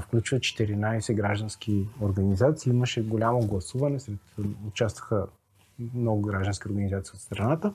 включва 0.00 0.38
14 0.38 1.14
граждански 1.14 1.86
организации. 2.00 2.70
Имаше 2.70 3.02
голямо 3.02 3.46
гласуване, 3.46 4.00
сред, 4.00 4.18
участваха 4.68 5.26
много 5.94 6.22
граждански 6.22 6.68
организации 6.68 7.12
от 7.14 7.20
страната. 7.20 7.74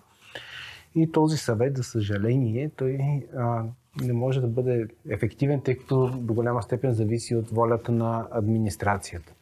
И 0.95 1.11
този 1.11 1.37
съвет, 1.37 1.77
за 1.77 1.83
съжаление, 1.83 2.71
той 2.75 2.99
а, 3.37 3.63
не 4.01 4.13
може 4.13 4.41
да 4.41 4.47
бъде 4.47 4.87
ефективен, 5.09 5.61
тъй 5.61 5.77
като 5.77 6.07
до 6.17 6.33
голяма 6.33 6.63
степен 6.63 6.93
зависи 6.93 7.35
от 7.35 7.49
волята 7.49 7.91
на 7.91 8.27
администрацията. 8.31 9.33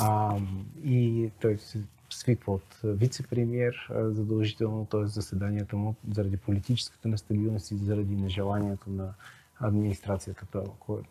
А, 0.00 0.36
и 0.84 1.30
той 1.40 1.58
се 1.58 1.80
свиква 2.10 2.52
от 2.52 2.80
вице-премьер 2.84 3.74
задължително, 3.90 4.86
т.е. 4.90 5.06
заседанията 5.06 5.76
му 5.76 5.94
заради 6.14 6.36
политическата 6.36 7.08
нестабилност 7.08 7.70
и 7.70 7.76
заради 7.76 8.16
нежеланието 8.16 8.90
на 8.90 9.14
администрацията 9.60 10.46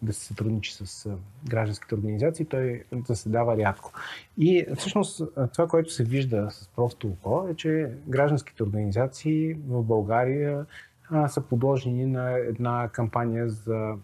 да 0.02 0.14
се 0.14 0.26
сътрудничи 0.26 0.74
с 0.74 1.10
гражданските 1.50 1.96
организации, 1.96 2.46
той 2.46 2.84
заседава 3.08 3.58
рядко. 3.58 3.91
И 4.38 4.66
всъщност 4.76 5.22
това, 5.54 5.68
което 5.68 5.93
се 5.93 6.04
вижда 6.04 6.48
с 6.52 6.68
просто 6.76 7.08
око, 7.08 7.48
е, 7.48 7.56
че 7.56 7.91
гражданските 8.08 8.64
организации 8.64 9.54
в 9.54 9.84
България 9.84 10.66
са 11.28 11.41
подложени 11.41 12.06
на 12.06 12.32
една 12.32 12.89
кампания 12.91 13.50
за 13.50 13.96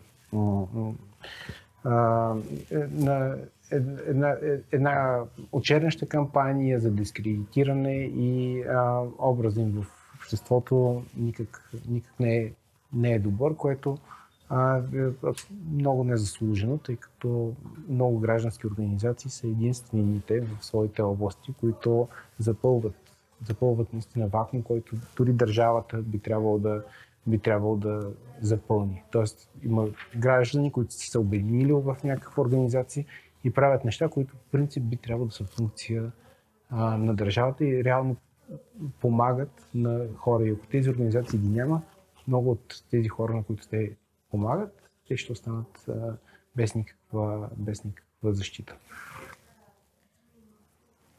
а, 1.83 1.89
на 2.91 3.37
една, 3.71 4.35
една 4.71 5.19
очерняща 5.51 6.05
кампания 6.05 6.79
за 6.79 6.91
дискредитиране 6.91 7.95
и 8.03 8.63
а, 8.63 9.03
образа 9.19 9.61
им 9.61 9.71
в 9.71 9.85
обществото 10.15 11.03
никак, 11.17 11.71
никак 11.87 12.19
не, 12.19 12.37
е, 12.37 12.51
не 12.93 13.11
е 13.11 13.19
добър, 13.19 13.55
което 13.55 13.97
а, 14.53 14.77
е 14.77 15.09
много 15.73 16.03
незаслужено, 16.03 16.77
тъй 16.77 16.95
като 16.95 17.53
много 17.89 18.19
граждански 18.19 18.67
организации 18.67 19.31
са 19.31 19.47
единствените 19.47 20.41
в 20.41 20.65
своите 20.65 21.01
области, 21.01 21.53
които 21.59 22.07
запълват, 22.39 22.95
запълват 23.47 23.93
наистина 23.93 24.27
вакуум, 24.27 24.63
който 24.63 24.95
дори 25.17 25.33
държавата 25.33 25.97
би 25.97 26.19
трябвало 26.19 26.59
да, 26.59 26.83
би 27.27 27.39
трябвало 27.39 27.75
да 27.75 28.11
запълни. 28.41 29.03
Тоест 29.11 29.49
има 29.63 29.87
граждани, 30.17 30.71
които 30.71 30.93
са 30.93 30.99
се 30.99 31.19
обединили 31.19 31.73
в 31.73 31.97
някаква 32.03 32.43
организация 32.43 33.05
и 33.43 33.53
правят 33.53 33.85
неща, 33.85 34.09
които 34.09 34.35
в 34.35 34.51
принцип 34.51 34.83
би 34.83 34.97
трябвало 34.97 35.27
да 35.27 35.33
са 35.33 35.45
функция 35.45 36.11
а, 36.69 36.97
на 36.97 37.15
държавата 37.15 37.65
и 37.65 37.83
реално 37.83 38.15
помагат 39.01 39.69
на 39.73 40.05
хора. 40.17 40.47
И 40.47 40.51
ако 40.51 40.67
тези 40.67 40.89
организации 40.89 41.39
ги 41.39 41.49
няма, 41.49 41.81
много 42.27 42.51
от 42.51 42.83
тези 42.91 43.07
хора, 43.07 43.35
на 43.35 43.43
които 43.43 43.67
те 43.67 43.91
помагат, 44.31 44.89
те 45.07 45.17
ще 45.17 45.31
останат 45.31 45.85
без, 46.55 46.75
никаква, 46.75 47.49
без 47.57 47.83
никаква 47.83 48.33
защита. 48.33 48.75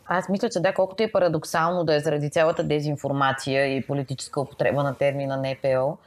Аз 0.06 0.28
мисля, 0.28 0.48
че 0.50 0.60
да, 0.60 0.74
колкото 0.74 1.02
е 1.02 1.12
парадоксално 1.12 1.84
да 1.84 1.94
е 1.94 2.00
заради 2.00 2.30
цялата 2.30 2.64
дезинформация 2.64 3.76
и 3.76 3.86
политическа 3.86 4.40
употреба 4.40 4.82
на 4.82 4.94
термина 4.94 5.36
НПО, 5.36 5.98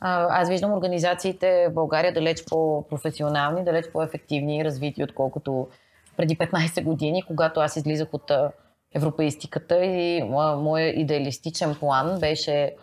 аз 0.00 0.48
виждам 0.48 0.72
организациите 0.72 1.68
в 1.68 1.74
България 1.74 2.12
далеч 2.12 2.44
по-професионални, 2.50 3.64
далеч 3.64 3.86
по-ефективни 3.92 4.58
и 4.58 4.64
развити, 4.64 5.04
отколкото 5.04 5.68
преди 6.16 6.38
15 6.38 6.84
години, 6.84 7.22
когато 7.26 7.60
аз 7.60 7.76
излизах 7.76 8.08
от 8.12 8.32
европеистиката 8.94 9.84
и 9.84 10.22
моят 10.22 10.96
идеалистичен 10.96 11.74
план 11.80 12.20
беше 12.20 12.74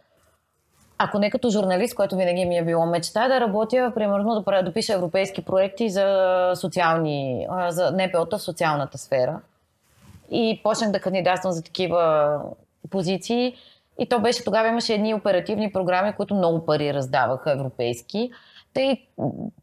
ако 1.01 1.19
не 1.19 1.29
като 1.29 1.49
журналист, 1.49 1.95
който 1.95 2.15
винаги 2.15 2.45
ми 2.45 2.57
е 2.57 2.65
било 2.65 2.85
мечта, 2.85 3.27
да 3.27 3.39
работя, 3.39 3.91
примерно, 3.95 4.43
да, 4.45 4.63
да 4.63 4.73
пиша 4.73 4.93
европейски 4.93 5.41
проекти 5.41 5.89
за 5.89 6.51
социални, 6.55 7.47
за 7.69 7.91
НПО-та 7.91 8.37
в 8.37 8.41
социалната 8.41 8.97
сфера. 8.97 9.39
И 10.31 10.61
почнах 10.63 10.91
да 10.91 10.99
кандидатствам 10.99 11.51
за 11.51 11.63
такива 11.63 12.35
позиции. 12.89 13.55
И 13.99 14.09
то 14.09 14.19
беше, 14.19 14.43
тогава 14.43 14.67
имаше 14.67 14.93
едни 14.93 15.13
оперативни 15.13 15.71
програми, 15.71 16.13
които 16.13 16.35
много 16.35 16.65
пари 16.65 16.93
раздаваха 16.93 17.51
европейски. 17.51 18.31
И 18.77 19.07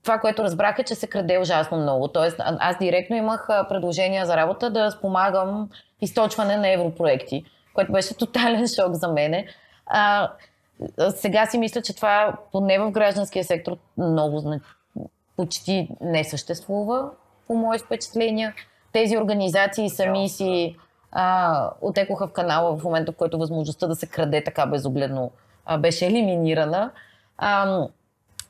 това, 0.02 0.18
което 0.18 0.42
разбрах 0.42 0.78
е, 0.78 0.84
че 0.84 0.94
се 0.94 1.06
краде 1.06 1.38
ужасно 1.38 1.78
много. 1.78 2.08
Тоест, 2.08 2.36
аз 2.38 2.78
директно 2.78 3.16
имах 3.16 3.46
предложения 3.68 4.26
за 4.26 4.36
работа 4.36 4.70
да 4.70 4.90
спомагам 4.90 5.70
източване 6.00 6.56
на 6.56 6.68
европроекти, 6.68 7.44
което 7.74 7.92
беше 7.92 8.14
тотален 8.18 8.68
шок 8.68 8.94
за 8.94 9.08
мене. 9.08 9.46
Сега 11.16 11.46
си 11.46 11.58
мисля, 11.58 11.82
че 11.82 11.96
това 11.96 12.36
поне 12.52 12.78
в 12.78 12.90
гражданския 12.90 13.44
сектор 13.44 13.76
много 13.98 14.60
почти 15.36 15.88
не 16.00 16.24
съществува, 16.24 17.10
по 17.46 17.54
мои 17.54 17.78
впечатления. 17.78 18.54
Тези 18.92 19.16
организации 19.18 19.90
сами 19.90 20.28
си 20.28 20.76
а, 21.12 21.70
отекоха 21.80 22.26
в 22.28 22.32
канала 22.32 22.76
в 22.76 22.84
момента, 22.84 23.12
в 23.12 23.16
който 23.16 23.38
възможността 23.38 23.86
да 23.86 23.94
се 23.94 24.06
краде 24.06 24.44
така 24.44 24.66
безогледно 24.66 25.30
а, 25.66 25.78
беше 25.78 26.06
елиминирана. 26.06 26.90
А, 27.38 27.86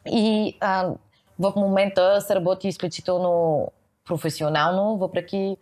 и 0.06 0.56
а, 0.60 0.90
в 1.38 1.52
момента 1.56 2.20
се 2.20 2.34
работи 2.34 2.68
изключително 2.68 3.66
професионално, 4.06 4.96
въпреки 4.96 5.56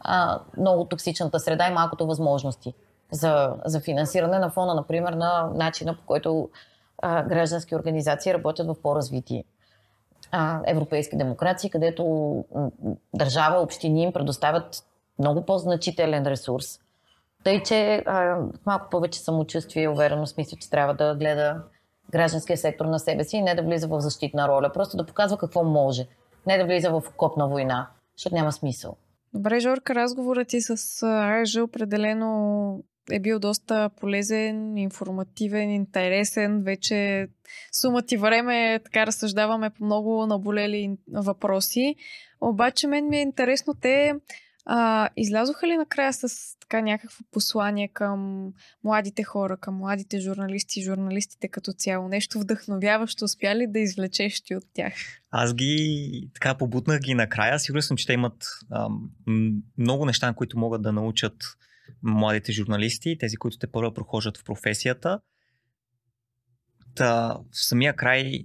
а, 0.00 0.40
много 0.58 0.84
токсичната 0.84 1.40
среда 1.40 1.68
и 1.68 1.72
малкото 1.72 2.06
възможности 2.06 2.74
за, 3.12 3.54
за 3.64 3.80
финансиране 3.80 4.38
на 4.38 4.50
фона, 4.50 4.74
например, 4.74 5.12
на 5.12 5.50
начина 5.54 5.94
по 5.94 6.06
който 6.06 6.48
а, 7.02 7.22
граждански 7.22 7.74
организации 7.74 8.34
работят 8.34 8.66
в 8.66 8.82
по-развити 8.82 9.44
а, 10.32 10.60
европейски 10.66 11.16
демокрации, 11.16 11.70
където 11.70 12.44
държава, 13.14 13.60
общини 13.60 14.02
им 14.02 14.12
предоставят 14.12 14.84
много 15.18 15.46
по-значителен 15.46 16.26
ресурс. 16.26 16.78
Тъй, 17.44 17.62
че 17.62 18.02
а, 18.06 18.38
малко 18.66 18.90
повече 18.90 19.20
самочувствие 19.20 19.82
и 19.82 19.88
увереност 19.88 20.36
мисля, 20.36 20.56
че 20.60 20.70
трябва 20.70 20.94
да 20.94 21.14
гледа 21.14 21.62
гражданския 22.12 22.56
сектор 22.56 22.84
на 22.84 22.98
себе 22.98 23.24
си 23.24 23.36
и 23.36 23.42
не 23.42 23.54
да 23.54 23.62
влиза 23.62 23.88
в 23.88 24.00
защитна 24.00 24.48
роля, 24.48 24.70
просто 24.74 24.96
да 24.96 25.06
показва 25.06 25.38
какво 25.38 25.64
може, 25.64 26.06
не 26.46 26.58
да 26.58 26.64
влиза 26.64 26.90
в 26.90 27.02
окопна 27.08 27.48
война, 27.48 27.88
защото 28.16 28.34
няма 28.34 28.52
смисъл. 28.52 28.96
Добре, 29.34 29.60
Жорка, 29.60 29.94
разговорът 29.94 30.48
ти 30.48 30.60
с 30.60 31.02
АЖ 31.06 31.56
определено 31.56 32.82
е 33.12 33.20
бил 33.20 33.38
доста 33.38 33.90
полезен, 34.00 34.76
информативен, 34.76 35.70
интересен. 35.70 36.62
Вече 36.62 37.28
сума 37.72 38.02
ти 38.02 38.16
време 38.16 38.80
така 38.84 39.06
разсъждаваме 39.06 39.70
по 39.70 39.84
много 39.84 40.26
наболели 40.26 40.96
въпроси. 41.12 41.94
Обаче 42.40 42.86
мен 42.86 43.08
ми 43.08 43.18
е 43.18 43.22
интересно 43.22 43.74
те 43.74 44.14
а, 44.66 45.08
излязоха 45.16 45.66
ли 45.66 45.76
накрая 45.76 46.12
с 46.12 46.28
така 46.60 46.80
някакво 46.80 47.24
послание 47.32 47.88
към 47.88 48.48
младите 48.84 49.24
хора, 49.24 49.56
към 49.56 49.74
младите 49.74 50.20
журналисти 50.20 50.82
журналистите 50.82 51.48
като 51.48 51.72
цяло? 51.72 52.08
Нещо 52.08 52.40
вдъхновяващо 52.40 53.24
успя 53.24 53.54
ли 53.54 53.66
да 53.66 53.78
извлечеш 53.78 54.40
ти 54.40 54.56
от 54.56 54.64
тях? 54.74 54.92
Аз 55.30 55.54
ги 55.54 56.30
така 56.34 56.54
побутнах 56.54 57.00
ги 57.00 57.14
накрая. 57.14 57.58
Сигурен 57.58 57.82
съм, 57.82 57.96
че 57.96 58.06
те 58.06 58.12
имат 58.12 58.44
ам, 58.72 59.10
много 59.78 60.06
неща, 60.06 60.32
които 60.36 60.58
могат 60.58 60.82
да 60.82 60.92
научат 60.92 61.34
младите 62.02 62.52
журналисти, 62.52 63.18
тези, 63.18 63.36
които 63.36 63.58
те 63.58 63.66
първо 63.66 63.94
прохождат 63.94 64.38
в 64.38 64.44
професията. 64.44 65.20
Та, 66.94 67.38
в 67.52 67.66
самия 67.66 67.96
край 67.96 68.44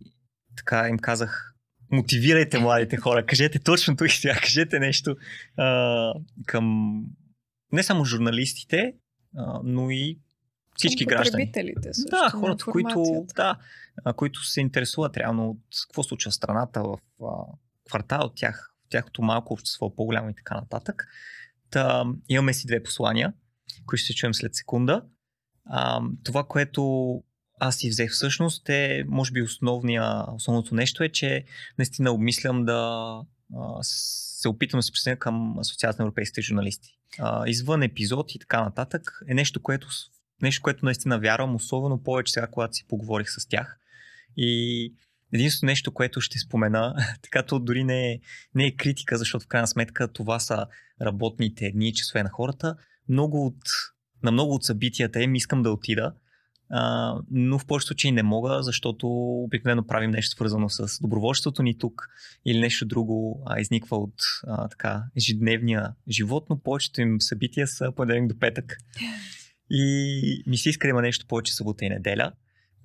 така 0.55 0.87
им 0.89 0.97
казах, 0.99 1.55
мотивирайте 1.91 2.59
младите 2.59 2.97
хора, 2.97 3.25
кажете 3.25 3.59
точно 3.59 3.95
и 4.05 4.09
сега, 4.09 4.35
кажете 4.35 4.79
нещо 4.79 5.15
а, 5.57 6.13
към 6.45 6.95
не 7.71 7.83
само 7.83 8.05
журналистите, 8.05 8.93
а, 9.37 9.59
но 9.63 9.89
и 9.89 10.19
всички 10.75 11.05
граждани. 11.05 11.51
Също, 11.91 12.09
да, 12.09 12.29
хората, 12.29 12.65
които, 12.65 13.25
да, 13.35 13.57
които 14.15 14.43
се 14.43 14.61
интересуват 14.61 15.17
реално 15.17 15.49
от 15.49 15.59
какво 15.87 16.03
случва 16.03 16.31
страната, 16.31 16.83
в 16.83 16.97
а, 17.23 17.27
квартал 17.87 18.21
от 18.21 18.35
тях, 18.35 18.71
в 18.85 18.89
тяхното 18.89 19.21
малко 19.21 19.53
общество, 19.53 19.95
по-голямо 19.95 20.29
и 20.29 20.35
така 20.35 20.55
нататък. 20.55 21.07
Та, 21.75 22.05
имаме 22.29 22.53
си 22.53 22.67
две 22.67 22.83
послания, 22.83 23.33
които 23.85 24.01
ще 24.01 24.07
се 24.07 24.15
чуем 24.15 24.33
след 24.33 24.55
секунда. 24.55 25.01
А, 25.65 26.01
това, 26.23 26.43
което 26.43 27.23
аз 27.59 27.77
си 27.77 27.89
взех 27.89 28.11
всъщност 28.11 28.69
е, 28.69 29.03
може 29.07 29.31
би 29.31 29.41
основния, 29.41 30.23
основното 30.35 30.75
нещо 30.75 31.03
е, 31.03 31.09
че 31.09 31.43
наистина 31.77 32.11
обмислям 32.11 32.65
да 32.65 33.21
а, 33.55 33.79
се 33.81 34.47
опитам 34.49 34.77
да 34.77 34.83
се 34.83 34.91
присъединя 34.91 35.19
към 35.19 35.59
Асоциацията 35.59 36.03
на 36.03 36.07
европейските 36.07 36.41
журналисти. 36.41 36.97
А, 37.19 37.49
извън 37.49 37.83
епизод 37.83 38.35
и 38.35 38.39
така 38.39 38.63
нататък 38.63 39.21
е 39.27 39.33
нещо, 39.33 39.61
което, 39.61 39.87
нещо, 40.41 40.61
което 40.61 40.85
наистина 40.85 41.19
вярвам, 41.19 41.55
особено 41.55 42.03
повече 42.03 42.33
сега, 42.33 42.47
когато 42.47 42.73
си 42.73 42.87
поговорих 42.87 43.27
с 43.29 43.47
тях. 43.47 43.79
И 44.37 44.93
единственото 45.33 45.65
нещо, 45.71 45.93
което 45.93 46.21
ще 46.21 46.39
спомена, 46.39 46.95
така 47.21 47.43
то 47.43 47.59
дори 47.59 47.83
не 47.83 48.11
е, 48.11 48.19
не 48.55 48.65
е 48.65 48.75
критика, 48.75 49.17
защото 49.17 49.45
в 49.45 49.47
крайна 49.47 49.67
сметка 49.67 50.07
това 50.07 50.39
са 50.39 50.65
работните 51.01 51.71
дни 51.71 51.93
часове 51.93 52.23
на 52.23 52.29
хората. 52.29 52.75
Много 53.09 53.45
от, 53.45 53.61
на 54.23 54.31
много 54.31 54.53
от 54.53 54.63
събитията 54.63 55.21
им 55.21 55.35
искам 55.35 55.63
да 55.63 55.71
отида, 55.71 56.13
а, 56.69 57.15
но 57.31 57.59
в 57.59 57.65
повечето 57.65 57.87
случаи 57.87 58.11
не 58.11 58.23
мога, 58.23 58.63
защото 58.63 59.07
обикновено 59.43 59.87
правим 59.87 60.11
нещо 60.11 60.35
свързано 60.35 60.69
с 60.69 61.01
доброволчеството 61.01 61.63
ни 61.63 61.77
тук 61.77 62.07
или 62.45 62.59
нещо 62.59 62.85
друго 62.85 63.43
а, 63.45 63.59
изниква 63.59 63.97
от 63.97 64.15
а, 64.47 64.67
така, 64.67 65.03
ежедневния 65.17 65.93
живот, 66.09 66.45
но 66.49 66.59
повечето 66.59 67.01
им 67.01 67.21
събития 67.21 67.67
са 67.67 67.91
понеделник 67.95 68.33
до 68.33 68.39
петък. 68.39 68.77
И 69.69 70.43
ми 70.47 70.57
се 70.57 70.69
иска 70.69 70.87
да 70.87 70.89
има 70.89 71.01
нещо 71.01 71.27
повече 71.27 71.53
събота 71.53 71.85
и 71.85 71.89
неделя. 71.89 72.31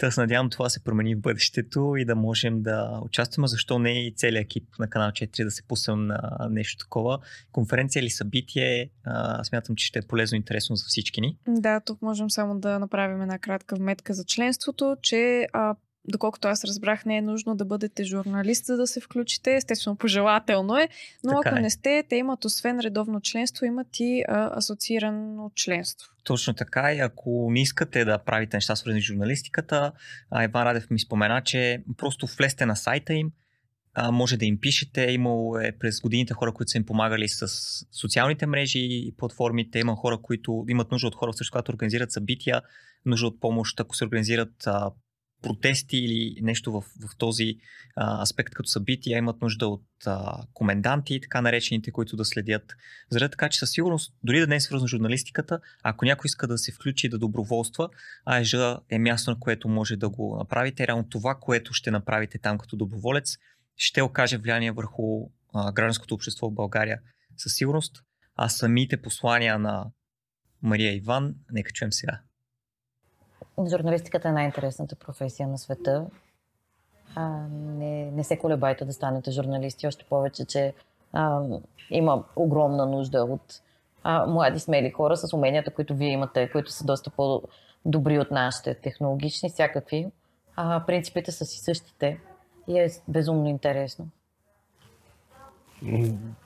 Та 0.00 0.10
се 0.10 0.20
надявам 0.20 0.50
това 0.50 0.68
се 0.68 0.84
промени 0.84 1.14
в 1.14 1.20
бъдещето 1.20 1.94
и 1.98 2.04
да 2.04 2.16
можем 2.16 2.62
да 2.62 3.00
участваме, 3.04 3.48
защо 3.48 3.78
не 3.78 4.06
и 4.06 4.14
целият 4.16 4.44
екип 4.44 4.64
на 4.78 4.90
канал 4.90 5.10
4 5.10 5.44
да 5.44 5.50
се 5.50 5.62
пуснем 5.62 6.06
на 6.06 6.48
нещо 6.50 6.84
такова. 6.84 7.18
Конференция 7.52 8.00
или 8.00 8.10
събитие, 8.10 8.90
а, 9.04 9.44
смятам, 9.44 9.76
че 9.76 9.86
ще 9.86 9.98
е 9.98 10.02
полезно 10.02 10.36
и 10.36 10.38
интересно 10.38 10.76
за 10.76 10.84
всички 10.88 11.20
ни. 11.20 11.38
Да, 11.48 11.80
тук 11.80 12.02
можем 12.02 12.30
само 12.30 12.60
да 12.60 12.78
направим 12.78 13.22
една 13.22 13.38
кратка 13.38 13.76
вметка 13.76 14.14
за 14.14 14.24
членството, 14.24 14.96
че 15.02 15.46
а, 15.52 15.74
доколкото 16.08 16.48
аз 16.48 16.64
разбрах, 16.64 17.04
не 17.04 17.16
е 17.16 17.22
нужно 17.22 17.54
да 17.54 17.64
бъдете 17.64 18.04
журналист, 18.04 18.66
за 18.66 18.76
да 18.76 18.86
се 18.86 19.00
включите. 19.00 19.54
Естествено, 19.54 19.96
пожелателно 19.96 20.76
е, 20.76 20.88
но 21.24 21.30
така 21.30 21.48
ако 21.48 21.58
е. 21.58 21.62
не 21.62 21.70
сте, 21.70 22.04
те 22.08 22.16
имат 22.16 22.44
освен 22.44 22.80
редовно 22.80 23.20
членство, 23.20 23.66
имат 23.66 23.86
и 24.00 24.24
а, 24.28 24.58
асоциирано 24.58 25.50
членство. 25.54 26.08
Точно 26.24 26.54
така 26.54 26.92
и 26.92 26.98
ако 26.98 27.48
не 27.50 27.62
искате 27.62 28.04
да 28.04 28.18
правите 28.18 28.56
неща 28.56 28.76
свързани 28.76 29.02
с 29.02 29.04
журналистиката, 29.04 29.92
Иван 30.34 30.62
Радев 30.62 30.90
ми 30.90 31.00
спомена, 31.00 31.42
че 31.42 31.82
просто 31.96 32.26
влезте 32.26 32.66
на 32.66 32.76
сайта 32.76 33.14
им, 33.14 33.32
а, 33.94 34.10
може 34.10 34.36
да 34.36 34.44
им 34.44 34.60
пишете. 34.60 35.02
Имало 35.02 35.58
е 35.58 35.72
през 35.72 36.00
годините 36.00 36.34
хора, 36.34 36.52
които 36.52 36.70
са 36.70 36.78
им 36.78 36.86
помагали 36.86 37.28
с 37.28 37.48
социалните 37.92 38.46
мрежи 38.46 38.78
и 38.80 39.14
платформите. 39.16 39.78
Има 39.78 39.96
хора, 39.96 40.18
които 40.22 40.64
имат 40.68 40.90
нужда 40.90 41.08
от 41.08 41.14
хора, 41.14 41.32
също 41.32 41.52
когато 41.52 41.72
организират 41.72 42.12
събития, 42.12 42.62
нужда 43.06 43.26
от 43.26 43.40
помощ, 43.40 43.80
ако 43.80 43.96
се 43.96 44.04
организират 44.04 44.66
а, 44.66 44.90
протести 45.42 45.96
или 45.96 46.40
нещо 46.42 46.72
в, 46.72 46.80
в 46.80 47.16
този 47.18 47.56
а, 47.96 48.22
аспект 48.22 48.54
като 48.54 48.68
събития, 48.68 49.18
имат 49.18 49.42
нужда 49.42 49.68
от 49.68 49.86
а, 50.06 50.44
коменданти, 50.54 51.20
така 51.20 51.40
наречените, 51.40 51.90
които 51.90 52.16
да 52.16 52.24
следят. 52.24 52.72
Заради 53.10 53.30
така, 53.30 53.48
че 53.48 53.58
със 53.58 53.70
сигурност, 53.70 54.12
дори 54.24 54.40
да 54.40 54.46
не 54.46 54.56
е 54.56 54.60
свързано 54.60 54.88
с 54.88 54.90
журналистиката, 54.90 55.60
ако 55.82 56.04
някой 56.04 56.26
иска 56.26 56.46
да 56.46 56.58
се 56.58 56.72
включи 56.72 57.08
да 57.08 57.18
доброволства, 57.18 57.88
АЕЖ 58.24 58.56
е 58.90 58.98
място, 58.98 59.30
на 59.30 59.38
което 59.38 59.68
може 59.68 59.96
да 59.96 60.08
го 60.08 60.36
направите. 60.38 60.86
Реално 60.86 61.08
това, 61.08 61.34
което 61.34 61.72
ще 61.72 61.90
направите 61.90 62.38
там 62.38 62.58
като 62.58 62.76
доброволец, 62.76 63.36
ще 63.76 64.02
окаже 64.02 64.38
влияние 64.38 64.72
върху 64.72 65.26
а, 65.54 65.72
гражданското 65.72 66.14
общество 66.14 66.50
в 66.50 66.54
България 66.54 67.00
със 67.36 67.54
сигурност. 67.54 68.02
А 68.36 68.48
самите 68.48 68.96
послания 68.96 69.58
на 69.58 69.86
Мария 70.62 70.96
Иван, 70.96 71.34
нека 71.52 71.72
чуем 71.72 71.92
сега. 71.92 72.20
Журналистиката 73.68 74.28
е 74.28 74.32
най-интересната 74.32 74.96
професия 74.96 75.48
на 75.48 75.58
света. 75.58 76.06
А, 77.14 77.28
не, 77.50 78.10
не 78.10 78.24
се 78.24 78.38
колебайте 78.38 78.84
да 78.84 78.92
станете 78.92 79.30
журналисти, 79.30 79.86
още 79.86 80.04
повече, 80.04 80.44
че 80.44 80.74
а, 81.12 81.42
има 81.90 82.24
огромна 82.36 82.86
нужда 82.86 83.24
от 83.24 83.62
а, 84.02 84.26
млади 84.26 84.60
смели 84.60 84.90
хора 84.90 85.16
с 85.16 85.32
уменията, 85.32 85.74
които 85.74 85.94
вие 85.94 86.08
имате, 86.08 86.50
които 86.50 86.72
са 86.72 86.84
доста 86.84 87.10
по-добри 87.10 88.18
от 88.18 88.30
нашите, 88.30 88.74
технологични, 88.74 89.48
всякакви. 89.48 90.10
А, 90.56 90.86
принципите 90.86 91.32
са 91.32 91.44
си 91.44 91.58
същите 91.60 92.20
и 92.68 92.78
е 92.78 92.88
безумно 93.08 93.48
интересно. 93.48 94.08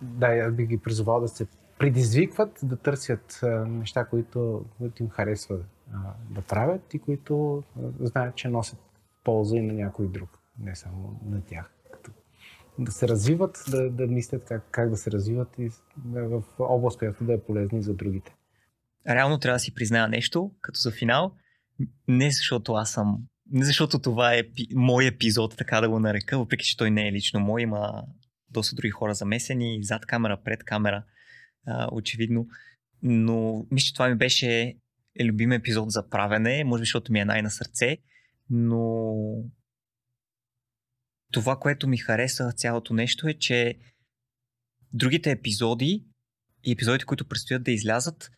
Да, 0.02 0.26
аз 0.26 0.52
би 0.52 0.66
ги 0.66 0.78
призовал 0.78 1.20
да 1.20 1.28
се 1.28 1.46
предизвикват, 1.78 2.58
да 2.62 2.76
търсят 2.76 3.40
неща, 3.66 4.04
които, 4.04 4.64
които 4.78 5.02
им 5.02 5.10
харесват 5.10 5.64
да 6.30 6.42
правят 6.42 6.94
и 6.94 6.98
които 6.98 7.62
знаят, 8.00 8.36
че 8.36 8.48
носят 8.48 8.78
полза 9.24 9.56
и 9.56 9.62
на 9.62 9.72
някой 9.72 10.08
друг, 10.08 10.38
не 10.58 10.76
само 10.76 11.20
на 11.24 11.44
тях. 11.44 11.70
Да 12.78 12.92
се 12.92 13.08
развиват, 13.08 13.64
да, 13.70 13.90
да 13.90 14.06
мислят 14.06 14.44
как, 14.44 14.64
как 14.70 14.90
да 14.90 14.96
се 14.96 15.10
развиват 15.10 15.48
и 15.58 15.70
в 16.06 16.42
област, 16.58 16.98
която 16.98 17.24
да 17.24 17.32
е 17.32 17.40
полезна 17.40 17.78
и 17.78 17.82
за 17.82 17.94
другите. 17.94 18.34
Реално 19.08 19.38
трябва 19.38 19.56
да 19.56 19.60
си 19.60 19.74
призная 19.74 20.08
нещо, 20.08 20.50
като 20.60 20.78
за 20.78 20.90
финал, 20.90 21.32
не 22.08 22.30
защото 22.30 22.72
аз 22.72 22.92
съм 22.92 23.18
не 23.50 23.64
защото 23.64 23.98
това 23.98 24.34
е 24.34 24.42
мой 24.74 25.06
епизод, 25.06 25.56
така 25.56 25.80
да 25.80 25.88
го 25.88 25.98
нарека, 25.98 26.38
въпреки 26.38 26.64
че 26.64 26.76
той 26.76 26.90
не 26.90 27.08
е 27.08 27.12
лично 27.12 27.40
мой, 27.40 27.62
има 27.62 28.04
доста 28.50 28.76
други 28.76 28.90
хора 28.90 29.14
замесени, 29.14 29.78
зад 29.82 30.06
камера, 30.06 30.40
пред 30.44 30.64
камера, 30.64 31.04
а, 31.66 31.88
очевидно. 31.92 32.46
Но 33.02 33.66
мисля, 33.70 33.86
че 33.86 33.94
това 33.94 34.08
ми 34.08 34.14
беше 34.14 34.74
е 35.20 35.24
любим 35.24 35.52
епизод 35.52 35.90
за 35.90 36.08
правене, 36.08 36.64
може 36.64 36.80
би 36.80 36.84
защото 36.84 37.12
ми 37.12 37.20
е 37.20 37.24
най-на 37.24 37.50
сърце, 37.50 37.98
но 38.50 39.14
това, 41.32 41.56
което 41.56 41.88
ми 41.88 41.96
хареса 41.96 42.52
цялото 42.56 42.94
нещо 42.94 43.28
е, 43.28 43.34
че 43.34 43.78
другите 44.92 45.30
епизоди 45.30 46.04
и 46.64 46.72
епизодите, 46.72 47.04
които 47.04 47.28
предстоят 47.28 47.62
да 47.62 47.70
излязат, 47.70 48.30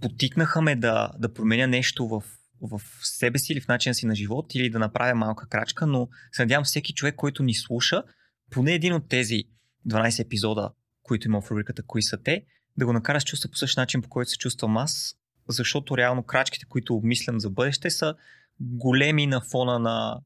потикнаха 0.00 0.62
ме 0.62 0.76
да, 0.76 1.10
да 1.18 1.32
променя 1.34 1.66
нещо 1.66 2.08
в, 2.08 2.22
в 2.60 2.80
себе 3.02 3.38
си 3.38 3.52
или 3.52 3.60
в 3.60 3.68
начина 3.68 3.94
си 3.94 4.06
на 4.06 4.14
живот 4.14 4.54
или 4.54 4.70
да 4.70 4.78
направя 4.78 5.14
малка 5.14 5.48
крачка, 5.48 5.86
но 5.86 6.08
се 6.32 6.42
надявам 6.42 6.64
всеки 6.64 6.94
човек, 6.94 7.14
който 7.14 7.42
ни 7.42 7.54
слуша, 7.54 8.02
поне 8.50 8.74
един 8.74 8.94
от 8.94 9.08
тези 9.08 9.44
12 9.88 10.24
епизода, 10.24 10.70
които 11.02 11.28
има 11.28 11.40
в 11.40 11.50
рубриката 11.50 11.82
Кои 11.82 12.02
са 12.02 12.22
те, 12.22 12.44
да 12.76 12.86
го 12.86 12.92
накара 12.92 13.16
да 13.16 13.20
се 13.20 13.26
чувства 13.26 13.50
по 13.50 13.56
същия 13.56 13.82
начин, 13.82 14.02
по 14.02 14.08
който 14.08 14.30
се 14.30 14.38
чувствам 14.38 14.76
аз, 14.76 15.16
защото 15.52 15.96
реално 15.96 16.22
крачките, 16.22 16.66
които 16.68 16.94
обмислям 16.94 17.40
за 17.40 17.50
бъдеще, 17.50 17.90
са 17.90 18.14
големи 18.60 19.26
на 19.26 19.40
фона 19.40 19.78
на, 19.78 20.20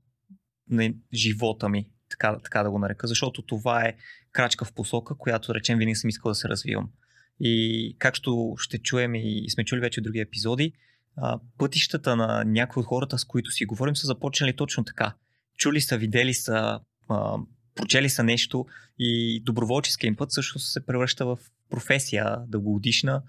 на 0.70 0.94
живота 1.14 1.68
ми, 1.68 1.88
така, 2.10 2.38
така 2.44 2.62
да 2.62 2.70
го 2.70 2.78
нарека, 2.78 3.06
защото 3.06 3.42
това 3.42 3.84
е 3.84 3.96
крачка 4.32 4.64
в 4.64 4.72
посока, 4.72 5.14
която, 5.14 5.46
да 5.46 5.54
речем, 5.54 5.78
винаги 5.78 5.94
съм 5.94 6.08
искал 6.08 6.30
да 6.30 6.34
се 6.34 6.48
развивам. 6.48 6.90
И 7.40 7.96
както 7.98 8.54
ще 8.58 8.78
чуем 8.78 9.14
и 9.14 9.50
сме 9.50 9.64
чули 9.64 9.80
вече 9.80 10.00
от 10.00 10.04
други 10.04 10.18
епизоди, 10.18 10.72
пътищата 11.58 12.16
на 12.16 12.44
някои 12.46 12.80
от 12.80 12.86
хората, 12.86 13.18
с 13.18 13.24
които 13.24 13.50
си 13.50 13.64
говорим, 13.64 13.96
са 13.96 14.06
започнали 14.06 14.56
точно 14.56 14.84
така. 14.84 15.14
Чули 15.56 15.80
са, 15.80 15.98
видели 15.98 16.34
са, 16.34 16.80
прочели 17.74 18.10
са 18.10 18.22
нещо 18.22 18.66
и 18.98 19.42
доброволческия 19.44 20.08
им 20.08 20.16
път 20.16 20.32
също 20.32 20.58
се 20.58 20.86
превръща 20.86 21.26
в 21.26 21.38
професия 21.70 22.36
дългогодишна, 22.48 23.22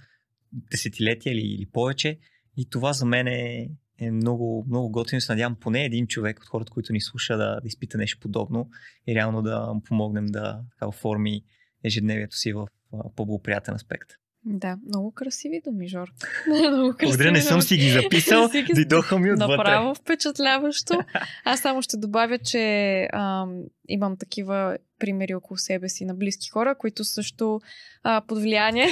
десетилетия 0.51 1.33
или, 1.33 1.41
или 1.41 1.65
повече. 1.65 2.19
И 2.57 2.69
това 2.69 2.93
за 2.93 3.05
мен 3.05 3.27
е, 3.27 3.69
е 3.97 4.11
много, 4.11 4.65
много 4.67 4.89
готино. 4.89 5.21
Се 5.21 5.31
надявам 5.31 5.55
поне 5.55 5.85
един 5.85 6.07
човек 6.07 6.39
от 6.39 6.47
хората, 6.47 6.71
които 6.71 6.93
ни 6.93 7.01
слуша 7.01 7.37
да, 7.37 7.59
да 7.61 7.67
изпита 7.67 7.97
нещо 7.97 8.19
подобно 8.19 8.69
и 9.07 9.15
реално 9.15 9.41
да 9.41 9.73
му 9.73 9.81
помогнем 9.81 10.25
да 10.25 10.61
оформи 10.81 11.43
ежедневието 11.83 12.35
си 12.35 12.53
в 12.53 12.67
по-благоприятен 13.15 13.75
аспект. 13.75 14.09
Да, 14.45 14.77
много 14.87 15.11
красиви 15.11 15.61
думи, 15.65 15.87
Жор. 15.87 16.07
много 16.47 16.93
красиви 16.93 17.07
Благодаря, 17.07 17.31
не 17.31 17.41
съм 17.41 17.61
си 17.61 17.77
ги 17.77 17.89
записал, 17.89 18.49
дойдоха 18.75 19.19
ми 19.19 19.31
отвътре. 19.31 19.57
Направо 19.57 19.95
впечатляващо. 19.95 20.99
Аз 21.43 21.59
само 21.59 21.81
ще 21.81 21.97
добавя, 21.97 22.37
че 22.37 23.07
ам, 23.13 23.63
имам 23.87 24.17
такива 24.17 24.77
примери 24.99 25.35
около 25.35 25.57
себе 25.57 25.89
си 25.89 26.05
на 26.05 26.15
близки 26.15 26.49
хора, 26.49 26.75
които 26.77 27.03
също 27.03 27.61
а, 28.03 28.21
под, 28.27 28.37
влияние, 28.41 28.87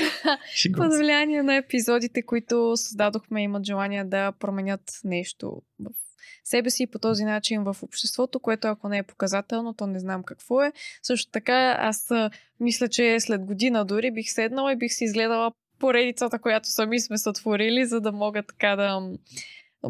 под 0.78 0.98
влияние 0.98 1.44
на 1.44 1.56
епизодите, 1.56 2.22
които 2.22 2.74
създадохме, 2.76 3.44
имат 3.44 3.66
желание 3.66 4.04
да 4.04 4.32
променят 4.32 4.82
нещо 5.04 5.62
в 5.80 5.92
себе 6.44 6.70
си 6.70 6.88
по 6.88 7.00
този 7.00 7.24
начин 7.24 7.64
в 7.64 7.76
обществото, 7.82 8.40
което 8.40 8.68
ако 8.68 8.90
не 8.90 8.98
е 8.98 9.04
показателно, 9.04 9.74
то 9.74 9.88
не 9.88 10.00
знам 10.00 10.24
какво 10.24 10.64
е. 10.64 10.74
Също 11.02 11.32
така, 11.32 11.76
аз 11.80 12.10
мисля, 12.60 12.88
че 12.88 13.20
след 13.20 13.46
година 13.46 13.86
дори 13.86 14.12
бих 14.12 14.32
седнала 14.32 14.74
и 14.74 14.76
бих 14.76 14.94
си 14.94 15.04
изгледала 15.04 15.52
поредицата, 15.80 16.40
която 16.40 16.70
сами 16.70 17.00
сме 17.00 17.18
сътворили, 17.18 17.86
за 17.86 18.02
да 18.02 18.12
мога 18.12 18.44
така 18.44 18.76
да 18.76 19.12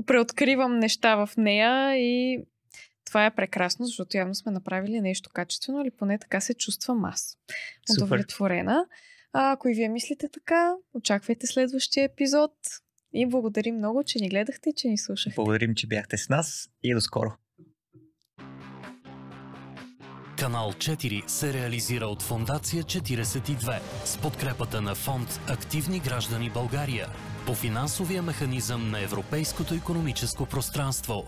преоткривам 0.06 0.80
неща 0.80 1.26
в 1.26 1.30
нея 1.38 1.98
и 1.98 2.44
това 3.06 3.26
е 3.26 3.36
прекрасно, 3.36 3.86
защото 3.86 4.18
явно 4.18 4.36
сме 4.36 4.52
направили 4.52 5.02
нещо 5.02 5.30
качествено 5.34 5.82
или 5.82 5.92
поне 5.92 6.20
така 6.20 6.42
се 6.42 6.54
чувствам 6.54 7.06
аз. 7.06 7.38
Удовлетворена. 7.94 8.86
А, 9.34 9.52
ако 9.52 9.70
и 9.70 9.74
вие 9.74 9.90
мислите 9.90 10.30
така, 10.30 10.74
очаквайте 10.94 11.48
следващия 11.48 12.04
епизод. 12.04 12.52
И 13.14 13.26
благодарим 13.26 13.76
много, 13.76 14.04
че 14.04 14.20
ни 14.20 14.30
гледахте 14.30 14.70
и 14.70 14.74
че 14.76 14.88
ни 14.88 14.98
слушахте. 14.98 15.36
Благодарим, 15.36 15.76
че 15.76 15.88
бяхте 15.88 16.18
с 16.18 16.30
нас 16.30 16.70
и 16.84 16.94
до 16.94 17.02
скоро. 17.02 17.34
Канал 20.40 20.72
4 20.72 21.28
се 21.28 21.54
реализира 21.54 22.06
от 22.06 22.22
Фондация 22.22 22.84
42 22.84 23.80
с 24.06 24.18
подкрепата 24.18 24.82
на 24.82 24.96
фонд 24.96 25.40
Активни 25.48 26.00
граждани 26.00 26.50
България 26.50 27.08
по 27.46 27.54
финансовия 27.54 28.24
механизъм 28.24 28.92
на 28.92 29.04
Европейското 29.04 29.74
економическо 29.74 30.46
пространство. 30.46 31.24